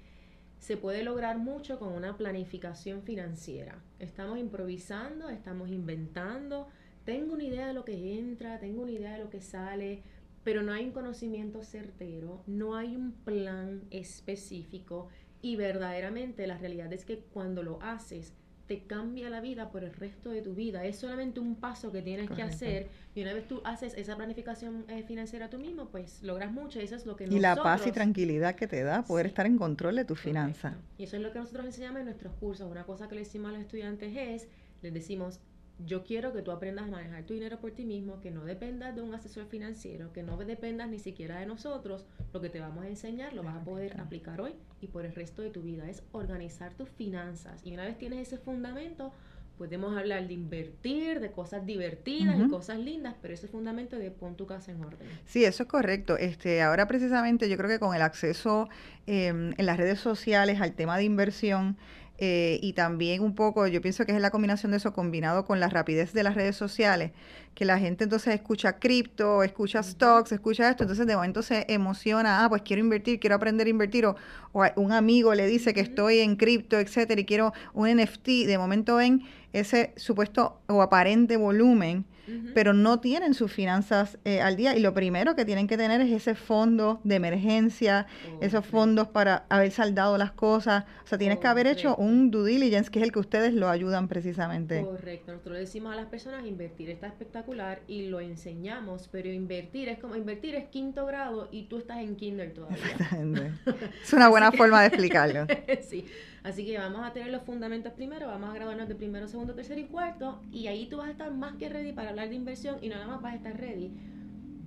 se 0.59 0.77
puede 0.77 1.01
lograr 1.01 1.39
mucho 1.39 1.79
con 1.79 1.93
una 1.93 2.15
planificación 2.15 3.01
financiera. 3.01 3.81
Estamos 3.97 4.37
improvisando, 4.37 5.29
estamos 5.29 5.69
inventando. 5.69 6.67
Tengo 7.05 7.33
una 7.33 7.45
idea 7.45 7.65
de 7.65 7.73
lo 7.73 7.85
que 7.85 8.19
entra, 8.19 8.59
tengo 8.59 8.83
una 8.83 8.91
idea 8.91 9.13
de 9.13 9.23
lo 9.23 9.31
que 9.31 9.41
sale, 9.41 10.03
pero 10.43 10.61
no 10.61 10.73
hay 10.73 10.85
un 10.85 10.91
conocimiento 10.91 11.63
certero, 11.63 12.43
no 12.45 12.75
hay 12.75 12.95
un 12.95 13.13
plan 13.13 13.81
específico 13.89 15.07
y 15.41 15.55
verdaderamente 15.55 16.45
la 16.45 16.59
realidad 16.59 16.93
es 16.93 17.03
que 17.03 17.17
cuando 17.17 17.63
lo 17.63 17.81
haces, 17.81 18.31
te 18.67 18.83
cambia 18.83 19.29
la 19.29 19.39
vida 19.39 19.71
por 19.71 19.83
el 19.83 19.93
resto 19.93 20.29
de 20.29 20.41
tu 20.41 20.53
vida. 20.53 20.83
Es 20.85 20.97
solamente 20.97 21.39
un 21.39 21.55
paso 21.55 21.91
que 21.91 22.01
tienes 22.01 22.29
que 22.29 22.43
hacer 22.43 22.89
y 23.15 23.21
una 23.21 23.33
vez 23.33 23.47
tú 23.47 23.61
haces 23.63 23.93
esa 23.95 24.15
planificación 24.17 24.85
eh, 24.89 25.03
financiera 25.03 25.49
tú 25.49 25.57
mismo, 25.57 25.87
pues 25.89 26.21
logras 26.21 26.51
mucho 26.51 26.79
y 26.79 26.83
eso 26.83 26.95
es 26.95 27.05
lo 27.05 27.15
que 27.15 27.25
nosotros... 27.25 27.39
Y 27.39 27.41
la 27.41 27.55
paz 27.55 27.87
y 27.87 27.91
tranquilidad 27.91 28.55
que 28.55 28.67
te 28.67 28.83
da 28.83 29.03
poder 29.03 29.25
estar 29.25 29.45
en 29.45 29.57
control 29.57 29.95
de 29.95 30.05
tus 30.05 30.19
finanzas. 30.19 30.75
Y 30.97 31.03
eso 31.03 31.15
es 31.15 31.21
lo 31.21 31.31
que 31.31 31.39
nosotros 31.39 31.65
enseñamos 31.65 31.99
en 31.99 32.05
nuestros 32.05 32.33
cursos. 32.33 32.69
Una 32.69 32.83
cosa 32.83 33.07
que 33.07 33.15
le 33.15 33.21
decimos 33.21 33.49
a 33.49 33.51
los 33.53 33.61
estudiantes 33.61 34.13
es, 34.15 34.47
les 34.81 34.93
decimos, 34.93 35.39
yo 35.85 36.03
quiero 36.03 36.33
que 36.33 36.41
tú 36.41 36.51
aprendas 36.51 36.87
a 36.87 36.91
manejar 36.91 37.23
tu 37.23 37.33
dinero 37.33 37.59
por 37.59 37.71
ti 37.71 37.85
mismo, 37.85 38.19
que 38.19 38.31
no 38.31 38.45
dependas 38.45 38.95
de 38.95 39.01
un 39.01 39.13
asesor 39.13 39.45
financiero, 39.45 40.11
que 40.11 40.23
no 40.23 40.37
dependas 40.37 40.89
ni 40.89 40.99
siquiera 40.99 41.39
de 41.39 41.45
nosotros. 41.45 42.05
Lo 42.33 42.41
que 42.41 42.49
te 42.49 42.59
vamos 42.59 42.85
a 42.85 42.87
enseñar 42.87 43.33
lo 43.33 43.43
vas 43.43 43.55
a 43.55 43.63
poder 43.63 43.99
aplicar 43.99 44.41
hoy 44.41 44.55
y 44.81 44.87
por 44.87 45.05
el 45.05 45.13
resto 45.13 45.41
de 45.41 45.49
tu 45.49 45.61
vida. 45.61 45.89
Es 45.89 46.03
organizar 46.11 46.73
tus 46.73 46.89
finanzas. 46.89 47.61
Y 47.63 47.73
una 47.73 47.83
vez 47.85 47.97
tienes 47.97 48.27
ese 48.27 48.37
fundamento, 48.37 49.13
podemos 49.57 49.97
hablar 49.97 50.27
de 50.27 50.33
invertir, 50.33 51.19
de 51.19 51.31
cosas 51.31 51.65
divertidas 51.65 52.39
y 52.39 52.49
cosas 52.49 52.79
lindas, 52.79 53.15
pero 53.21 53.33
ese 53.33 53.47
fundamento 53.47 53.97
de 53.97 54.11
pon 54.11 54.35
tu 54.35 54.45
casa 54.45 54.71
en 54.71 54.83
orden. 54.83 55.07
Sí, 55.25 55.45
eso 55.45 55.63
es 55.63 55.69
correcto. 55.69 56.17
Este, 56.17 56.61
ahora 56.61 56.87
precisamente 56.87 57.49
yo 57.49 57.57
creo 57.57 57.69
que 57.69 57.79
con 57.79 57.95
el 57.95 58.01
acceso 58.01 58.69
em, 59.07 59.53
en 59.57 59.65
las 59.65 59.77
redes 59.77 59.99
sociales 59.99 60.61
al 60.61 60.73
tema 60.73 60.97
de 60.97 61.03
inversión, 61.03 61.77
eh, 62.19 62.59
y 62.63 62.73
también 62.73 63.21
un 63.21 63.35
poco, 63.35 63.67
yo 63.67 63.81
pienso 63.81 64.05
que 64.05 64.11
es 64.11 64.21
la 64.21 64.31
combinación 64.31 64.71
de 64.71 64.77
eso 64.77 64.93
combinado 64.93 65.45
con 65.45 65.59
la 65.59 65.69
rapidez 65.69 66.13
de 66.13 66.23
las 66.23 66.35
redes 66.35 66.55
sociales, 66.55 67.11
que 67.53 67.63
la 67.65 67.77
gente 67.77 68.03
entonces 68.03 68.33
escucha 68.33 68.79
cripto, 68.79 69.43
escucha 69.43 69.83
stocks, 69.83 70.31
escucha 70.31 70.69
esto, 70.69 70.83
entonces 70.83 71.05
de 71.05 71.15
momento 71.15 71.41
se 71.43 71.65
emociona, 71.69 72.43
ah, 72.43 72.49
pues 72.49 72.63
quiero 72.63 72.81
invertir, 72.81 73.19
quiero 73.19 73.35
aprender 73.35 73.67
a 73.67 73.69
invertir, 73.69 74.05
o, 74.05 74.15
o 74.53 74.65
un 74.75 74.91
amigo 74.91 75.35
le 75.35 75.45
dice 75.45 75.73
que 75.73 75.81
estoy 75.81 76.19
en 76.19 76.35
cripto, 76.35 76.79
etcétera, 76.79 77.21
y 77.21 77.25
quiero 77.25 77.53
un 77.73 77.87
NFT, 77.87 78.27
de 78.47 78.57
momento 78.57 78.95
ven 78.95 79.23
ese 79.53 79.93
supuesto 79.95 80.59
o 80.67 80.81
aparente 80.81 81.37
volumen 81.37 82.05
pero 82.53 82.73
no 82.73 82.99
tienen 82.99 83.33
sus 83.33 83.51
finanzas 83.51 84.17
eh, 84.25 84.41
al 84.41 84.55
día 84.55 84.75
y 84.75 84.79
lo 84.79 84.93
primero 84.93 85.35
que 85.35 85.45
tienen 85.45 85.67
que 85.67 85.77
tener 85.77 86.01
es 86.01 86.11
ese 86.11 86.35
fondo 86.35 86.99
de 87.03 87.15
emergencia, 87.15 88.07
esos 88.41 88.65
fondos 88.65 89.07
para 89.07 89.45
haber 89.49 89.71
saldado 89.71 90.17
las 90.17 90.31
cosas. 90.31 90.85
O 91.03 91.07
sea, 91.07 91.17
tienes 91.17 91.39
que 91.39 91.47
haber 91.47 91.67
hecho 91.67 91.95
un 91.95 92.31
due 92.31 92.51
diligence 92.51 92.91
que 92.91 92.99
es 92.99 93.05
el 93.05 93.11
que 93.11 93.19
ustedes 93.19 93.53
lo 93.53 93.69
ayudan 93.69 94.07
precisamente. 94.07 94.81
Correcto, 94.81 95.31
nosotros 95.31 95.53
le 95.53 95.59
decimos 95.61 95.93
a 95.93 95.95
las 95.95 96.07
personas 96.07 96.45
invertir 96.45 96.89
está 96.89 97.07
espectacular 97.07 97.81
y 97.87 98.07
lo 98.07 98.19
enseñamos, 98.19 99.07
pero 99.11 99.29
invertir 99.29 99.89
es 99.89 99.99
como 99.99 100.15
invertir 100.15 100.55
es 100.55 100.69
quinto 100.69 101.05
grado 101.05 101.49
y 101.51 101.63
tú 101.67 101.77
estás 101.77 101.99
en 101.99 102.15
kinder 102.15 102.53
todavía. 102.53 102.77
es 104.03 104.13
una 104.13 104.29
buena 104.29 104.51
forma 104.51 104.81
de 104.81 104.87
explicarlo. 104.87 105.47
sí. 105.81 106.05
Así 106.47 106.65
que 106.65 106.77
vamos 106.77 107.05
a 107.05 107.11
tener 107.11 107.29
los 107.29 107.41
fundamentos 107.41 107.91
primero, 107.91 108.27
vamos 108.27 108.49
a 108.49 108.53
graduarnos 108.53 108.87
de 108.87 108.95
primero, 108.95 109.27
segundo, 109.27 109.53
tercero 109.53 109.81
y 109.81 109.83
cuarto, 109.83 110.39
y 110.49 110.67
ahí 110.67 110.87
tú 110.87 110.95
vas 110.95 111.09
a 111.09 111.11
estar 111.11 111.29
más 111.29 111.57
que 111.57 111.67
ready 111.67 111.91
para 111.91 112.11
hablar 112.11 112.29
de 112.29 112.35
inversión 112.35 112.77
y 112.81 112.87
nada 112.87 113.05
más 113.05 113.21
vas 113.21 113.33
a 113.33 113.35
estar 113.35 113.59
ready. 113.59 113.91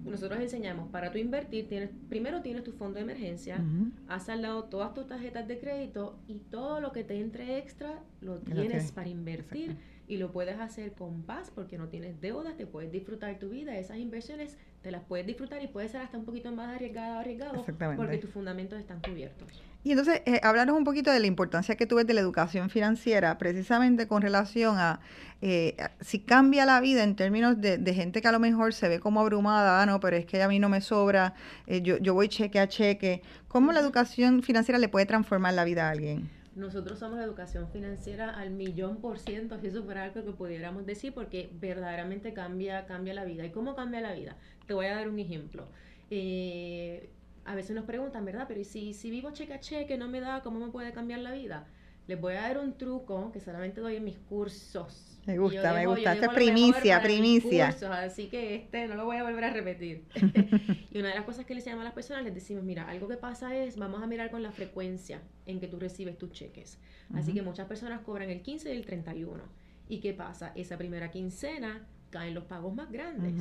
Nosotros 0.04 0.38
enseñamos, 0.40 0.90
para 0.90 1.10
tú 1.10 1.16
invertir, 1.16 1.68
tienes, 1.68 1.88
primero 2.10 2.42
tienes 2.42 2.64
tu 2.64 2.72
fondo 2.72 2.96
de 2.96 3.04
emergencia, 3.04 3.64
has 4.08 4.26
saldado 4.26 4.64
todas 4.64 4.92
tus 4.92 5.06
tarjetas 5.06 5.48
de 5.48 5.58
crédito 5.58 6.18
y 6.28 6.40
todo 6.50 6.82
lo 6.82 6.92
que 6.92 7.02
te 7.02 7.18
entre 7.18 7.56
extra 7.56 7.98
lo 8.20 8.40
tienes 8.40 8.92
para 8.92 9.08
invertir 9.08 9.78
y 10.06 10.18
lo 10.18 10.32
puedes 10.32 10.58
hacer 10.58 10.92
con 10.92 11.22
paz 11.22 11.50
porque 11.54 11.78
no 11.78 11.88
tienes 11.88 12.20
deudas, 12.20 12.58
te 12.58 12.66
puedes 12.66 12.92
disfrutar 12.92 13.38
tu 13.38 13.48
vida, 13.48 13.78
esas 13.78 13.96
inversiones 13.96 14.58
te 14.82 14.90
las 14.90 15.02
puedes 15.04 15.26
disfrutar 15.26 15.62
y 15.62 15.68
puede 15.68 15.88
ser 15.88 16.00
hasta 16.00 16.16
un 16.16 16.24
poquito 16.24 16.50
más 16.52 16.74
arriesgado 16.74 17.18
arriesgado 17.18 17.64
porque 17.96 18.18
tus 18.18 18.30
fundamentos 18.30 18.78
están 18.78 19.00
cubiertos. 19.00 19.48
Y 19.82 19.92
entonces, 19.92 20.20
eh, 20.26 20.40
hablarnos 20.42 20.76
un 20.76 20.84
poquito 20.84 21.10
de 21.10 21.20
la 21.20 21.26
importancia 21.26 21.74
que 21.74 21.86
tú 21.86 21.96
ves 21.96 22.06
de 22.06 22.12
la 22.12 22.20
educación 22.20 22.68
financiera, 22.68 23.38
precisamente 23.38 24.06
con 24.06 24.20
relación 24.20 24.76
a 24.78 25.00
eh, 25.40 25.74
si 26.00 26.20
cambia 26.20 26.66
la 26.66 26.80
vida 26.80 27.02
en 27.02 27.16
términos 27.16 27.58
de, 27.58 27.94
gente 27.94 28.20
que 28.20 28.28
a 28.28 28.32
lo 28.32 28.40
mejor 28.40 28.74
se 28.74 28.88
ve 28.88 29.00
como 29.00 29.20
abrumada, 29.20 29.82
ah, 29.82 29.86
no, 29.86 29.98
pero 29.98 30.16
es 30.16 30.26
que 30.26 30.42
a 30.42 30.48
mí 30.48 30.58
no 30.58 30.68
me 30.68 30.82
sobra, 30.82 31.32
eh, 31.66 31.80
yo, 31.80 31.96
yo 31.96 32.12
voy 32.12 32.28
cheque 32.28 32.60
a 32.60 32.68
cheque. 32.68 33.22
¿Cómo 33.48 33.72
la 33.72 33.80
educación 33.80 34.42
financiera 34.42 34.78
le 34.78 34.88
puede 34.88 35.06
transformar 35.06 35.54
la 35.54 35.64
vida 35.64 35.88
a 35.88 35.90
alguien? 35.90 36.28
Nosotros 36.54 36.98
somos 36.98 37.20
educación 37.20 37.68
financiera 37.70 38.30
al 38.30 38.50
millón 38.50 39.00
por 39.00 39.18
ciento, 39.18 39.58
si 39.60 39.68
eso 39.68 39.84
fuera 39.84 40.04
algo 40.04 40.24
que 40.24 40.32
pudiéramos 40.32 40.84
decir, 40.84 41.14
porque 41.14 41.50
verdaderamente 41.60 42.32
cambia, 42.32 42.86
cambia 42.86 43.14
la 43.14 43.24
vida. 43.24 43.46
¿Y 43.46 43.50
cómo 43.50 43.76
cambia 43.76 44.00
la 44.00 44.12
vida? 44.12 44.36
Te 44.66 44.74
voy 44.74 44.86
a 44.86 44.96
dar 44.96 45.08
un 45.08 45.18
ejemplo. 45.18 45.68
Eh, 46.10 47.10
a 47.44 47.54
veces 47.54 47.76
nos 47.76 47.84
preguntan, 47.84 48.24
¿verdad? 48.24 48.46
Pero 48.48 48.64
si, 48.64 48.94
si 48.94 49.10
vivo 49.10 49.30
cheque 49.30 49.54
a 49.54 49.60
cheque, 49.60 49.96
no 49.96 50.08
me 50.08 50.20
da, 50.20 50.42
¿cómo 50.42 50.58
me 50.58 50.72
puede 50.72 50.92
cambiar 50.92 51.20
la 51.20 51.32
vida? 51.32 51.68
Les 52.10 52.20
voy 52.20 52.34
a 52.34 52.40
dar 52.40 52.58
un 52.58 52.76
truco 52.76 53.30
que 53.30 53.38
solamente 53.38 53.80
doy 53.80 53.94
en 53.94 54.02
mis 54.02 54.18
cursos. 54.18 55.16
Me 55.26 55.38
gusta, 55.38 55.72
me 55.72 55.86
gusta. 55.86 56.14
Esta 56.14 56.26
es 56.26 56.32
primicia, 56.32 57.00
primicia. 57.00 57.68
así 57.68 58.26
que 58.26 58.56
este 58.56 58.88
no 58.88 58.96
lo 58.96 59.04
voy 59.04 59.18
a 59.18 59.22
volver 59.22 59.44
a 59.44 59.50
repetir. 59.50 60.06
y 60.90 60.98
una 60.98 61.10
de 61.10 61.14
las 61.14 61.24
cosas 61.24 61.46
que 61.46 61.54
les 61.54 61.64
llama 61.64 61.82
a 61.82 61.84
las 61.84 61.92
personas, 61.92 62.24
les 62.24 62.34
decimos, 62.34 62.64
mira, 62.64 62.88
algo 62.88 63.06
que 63.06 63.16
pasa 63.16 63.54
es, 63.54 63.76
vamos 63.76 64.02
a 64.02 64.08
mirar 64.08 64.32
con 64.32 64.42
la 64.42 64.50
frecuencia 64.50 65.22
en 65.46 65.60
que 65.60 65.68
tú 65.68 65.78
recibes 65.78 66.18
tus 66.18 66.32
cheques. 66.32 66.80
Así 67.14 67.32
que 67.32 67.42
muchas 67.42 67.68
personas 67.68 68.00
cobran 68.00 68.28
el 68.28 68.42
15 68.42 68.74
y 68.74 68.76
el 68.76 68.84
31. 68.84 69.40
¿Y 69.88 70.00
qué 70.00 70.12
pasa? 70.12 70.50
Esa 70.56 70.76
primera 70.76 71.12
quincena 71.12 71.86
caen 72.10 72.34
los 72.34 72.42
pagos 72.42 72.74
más 72.74 72.90
grandes. 72.90 73.34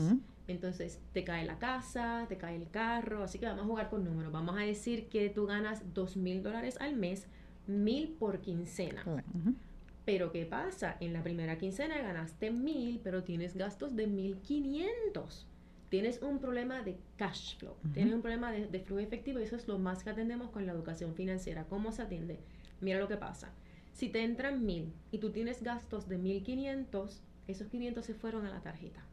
Entonces 0.48 1.02
te 1.12 1.24
cae 1.24 1.44
la 1.44 1.58
casa, 1.58 2.28
te 2.30 2.38
cae 2.38 2.56
el 2.56 2.70
carro, 2.70 3.24
así 3.24 3.40
que 3.40 3.48
vamos 3.48 3.64
a 3.64 3.68
jugar 3.68 3.90
con 3.90 4.04
números. 4.04 4.32
Vamos 4.32 4.56
a 4.60 4.62
decir 4.62 5.10
que 5.10 5.30
tú 5.30 5.48
ganas 5.48 5.82
dos 5.96 6.18
mil 6.18 6.44
dólares 6.44 6.78
al 6.80 6.96
mes, 6.96 7.26
mil 7.68 8.10
por 8.10 8.42
quincena. 8.42 9.04
Pero 10.06 10.32
¿qué 10.32 10.46
pasa? 10.46 10.98
En 11.00 11.14
la 11.14 11.24
primera 11.24 11.58
quincena 11.58 12.02
ganaste 12.02 12.52
mil, 12.52 13.00
pero 13.04 13.24
tienes 13.24 13.56
gastos 13.56 13.96
de 13.96 14.08
mil 14.08 14.38
quinientos. 14.38 15.46
Tienes 15.90 16.22
un 16.22 16.40
problema 16.40 16.82
de 16.84 16.98
cash 17.18 17.58
flow, 17.58 17.76
tienes 17.94 18.14
un 18.14 18.22
problema 18.22 18.52
de, 18.52 18.68
de 18.68 18.80
flujo 18.80 19.02
efectivo 19.02 19.40
y 19.40 19.44
eso 19.44 19.56
es 19.56 19.68
lo 19.68 19.80
más 19.80 20.04
que 20.04 20.12
atendemos 20.12 20.52
con 20.52 20.66
la 20.66 20.72
educación 20.72 21.16
financiera. 21.16 21.66
¿Cómo 21.66 21.92
se 21.92 22.04
atiende? 22.04 22.40
Mira 22.80 23.00
lo 23.00 23.08
que 23.08 23.18
pasa. 23.18 23.52
Si 23.94 24.10
te 24.10 24.24
entran 24.24 24.66
mil 24.66 24.94
y 25.12 25.18
tú 25.18 25.32
tienes 25.32 25.62
gastos 25.64 26.08
de 26.08 26.18
mil 26.18 26.44
quinientos, 26.44 27.22
esos 27.48 27.68
quinientos 27.68 28.06
se 28.06 28.14
fueron 28.14 28.46
a 28.46 28.50
la 28.50 28.62
tarjeta. 28.62 29.04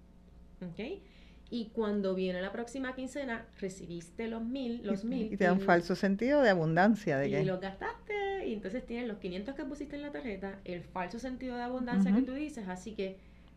¿Ok? 0.60 1.02
Y 1.48 1.66
cuando 1.66 2.14
viene 2.14 2.42
la 2.42 2.50
próxima 2.50 2.94
quincena, 2.94 3.46
recibiste 3.60 4.26
los 4.26 4.44
mil, 4.44 4.80
los 4.84 5.04
mil. 5.04 5.32
Y 5.32 5.36
te 5.36 5.44
da 5.44 5.52
un 5.52 5.60
falso 5.60 5.94
sentido 5.94 6.42
de 6.42 6.50
abundancia. 6.50 7.18
De 7.18 7.28
y 7.28 7.44
los 7.44 7.60
gastaste. 7.60 8.46
Y 8.46 8.52
entonces 8.52 8.84
tienes 8.84 9.08
los 9.08 9.18
500 9.18 9.54
que 9.54 9.64
pusiste 9.64 9.96
en 9.96 10.02
la 10.02 10.12
tarjeta, 10.12 10.58
el 10.64 10.82
falso 10.82 11.18
sentido 11.18 11.56
de 11.56 11.62
abundancia 11.62 12.14
que 12.14 12.22
tú 12.22 12.32
dices. 12.32 12.68
Así 12.68 12.92
que 12.92 13.16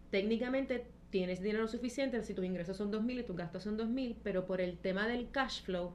técnicamente 0.10 0.86
tienes 1.10 1.42
dinero 1.42 1.68
suficiente 1.68 2.22
si 2.24 2.34
tus 2.34 2.46
ingresos 2.46 2.78
son 2.78 2.92
2.000 2.92 3.20
y 3.20 3.24
tus 3.24 3.36
gastos 3.36 3.64
son 3.64 3.78
2.000, 3.78 4.16
pero 4.24 4.46
por 4.46 4.62
el 4.62 4.78
tema 4.78 5.08
del 5.08 5.30
cash 5.32 5.64
flow, 5.64 5.94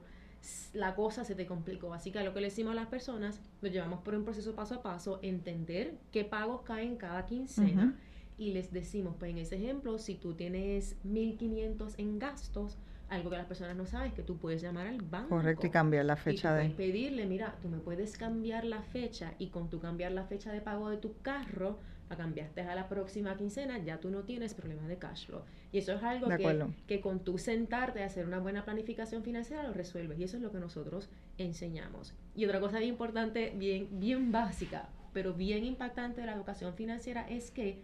la 0.73 0.95
cosa 0.95 1.23
se 1.23 1.35
te 1.35 1.45
complicó. 1.45 1.93
Así 1.93 2.11
que 2.11 2.23
lo 2.23 2.33
que 2.33 2.41
le 2.41 2.47
decimos 2.47 2.71
a 2.71 2.75
las 2.75 2.87
personas, 2.87 3.41
lo 3.61 3.69
llevamos 3.69 4.01
por 4.01 4.15
un 4.15 4.23
proceso 4.23 4.55
paso 4.55 4.75
a 4.75 4.83
paso, 4.83 5.19
entender 5.21 5.95
qué 6.11 6.23
pagos 6.23 6.61
caen 6.61 6.97
cada 6.97 7.25
quincena 7.25 7.97
y 8.37 8.51
les 8.51 8.71
decimos, 8.71 9.15
pues 9.17 9.31
en 9.31 9.37
ese 9.37 9.55
ejemplo, 9.55 9.97
si 9.97 10.15
tú 10.15 10.33
tienes 10.33 10.97
1.500 11.05 11.95
en 11.97 12.19
gastos, 12.19 12.77
algo 13.09 13.29
que 13.29 13.37
las 13.37 13.45
personas 13.45 13.75
no 13.75 13.85
saben 13.85 14.09
es 14.09 14.13
que 14.13 14.23
tú 14.23 14.37
puedes 14.37 14.61
llamar 14.61 14.87
al 14.87 15.01
banco. 15.01 15.29
Correcto, 15.29 15.67
y 15.67 15.69
cambiar 15.69 16.05
la 16.05 16.15
fecha 16.15 16.53
de... 16.53 16.69
pedirle, 16.71 17.25
mira, 17.25 17.55
tú 17.61 17.69
me 17.69 17.77
puedes 17.77 18.17
cambiar 18.17 18.65
la 18.65 18.81
fecha 18.81 19.33
y 19.37 19.49
con 19.49 19.69
tu 19.69 19.79
cambiar 19.79 20.11
la 20.11 20.25
fecha 20.25 20.51
de 20.51 20.61
pago 20.61 20.89
de 20.89 20.97
tu 20.97 21.17
carro, 21.21 21.79
la 22.09 22.17
cambiaste 22.17 22.61
a 22.61 22.75
la 22.75 22.89
próxima 22.89 23.35
quincena, 23.37 23.77
ya 23.77 23.99
tú 23.99 24.09
no 24.09 24.23
tienes 24.23 24.53
problema 24.53 24.87
de 24.87 24.97
cash 24.97 25.27
flow. 25.27 25.41
Y 25.71 25.79
eso 25.79 25.93
es 25.93 26.03
algo 26.03 26.27
que, 26.29 26.65
que, 26.87 27.01
con 27.01 27.23
tu 27.23 27.37
sentarte 27.37 28.03
a 28.03 28.07
hacer 28.07 28.25
una 28.25 28.39
buena 28.39 28.65
planificación 28.65 29.23
financiera 29.23 29.63
lo 29.63 29.73
resuelves. 29.73 30.19
Y 30.19 30.23
eso 30.23 30.37
es 30.37 30.43
lo 30.43 30.51
que 30.51 30.59
nosotros 30.59 31.09
enseñamos. 31.37 32.13
Y 32.35 32.45
otra 32.45 32.59
cosa 32.59 32.79
bien 32.79 32.91
importante, 32.91 33.53
bien, 33.55 33.87
bien 33.99 34.31
básica, 34.31 34.89
pero 35.13 35.33
bien 35.33 35.63
impactante 35.63 36.21
de 36.21 36.27
la 36.27 36.33
educación 36.33 36.73
financiera 36.75 37.27
es 37.27 37.49
que 37.49 37.81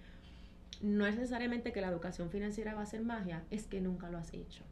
no 0.81 1.05
es 1.05 1.15
necesariamente 1.15 1.71
que 1.71 1.81
la 1.81 1.89
educación 1.89 2.29
financiera 2.29 2.73
va 2.73 2.81
a 2.81 2.85
ser 2.85 3.03
magia, 3.03 3.43
es 3.51 3.67
que 3.67 3.81
nunca 3.81 4.09
lo 4.09 4.17
has 4.17 4.33
hecho. 4.33 4.63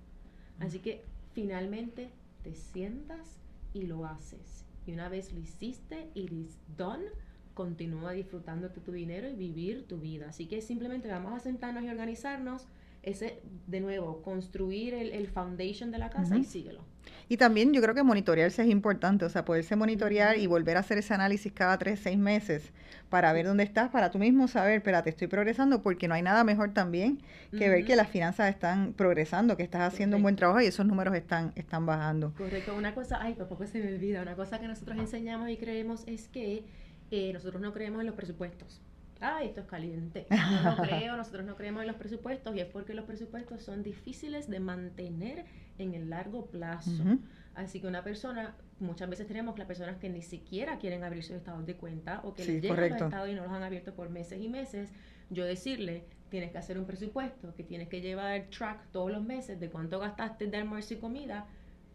Así 0.60 0.80
que 0.80 1.04
finalmente 1.34 2.12
te 2.44 2.56
sientas 2.56 3.40
y 3.74 3.84
lo 3.84 4.06
haces. 4.06 4.66
Y 4.86 4.94
una 4.94 5.10
vez 5.10 5.34
lo 5.34 5.40
hiciste, 5.40 6.10
it 6.16 6.32
is 6.32 6.58
done, 6.78 7.06
continúa 7.54 8.14
disfrutando 8.14 8.70
de 8.70 8.82
tu 8.82 8.92
dinero 8.92 9.30
y 9.30 9.36
vivir 9.36 9.86
tu 9.88 10.00
vida. 10.00 10.30
Así 10.30 10.48
que 10.48 10.62
simplemente 10.62 11.10
vamos 11.10 11.34
a 11.34 11.40
sentarnos 11.40 11.84
y 11.84 11.90
organizarnos. 11.90 12.68
Ese, 13.02 13.42
de 13.68 13.80
nuevo, 13.80 14.22
construir 14.22 14.94
el, 14.94 15.12
el 15.12 15.28
foundation 15.28 15.92
de 15.92 15.98
la 16.00 16.10
casa 16.10 16.38
y 16.38 16.44
síguelo. 16.44 16.84
Y 17.28 17.38
también 17.38 17.74
yo 17.74 17.82
creo 17.82 17.94
que 17.94 18.04
monitorearse 18.04 18.64
es 18.64 18.70
importante, 18.70 19.26
o 19.26 19.30
sea, 19.30 19.46
poderse 19.46 19.76
monitorear 19.76 20.38
y 20.38 20.48
volver 20.48 20.78
a 20.78 20.80
hacer 20.82 20.98
ese 20.98 21.14
análisis 21.14 21.52
cada 21.52 21.78
tres, 21.78 22.00
seis 22.00 22.18
meses 22.18 22.72
para 23.10 23.32
ver 23.34 23.46
dónde 23.46 23.64
estás, 23.64 23.90
para 23.90 24.12
tú 24.12 24.20
mismo 24.20 24.48
saber, 24.48 24.78
espérate, 24.78 25.10
estoy 25.10 25.28
progresando, 25.28 25.82
porque 25.82 26.08
no 26.08 26.14
hay 26.14 26.22
nada 26.22 26.44
mejor 26.44 26.74
también 26.74 27.22
que 27.52 27.70
ver 27.70 27.86
que 27.86 27.96
las 27.96 28.10
finanzas 28.10 28.50
están 28.50 28.94
progresando, 28.94 29.58
que 29.58 29.64
estás 29.64 29.82
haciendo 29.82 30.18
un 30.18 30.24
buen 30.24 30.36
trabajo 30.36 30.62
y 30.62 30.66
esos 30.66 30.86
números 30.86 31.16
están, 31.16 31.52
están 31.56 31.86
bajando. 31.86 32.34
Correcto, 32.36 32.76
una 32.76 32.94
cosa, 32.94 33.20
ay, 33.22 33.36
poco 33.36 33.66
se 33.66 33.82
me 33.84 33.94
olvida, 33.94 34.22
una 34.22 34.36
cosa 34.36 34.60
que 34.60 34.68
nosotros 34.68 34.98
enseñamos 34.98 35.50
y 35.50 35.58
creemos 35.58 36.04
es 36.08 36.28
que 36.28 36.66
eh, 37.12 37.34
nosotros 37.34 37.62
no 37.62 37.74
creemos 37.74 38.02
en 38.02 38.08
los 38.08 38.16
presupuestos. 38.16 38.82
Ay, 39.22 39.48
esto 39.48 39.62
es 39.62 39.68
caliente. 39.68 40.28
No 40.64 40.78
creo, 40.78 41.18
nosotros 41.18 41.46
no 41.46 41.56
creemos 41.56 41.82
en 41.82 41.88
los 41.88 41.98
presupuestos 41.98 42.56
y 42.56 42.60
es 42.60 42.66
porque 42.66 42.94
los 42.94 43.06
presupuestos 43.06 43.64
son 43.64 43.84
difíciles 43.84 44.50
de 44.50 44.60
mantener 44.60 45.46
en 45.78 45.94
el 45.94 46.10
largo 46.10 46.46
plazo. 46.48 46.92
Así 47.56 47.82
que 47.82 47.88
una 47.88 48.04
persona, 48.04 48.56
muchas 48.80 49.10
veces 49.10 49.28
tenemos 49.28 49.58
las 49.58 49.68
personas 49.68 49.98
que 49.98 50.10
ni 50.10 50.22
siquiera 50.22 50.78
quieren 50.78 51.04
abrir 51.04 51.24
sus 51.24 51.36
estados 51.36 51.66
de 51.66 51.76
cuenta 51.76 52.22
o 52.24 52.34
que 52.34 52.46
les 52.46 52.62
llegan 52.62 52.90
los 52.90 53.02
estados 53.02 53.30
y 53.30 53.34
no 53.34 53.44
los 53.44 53.52
han 53.52 53.64
abierto 53.64 53.94
por 53.94 54.10
meses 54.10 54.42
y 54.42 54.48
meses. 54.48 54.92
Yo 55.30 55.46
decirle, 55.46 56.06
tienes 56.30 56.52
que 56.52 56.58
hacer 56.58 56.78
un 56.80 56.86
presupuesto, 56.86 57.54
que 57.56 57.64
tienes 57.64 57.88
que 57.88 58.02
llevar 58.02 58.34
el 58.34 58.50
track 58.50 58.92
todos 58.92 59.12
los 59.12 59.24
meses 59.24 59.60
de 59.60 59.70
cuánto 59.70 60.00
gastaste 60.00 60.48
de 60.48 60.58
almuerzo 60.58 60.94
y 60.94 60.98
comida, 60.98 61.48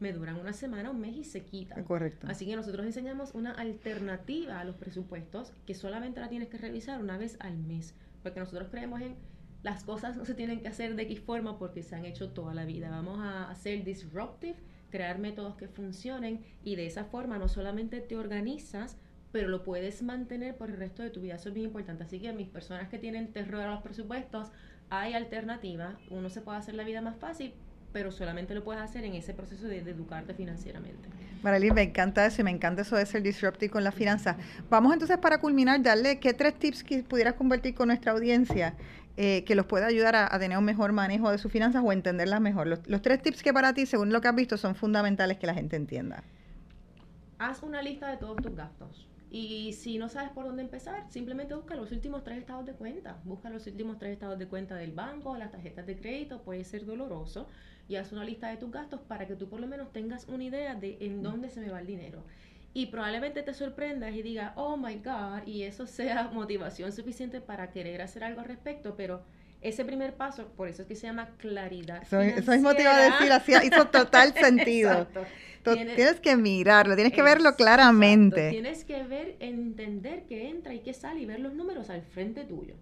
me 0.04 0.12
duran 0.12 0.36
una 0.36 0.52
semana, 0.52 0.90
un 0.90 1.00
mes 1.00 1.16
y 1.16 1.24
se 1.24 1.44
quitan. 1.46 1.82
Correcto. 1.82 2.26
Así 2.28 2.44
que 2.44 2.56
nosotros 2.56 2.84
enseñamos 2.84 3.34
una 3.34 3.52
alternativa 3.52 4.60
a 4.60 4.64
los 4.64 4.76
presupuestos 4.76 5.54
que 5.66 5.74
solamente 5.74 6.20
la 6.20 6.28
tienes 6.28 6.48
que 6.48 6.58
revisar 6.58 7.00
una 7.00 7.16
vez 7.16 7.38
al 7.40 7.56
mes, 7.56 7.94
porque 8.22 8.38
nosotros 8.38 8.68
creemos 8.70 9.00
en 9.00 9.16
las 9.62 9.82
cosas 9.82 10.18
no 10.18 10.26
se 10.26 10.34
tienen 10.34 10.60
que 10.60 10.68
hacer 10.68 10.94
de 10.94 11.04
X 11.04 11.20
forma 11.20 11.58
porque 11.58 11.82
se 11.82 11.96
han 11.96 12.04
hecho 12.04 12.28
toda 12.32 12.52
la 12.52 12.66
vida. 12.66 12.90
Vamos 12.90 13.18
a 13.18 13.50
hacer 13.50 13.82
disruptive, 13.82 14.56
crear 14.90 15.18
métodos 15.18 15.56
que 15.56 15.68
funcionen 15.68 16.44
y 16.62 16.76
de 16.76 16.86
esa 16.86 17.04
forma 17.04 17.38
no 17.38 17.48
solamente 17.48 18.02
te 18.02 18.18
organizas, 18.18 18.98
pero 19.32 19.48
lo 19.48 19.62
puedes 19.62 20.02
mantener 20.02 20.54
por 20.54 20.68
el 20.68 20.76
resto 20.76 21.02
de 21.02 21.08
tu 21.08 21.22
vida. 21.22 21.36
Eso 21.36 21.48
es 21.48 21.54
bien 21.54 21.68
importante. 21.68 22.04
Así 22.04 22.20
que 22.20 22.30
mis 22.34 22.48
personas 22.48 22.90
que 22.90 22.98
tienen 22.98 23.32
terror 23.32 23.62
a 23.62 23.70
los 23.72 23.82
presupuestos, 23.82 24.52
hay 24.90 25.14
alternativa. 25.14 25.98
Uno 26.10 26.28
se 26.28 26.42
puede 26.42 26.58
hacer 26.58 26.74
la 26.74 26.84
vida 26.84 27.00
más 27.00 27.16
fácil, 27.16 27.54
pero 27.94 28.10
solamente 28.10 28.56
lo 28.56 28.64
puedes 28.64 28.82
hacer 28.82 29.04
en 29.04 29.14
ese 29.14 29.32
proceso 29.32 29.68
de, 29.68 29.78
educarte 29.78 30.34
financieramente. 30.34 31.08
Marilyn, 31.44 31.72
me 31.72 31.82
encanta 31.82 32.26
eso 32.26 32.40
y 32.40 32.44
me 32.44 32.50
encanta 32.50 32.82
eso 32.82 32.96
de 32.96 33.06
ser 33.06 33.22
disruptive 33.22 33.70
con 33.70 33.84
las 33.84 33.94
finanzas. 33.94 34.36
Vamos 34.68 34.92
entonces 34.92 35.16
para 35.18 35.38
culminar, 35.38 35.80
darle 35.80 36.18
qué 36.18 36.34
tres 36.34 36.58
tips 36.58 36.82
que 36.82 37.04
pudieras 37.04 37.34
compartir 37.34 37.72
con 37.76 37.86
nuestra 37.86 38.10
audiencia 38.10 38.74
eh, 39.16 39.44
que 39.44 39.54
los 39.54 39.66
pueda 39.66 39.86
ayudar 39.86 40.16
a, 40.16 40.38
tener 40.40 40.58
un 40.58 40.64
mejor 40.64 40.90
manejo 40.90 41.30
de 41.30 41.38
sus 41.38 41.52
finanzas 41.52 41.84
o 41.84 41.92
entenderlas 41.92 42.40
mejor. 42.40 42.66
Los, 42.66 42.80
los 42.88 43.00
tres 43.00 43.22
tips 43.22 43.44
que 43.44 43.52
para 43.52 43.72
ti, 43.72 43.86
según 43.86 44.12
lo 44.12 44.20
que 44.20 44.26
has 44.26 44.34
visto, 44.34 44.56
son 44.58 44.74
fundamentales 44.74 45.38
que 45.38 45.46
la 45.46 45.54
gente 45.54 45.76
entienda. 45.76 46.24
Haz 47.38 47.62
una 47.62 47.80
lista 47.80 48.10
de 48.10 48.16
todos 48.16 48.36
tus 48.42 48.56
gastos 48.56 49.06
y 49.36 49.72
si 49.72 49.98
no 49.98 50.08
sabes 50.08 50.30
por 50.30 50.44
dónde 50.44 50.62
empezar, 50.62 51.10
simplemente 51.10 51.56
busca 51.56 51.74
los 51.74 51.90
últimos 51.90 52.22
tres 52.22 52.38
estados 52.38 52.64
de 52.66 52.72
cuenta. 52.72 53.20
Busca 53.24 53.50
los 53.50 53.66
últimos 53.66 53.98
tres 53.98 54.12
estados 54.12 54.38
de 54.38 54.46
cuenta 54.46 54.76
del 54.76 54.92
banco, 54.92 55.36
las 55.36 55.50
tarjetas 55.50 55.86
de 55.86 55.96
crédito, 55.96 56.42
puede 56.42 56.62
ser 56.62 56.86
doloroso. 56.86 57.48
Y 57.88 57.96
haz 57.96 58.12
una 58.12 58.24
lista 58.24 58.48
de 58.48 58.56
tus 58.56 58.70
gastos 58.70 59.00
para 59.00 59.26
que 59.26 59.36
tú 59.36 59.48
por 59.48 59.60
lo 59.60 59.66
menos 59.66 59.92
tengas 59.92 60.26
una 60.28 60.44
idea 60.44 60.74
de 60.74 60.96
en 61.00 61.22
dónde 61.22 61.50
se 61.50 61.60
me 61.60 61.70
va 61.70 61.80
el 61.80 61.86
dinero. 61.86 62.24
Y 62.72 62.86
probablemente 62.86 63.42
te 63.42 63.54
sorprendas 63.54 64.14
y 64.14 64.22
digas, 64.22 64.52
oh 64.56 64.76
my 64.76 64.96
God, 64.96 65.46
y 65.46 65.62
eso 65.62 65.86
sea 65.88 66.30
motivación 66.32 66.92
suficiente 66.92 67.40
para 67.40 67.70
querer 67.70 68.02
hacer 68.02 68.24
algo 68.24 68.40
al 68.40 68.46
respecto, 68.46 68.96
pero 68.96 69.22
ese 69.60 69.84
primer 69.84 70.14
paso, 70.14 70.48
por 70.56 70.68
eso 70.68 70.82
es 70.82 70.88
que 70.88 70.94
se 70.94 71.06
llama 71.06 71.30
claridad. 71.38 72.02
Eso, 72.02 72.20
eso 72.20 72.52
mismo 72.52 72.74
te 72.74 72.82
iba 72.82 72.96
a 72.96 73.00
decir, 73.00 73.32
así, 73.32 73.52
hizo 73.64 73.86
total 73.86 74.34
sentido. 74.34 75.06
Tienes, 75.62 76.20
que 76.20 76.36
mirarlo, 76.36 76.94
tienes 76.94 77.14
que 77.14 77.22
verlo 77.22 77.56
claramente. 77.56 78.50
Tienes 78.50 78.84
que 78.84 79.02
ver, 79.04 79.36
entender 79.40 80.24
qué 80.28 80.50
entra 80.50 80.74
y 80.74 80.80
qué 80.80 80.92
sale 80.92 81.20
y 81.20 81.26
ver 81.26 81.40
los 81.40 81.54
números 81.54 81.88
al 81.88 82.02
frente 82.02 82.44
tuyo. 82.44 82.74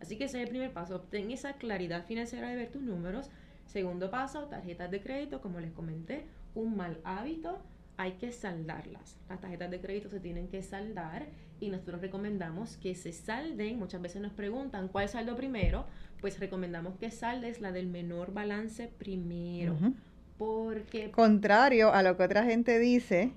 Así 0.00 0.16
que 0.16 0.24
ese 0.24 0.38
es 0.38 0.44
el 0.44 0.50
primer 0.50 0.72
paso, 0.72 0.96
obtén 0.96 1.30
esa 1.30 1.54
claridad 1.54 2.04
financiera 2.04 2.50
de 2.50 2.56
ver 2.56 2.68
tus 2.68 2.82
números. 2.82 3.30
Segundo 3.68 4.10
paso, 4.10 4.44
tarjetas 4.44 4.90
de 4.90 5.02
crédito, 5.02 5.42
como 5.42 5.60
les 5.60 5.72
comenté, 5.72 6.24
un 6.54 6.74
mal 6.74 6.98
hábito, 7.04 7.58
hay 7.98 8.12
que 8.12 8.32
saldarlas. 8.32 9.18
Las 9.28 9.40
tarjetas 9.40 9.70
de 9.70 9.80
crédito 9.80 10.08
se 10.08 10.20
tienen 10.20 10.48
que 10.48 10.62
saldar 10.62 11.26
y 11.60 11.68
nosotros 11.68 12.00
recomendamos 12.00 12.78
que 12.78 12.94
se 12.94 13.12
salden. 13.12 13.78
Muchas 13.78 14.00
veces 14.00 14.22
nos 14.22 14.32
preguntan 14.32 14.88
cuál 14.88 15.08
saldo 15.10 15.36
primero, 15.36 15.84
pues 16.22 16.40
recomendamos 16.40 16.96
que 16.96 17.10
saldes 17.10 17.60
la 17.60 17.70
del 17.70 17.88
menor 17.88 18.32
balance 18.32 18.90
primero. 18.98 19.76
Porque... 20.38 21.10
Contrario 21.10 21.92
a 21.92 22.02
lo 22.02 22.16
que 22.16 22.22
otra 22.22 22.44
gente 22.44 22.78
dice, 22.78 23.32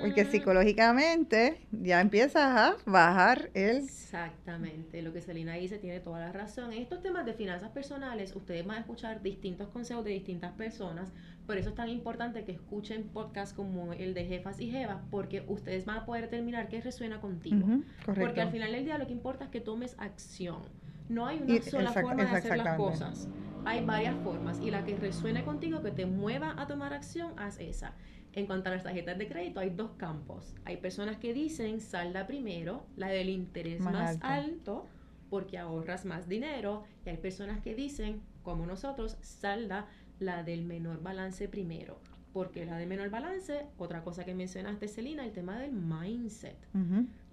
porque 0.00 0.24
psicológicamente 0.24 1.60
ya 1.70 2.00
empiezas 2.00 2.44
a 2.44 2.76
bajar 2.84 3.50
el... 3.54 3.76
Exactamente, 3.76 5.02
lo 5.02 5.12
que 5.12 5.20
Selina 5.22 5.54
dice 5.54 5.78
tiene 5.78 6.00
toda 6.00 6.18
la 6.18 6.32
razón. 6.32 6.72
En 6.72 6.82
estos 6.82 7.00
temas 7.00 7.24
de 7.26 7.34
finanzas 7.34 7.70
personales, 7.70 8.34
ustedes 8.34 8.66
van 8.66 8.78
a 8.78 8.80
escuchar 8.80 9.22
distintos 9.22 9.68
consejos 9.68 10.04
de 10.04 10.10
distintas 10.10 10.52
personas, 10.52 11.12
por 11.46 11.56
eso 11.56 11.70
es 11.70 11.74
tan 11.76 11.88
importante 11.88 12.44
que 12.44 12.52
escuchen 12.52 13.04
podcasts 13.04 13.54
como 13.54 13.92
el 13.92 14.12
de 14.12 14.24
Jefas 14.24 14.60
y 14.60 14.70
Jevas, 14.70 14.98
porque 15.10 15.44
ustedes 15.46 15.84
van 15.84 15.98
a 15.98 16.06
poder 16.06 16.24
determinar 16.24 16.68
qué 16.68 16.80
resuena 16.80 17.20
contigo. 17.20 17.66
porque 18.04 18.40
al 18.40 18.50
final 18.50 18.72
del 18.72 18.84
día 18.84 18.98
lo 18.98 19.06
que 19.06 19.12
importa 19.12 19.44
es 19.44 19.50
que 19.50 19.60
tomes 19.60 19.94
acción. 19.98 20.62
No 21.10 21.26
hay 21.26 21.40
una 21.42 21.60
sola 21.60 21.92
forma 21.92 22.14
de 22.14 22.22
hacer 22.22 22.56
las 22.56 22.76
cosas. 22.76 23.28
Hay 23.64 23.84
varias 23.84 24.16
formas 24.22 24.60
y 24.60 24.70
la 24.70 24.84
que 24.84 24.96
resuene 24.96 25.44
contigo, 25.44 25.82
que 25.82 25.90
te 25.90 26.06
mueva 26.06 26.54
a 26.56 26.68
tomar 26.68 26.94
acción, 26.94 27.36
haz 27.36 27.58
esa. 27.58 27.94
En 28.32 28.46
cuanto 28.46 28.68
a 28.70 28.72
las 28.72 28.84
tarjetas 28.84 29.18
de 29.18 29.26
crédito, 29.26 29.58
hay 29.58 29.70
dos 29.70 29.90
campos. 29.96 30.54
Hay 30.64 30.76
personas 30.76 31.16
que 31.16 31.34
dicen 31.34 31.80
salda 31.80 32.28
primero, 32.28 32.86
la 32.96 33.08
del 33.08 33.28
interés 33.28 33.80
más, 33.80 34.18
alto. 34.22 34.86
porque 35.28 35.58
ahorras 35.58 36.04
más 36.04 36.28
dinero 36.28 36.84
y 37.04 37.10
hay 37.10 37.16
personas 37.16 37.60
que 37.60 37.74
dicen, 37.74 38.22
como 38.44 38.64
nosotros, 38.64 39.16
salda 39.20 39.88
la 40.20 40.44
del 40.44 40.62
menor 40.62 41.02
balance 41.02 41.48
primero. 41.48 41.98
Porque 42.32 42.64
la 42.64 42.76
de 42.76 42.86
menor 42.86 43.10
balance, 43.10 43.66
otra 43.78 44.04
cosa 44.04 44.24
que 44.24 44.32
mencionaste, 44.32 44.86
Celina, 44.86 45.24
el 45.24 45.32
tema 45.32 45.58
del 45.58 45.72
mindset. 45.72 46.56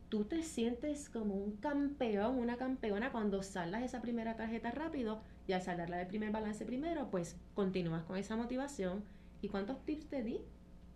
Tú 0.10 0.24
te 0.24 0.42
sientes 0.44 1.10
como 1.10 1.36
un 1.36 1.58
campeón, 1.58 2.38
una 2.38 2.56
campeona 2.58 3.12
cuando 3.12 3.44
saldas 3.44 3.84
esa 3.84 4.02
primera 4.02 4.38
tarjeta 4.38 4.72
rápido 4.72 5.22
y 5.48 5.54
al 5.54 5.62
saldar 5.62 5.90
la 5.90 5.98
del 5.98 6.08
primer 6.08 6.32
balance 6.32 6.66
primero, 6.66 7.10
pues 7.10 7.36
continúas 7.54 8.04
con 8.04 8.18
esa 8.18 8.36
motivación. 8.36 9.04
¿Y 9.42 9.50
cuántos 9.50 9.84
tips 9.86 10.08
te 10.08 10.24
di? 10.24 10.40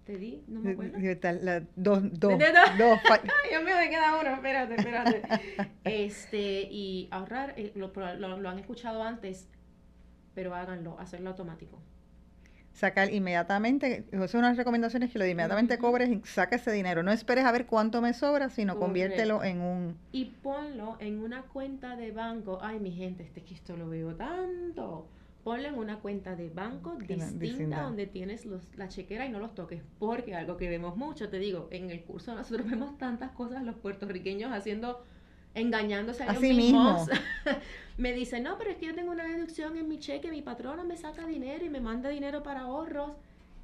Te 0.06 0.18
di, 0.18 0.44
no 0.48 0.62
me 0.62 0.72
acuerdo. 0.72 0.98
dos, 1.76 2.02
dos, 2.20 2.40
dos. 2.40 3.00
Ay, 3.10 3.50
Dios 3.50 3.64
mío, 3.64 3.76
me 3.78 3.90
queda 3.90 4.20
uno, 4.20 4.34
espérate, 4.34 4.76
espérate. 4.76 5.22
este, 5.84 6.62
y 6.72 7.10
ahorrar, 7.12 7.54
eh, 7.58 7.74
lo, 7.76 7.92
lo, 8.18 8.38
lo 8.40 8.50
han 8.50 8.60
escuchado 8.60 9.04
antes, 9.04 9.50
pero 10.34 10.56
háganlo, 10.56 10.98
hacerlo 11.00 11.32
automático 11.32 11.82
sacar 12.74 13.14
inmediatamente, 13.14 14.06
esas 14.12 14.32
son 14.32 14.40
unas 14.40 14.58
recomendaciones 14.58 15.12
que 15.12 15.20
lo 15.20 15.26
de 15.26 15.32
inmediatamente 15.32 15.78
cobres 15.78 16.10
y 16.10 16.22
saca 16.26 16.56
ese 16.56 16.72
dinero. 16.72 17.04
No 17.04 17.12
esperes 17.12 17.46
a 17.46 17.52
ver 17.52 17.66
cuánto 17.66 18.02
me 18.02 18.14
sobra, 18.14 18.50
sino 18.50 18.78
conviértelo 18.78 19.44
en 19.44 19.62
un... 19.62 19.98
Y 20.12 20.26
ponlo 20.26 20.98
en 21.00 21.22
una 21.22 21.44
cuenta 21.44 21.96
de 21.96 22.12
banco. 22.12 22.60
Ay, 22.62 22.80
mi 22.80 22.92
gente, 22.92 23.24
este 23.24 23.44
que 23.44 23.54
esto 23.54 23.76
lo 23.76 23.90
veo 23.90 24.16
tanto. 24.16 25.08
Ponlo 25.44 25.68
en 25.68 25.76
una 25.76 26.00
cuenta 26.00 26.36
de 26.36 26.50
banco 26.50 26.96
distinta, 26.96 27.82
donde 27.82 28.06
tienes 28.06 28.46
los, 28.46 28.64
la 28.78 28.88
chequera 28.88 29.26
y 29.26 29.30
no 29.30 29.40
los 29.40 29.56
toques. 29.56 29.82
Porque 29.98 30.36
algo 30.36 30.58
que 30.58 30.70
vemos 30.70 30.96
mucho, 30.96 31.30
te 31.30 31.40
digo, 31.40 31.68
en 31.72 31.90
el 31.90 32.04
curso 32.04 32.36
nosotros 32.36 32.66
vemos 32.70 32.98
tantas 32.98 33.32
cosas 33.32 33.64
los 33.64 33.76
puertorriqueños 33.76 34.52
haciendo 34.52 35.04
engañándose 35.54 36.24
a 36.24 36.32
ellos 36.32 36.42
mismos. 36.42 37.10
me 37.98 38.14
dice, 38.14 38.40
no, 38.40 38.58
pero 38.58 38.72
es 38.72 38.78
que 38.78 38.88
yo 38.88 38.96
tengo 38.96 39.12
una 39.12 39.26
deducción 39.26 39.78
en 39.78 39.88
mi 39.88 40.00
cheque, 40.00 40.32
mi 40.32 40.42
patrona 40.42 40.84
me 40.84 40.98
saca 40.98 41.26
dinero 41.26 41.66
y 41.66 41.70
me 41.70 41.80
manda 41.80 42.10
dinero 42.10 42.44
para 42.44 42.62
ahorros. 42.62 43.12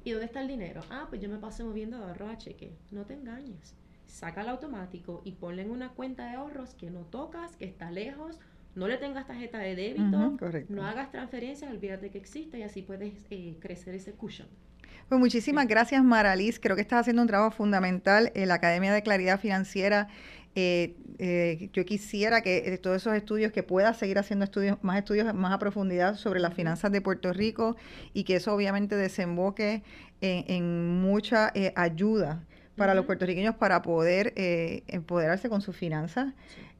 ¿Y 0.04 0.12
dónde 0.12 0.26
está 0.26 0.40
el 0.40 0.48
dinero? 0.48 0.82
Ah, 0.90 1.06
pues 1.08 1.20
yo 1.20 1.28
me 1.28 1.38
paso 1.38 1.64
moviendo 1.64 1.98
de 1.98 2.04
ahorro 2.04 2.28
a 2.28 2.38
cheque. 2.38 2.72
No 2.90 3.04
te 3.04 3.14
engañes. 3.14 3.74
Saca 4.06 4.42
el 4.42 4.48
automático 4.48 5.22
y 5.24 5.32
ponle 5.32 5.62
en 5.62 5.70
una 5.70 5.90
cuenta 5.90 6.26
de 6.26 6.36
ahorros 6.36 6.74
que 6.74 6.90
no 6.90 7.00
tocas, 7.00 7.56
que 7.56 7.66
está 7.66 7.90
lejos, 7.90 8.38
no 8.74 8.86
le 8.88 8.96
tengas 8.96 9.26
tarjeta 9.26 9.58
de 9.58 9.74
débito, 9.74 10.38
no 10.68 10.86
hagas 10.86 11.10
transferencias, 11.10 11.70
olvídate 11.70 12.10
que 12.10 12.18
existe 12.18 12.58
y 12.58 12.62
así 12.62 12.82
puedes 12.82 13.26
eh, 13.30 13.56
crecer 13.60 13.94
ese 13.94 14.12
cushion. 14.12 14.48
Pues 15.08 15.18
muchísimas 15.18 15.66
gracias, 15.66 16.04
Maralis. 16.04 16.60
Creo 16.60 16.76
que 16.76 16.82
estás 16.82 17.00
haciendo 17.00 17.22
un 17.22 17.28
trabajo 17.28 17.50
fundamental 17.50 18.30
en 18.34 18.48
la 18.48 18.54
Academia 18.54 18.92
de 18.92 19.02
Claridad 19.02 19.40
Financiera 19.40 20.08
eh, 20.60 20.96
eh, 21.20 21.70
yo 21.72 21.84
quisiera 21.84 22.40
que 22.40 22.56
eh, 22.58 22.78
todos 22.78 22.96
esos 22.96 23.14
estudios, 23.14 23.52
que 23.52 23.62
pueda 23.62 23.94
seguir 23.94 24.18
haciendo 24.18 24.44
estudios, 24.44 24.76
más 24.82 24.98
estudios 24.98 25.32
más 25.32 25.52
a 25.52 25.58
profundidad 25.60 26.16
sobre 26.16 26.40
las 26.40 26.52
finanzas 26.52 26.90
de 26.90 27.00
Puerto 27.00 27.32
Rico 27.32 27.76
y 28.12 28.24
que 28.24 28.34
eso 28.34 28.52
obviamente 28.52 28.96
desemboque 28.96 29.84
en, 30.20 31.00
mucha 31.00 31.52
ayuda 31.76 32.44
para 32.78 32.94
los 32.94 33.04
puertorriqueños 33.04 33.56
para 33.56 33.82
poder 33.82 34.32
empoderarse 34.86 35.50
con 35.50 35.60
sus 35.60 35.76
finanzas. 35.76 36.32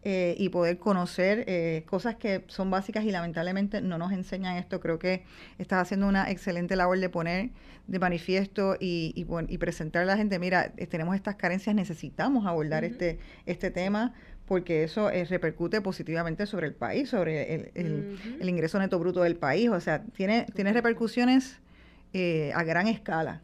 Eh, 0.05 0.37
y 0.39 0.49
poder 0.51 0.79
conocer 0.79 1.45
eh, 1.49 1.83
cosas 1.85 2.15
que 2.15 2.45
son 2.47 2.71
básicas 2.71 3.05
y 3.05 3.11
lamentablemente 3.11 3.81
no 3.81 3.99
nos 3.99 4.13
enseñan 4.13 4.57
esto. 4.57 4.79
Creo 4.79 5.01
que 5.01 5.25
estás 5.59 5.83
haciendo 5.83 6.07
una 6.07 6.31
excelente 6.31 6.77
labor 6.77 7.01
de 7.01 7.09
poner 7.09 7.51
de 7.89 7.99
manifiesto 7.99 8.77
y, 8.79 9.13
y, 9.17 9.27
y 9.53 9.59
presentar 9.59 10.05
a 10.05 10.07
la 10.07 10.17
gente, 10.17 10.39
mira, 10.39 10.73
eh, 10.77 10.87
tenemos 10.87 11.17
estas 11.17 11.35
carencias, 11.35 11.75
necesitamos 11.75 12.47
abordar 12.47 12.85
este, 12.85 13.19
este 13.45 13.73
tema 13.73 14.15
porque 14.47 14.85
eso 14.85 15.11
repercute 15.11 15.81
positivamente 15.81 16.47
sobre 16.47 16.69
el 16.69 16.75
país, 16.75 17.11
sobre 17.11 17.55
el, 17.55 18.19
el, 18.41 18.49
ingreso 18.49 18.79
neto 18.79 18.99
bruto 18.99 19.23
del 19.23 19.37
país, 19.37 19.69
o 19.69 19.81
sea, 19.81 20.05
tiene, 20.17 20.47
tiene 20.55 20.73
repercusiones 20.73 21.59
a 22.55 22.63
gran 22.63 22.87
escala. 22.87 23.43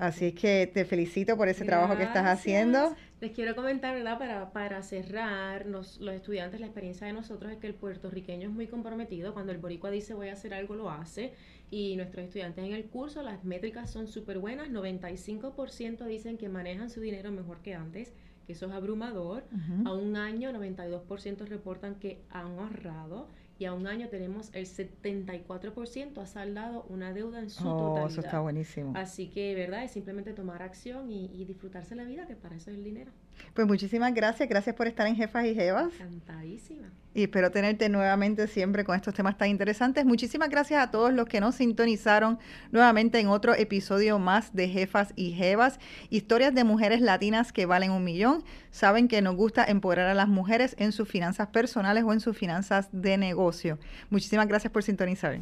Así 0.00 0.26
es 0.26 0.34
que 0.34 0.70
te 0.72 0.84
felicito 0.84 1.36
por 1.36 1.48
ese 1.48 1.64
trabajo 1.64 1.96
que 1.96 2.02
estás 2.02 2.26
haciendo. 2.26 2.94
Les 3.20 3.30
quiero 3.30 3.54
comentar, 3.54 3.94
¿verdad? 3.94 4.18
Para, 4.18 4.52
para 4.52 4.82
cerrar, 4.82 5.66
los, 5.66 6.00
los 6.00 6.14
estudiantes, 6.14 6.60
la 6.60 6.66
experiencia 6.66 7.06
de 7.06 7.12
nosotros 7.12 7.52
es 7.52 7.58
que 7.58 7.68
el 7.68 7.74
puertorriqueño 7.74 8.48
es 8.48 8.54
muy 8.54 8.66
comprometido. 8.66 9.32
Cuando 9.32 9.52
el 9.52 9.58
boricua 9.58 9.90
dice 9.90 10.14
voy 10.14 10.28
a 10.28 10.32
hacer 10.32 10.54
algo, 10.54 10.74
lo 10.74 10.90
hace. 10.90 11.32
Y 11.70 11.96
nuestros 11.96 12.24
estudiantes 12.24 12.64
en 12.64 12.72
el 12.72 12.86
curso, 12.86 13.22
las 13.22 13.44
métricas 13.44 13.90
son 13.90 14.08
súper 14.08 14.38
buenas. 14.38 14.70
95% 14.70 16.04
dicen 16.04 16.36
que 16.36 16.48
manejan 16.48 16.90
su 16.90 17.00
dinero 17.00 17.30
mejor 17.30 17.62
que 17.62 17.74
antes, 17.74 18.12
que 18.46 18.54
eso 18.54 18.66
es 18.66 18.72
abrumador. 18.72 19.44
A 19.84 19.92
un 19.92 20.16
año, 20.16 20.50
92% 20.50 21.46
reportan 21.46 21.94
que 21.94 22.22
han 22.30 22.58
ahorrado 22.58 23.28
y 23.62 23.64
a 23.64 23.72
un 23.72 23.86
año 23.86 24.08
tenemos 24.08 24.50
el 24.54 24.66
74% 24.66 26.18
ha 26.18 26.26
saldado 26.26 26.84
una 26.88 27.12
deuda 27.12 27.38
en 27.38 27.48
su 27.48 27.62
oh, 27.62 27.90
totalidad. 27.90 28.10
Eso 28.10 28.20
está 28.22 28.40
buenísimo. 28.40 28.92
Así 28.96 29.28
que, 29.28 29.54
¿verdad? 29.54 29.84
Es 29.84 29.92
simplemente 29.92 30.32
tomar 30.32 30.62
acción 30.62 31.12
y, 31.12 31.26
y, 31.26 31.44
disfrutarse 31.44 31.94
la 31.94 32.02
vida, 32.02 32.26
que 32.26 32.34
para 32.34 32.56
eso 32.56 32.72
es 32.72 32.76
el 32.76 32.82
dinero. 32.82 33.12
Pues 33.54 33.66
muchísimas 33.66 34.14
gracias, 34.14 34.48
gracias 34.48 34.74
por 34.74 34.86
estar 34.86 35.06
en 35.06 35.16
Jefas 35.16 35.44
y 35.46 35.54
Jevas. 35.54 35.92
Encantadísima. 35.94 36.88
Y 37.14 37.24
espero 37.24 37.50
tenerte 37.50 37.90
nuevamente 37.90 38.46
siempre 38.46 38.84
con 38.84 38.96
estos 38.96 39.12
temas 39.12 39.36
tan 39.36 39.50
interesantes. 39.50 40.06
Muchísimas 40.06 40.48
gracias 40.48 40.82
a 40.82 40.90
todos 40.90 41.12
los 41.12 41.28
que 41.28 41.40
nos 41.40 41.56
sintonizaron 41.56 42.38
nuevamente 42.70 43.20
en 43.20 43.28
otro 43.28 43.54
episodio 43.54 44.18
más 44.18 44.54
de 44.54 44.68
Jefas 44.68 45.12
y 45.14 45.32
Jevas, 45.32 45.78
historias 46.08 46.54
de 46.54 46.64
mujeres 46.64 47.02
latinas 47.02 47.52
que 47.52 47.66
valen 47.66 47.90
un 47.90 48.02
millón. 48.02 48.42
Saben 48.70 49.08
que 49.08 49.20
nos 49.20 49.36
gusta 49.36 49.64
empoderar 49.64 50.08
a 50.08 50.14
las 50.14 50.28
mujeres 50.28 50.74
en 50.78 50.92
sus 50.92 51.06
finanzas 51.06 51.48
personales 51.48 52.02
o 52.04 52.14
en 52.14 52.20
sus 52.20 52.36
finanzas 52.36 52.88
de 52.92 53.18
negocio. 53.18 53.78
Muchísimas 54.08 54.48
gracias 54.48 54.72
por 54.72 54.82
sintonizar. 54.82 55.38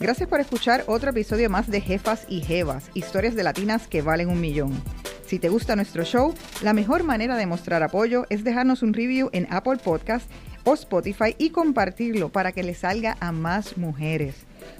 Gracias 0.00 0.28
por 0.28 0.40
escuchar 0.40 0.82
otro 0.88 1.10
episodio 1.10 1.48
más 1.48 1.70
de 1.70 1.80
Jefas 1.80 2.26
y 2.28 2.40
Jevas, 2.40 2.90
historias 2.94 3.36
de 3.36 3.44
latinas 3.44 3.86
que 3.86 4.02
valen 4.02 4.28
un 4.28 4.40
millón. 4.40 4.72
Si 5.34 5.40
te 5.40 5.48
gusta 5.48 5.74
nuestro 5.74 6.04
show, 6.04 6.32
la 6.62 6.72
mejor 6.72 7.02
manera 7.02 7.36
de 7.36 7.44
mostrar 7.44 7.82
apoyo 7.82 8.24
es 8.30 8.44
dejarnos 8.44 8.84
un 8.84 8.94
review 8.94 9.30
en 9.32 9.48
Apple 9.50 9.78
Podcast 9.82 10.30
o 10.62 10.74
Spotify 10.74 11.34
y 11.38 11.50
compartirlo 11.50 12.28
para 12.28 12.52
que 12.52 12.62
le 12.62 12.72
salga 12.72 13.16
a 13.18 13.32
más 13.32 13.76
mujeres. 13.76 14.36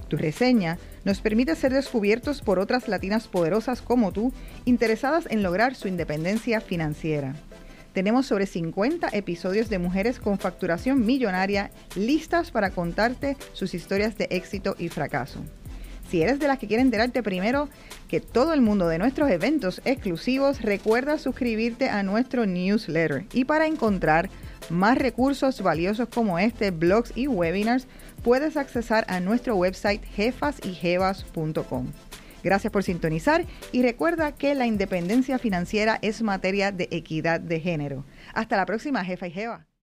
Tu 0.07 0.17
reseña 0.17 0.79
nos 1.05 1.21
permite 1.21 1.57
ser 1.57 1.73
descubiertos 1.73 2.41
por 2.41 2.61
otras 2.61 2.87
latinas 2.87 3.27
poderosas 3.27 3.83
como 3.83 4.13
tú, 4.13 4.33
interesadas 4.65 5.27
en 5.29 5.43
lograr 5.43 5.75
su 5.75 5.89
independencia 5.89 6.61
financiera. 6.61 7.35
Tenemos 7.93 8.27
sobre 8.27 8.47
50 8.47 9.09
episodios 9.11 9.69
de 9.69 9.81
mujeres 9.81 10.21
con 10.21 10.39
facturación 10.39 11.05
millonaria 11.05 11.73
listas 11.97 12.53
para 12.53 12.71
contarte 12.71 13.37
sus 13.55 13.75
historias 13.75 14.17
de 14.17 14.29
éxito 14.31 14.77
y 14.79 14.89
fracaso. 14.89 15.41
Si 16.15 16.23
eres 16.23 16.39
de 16.39 16.47
las 16.47 16.61
que 16.61 16.69
quieren 16.69 16.87
enterarte 16.87 17.25
primero 17.25 17.69
que 18.07 18.21
todo 18.21 18.53
el 18.53 18.61
mundo 18.61 18.87
de 18.87 18.99
nuestros 18.99 19.29
eventos 19.33 19.83
exclusivos, 19.85 20.63
recuerda 20.63 21.19
suscribirte 21.19 21.89
a 21.89 22.05
nuestro 22.05 22.47
newsletter. 22.47 23.27
Y 23.33 23.47
para 23.47 23.67
encontrar 23.67 24.31
más 24.71 24.97
recursos 24.97 25.61
valiosos 25.61 26.09
como 26.09 26.39
este, 26.39 26.71
blogs 26.71 27.11
y 27.17 27.27
webinars, 27.27 27.89
puedes 28.23 28.57
accesar 28.57 29.05
a 29.09 29.19
nuestro 29.19 29.57
website 29.57 30.05
jefasyjevas.com. 30.05 31.89
Gracias 32.45 32.73
por 32.73 32.85
sintonizar 32.85 33.45
y 33.73 33.83
recuerda 33.83 34.37
que 34.37 34.55
la 34.55 34.69
independencia 34.69 35.41
financiera 35.41 35.99
es 36.01 36.23
materia 36.23 36.71
de 36.71 36.87
equidad 36.93 37.41
de 37.41 37.59
género. 37.59 38.05
Hasta 38.35 38.57
la 38.57 38.67
próxima, 38.67 39.05
jefa 39.05 39.27
y 39.27 39.33
jeva. 39.33 39.67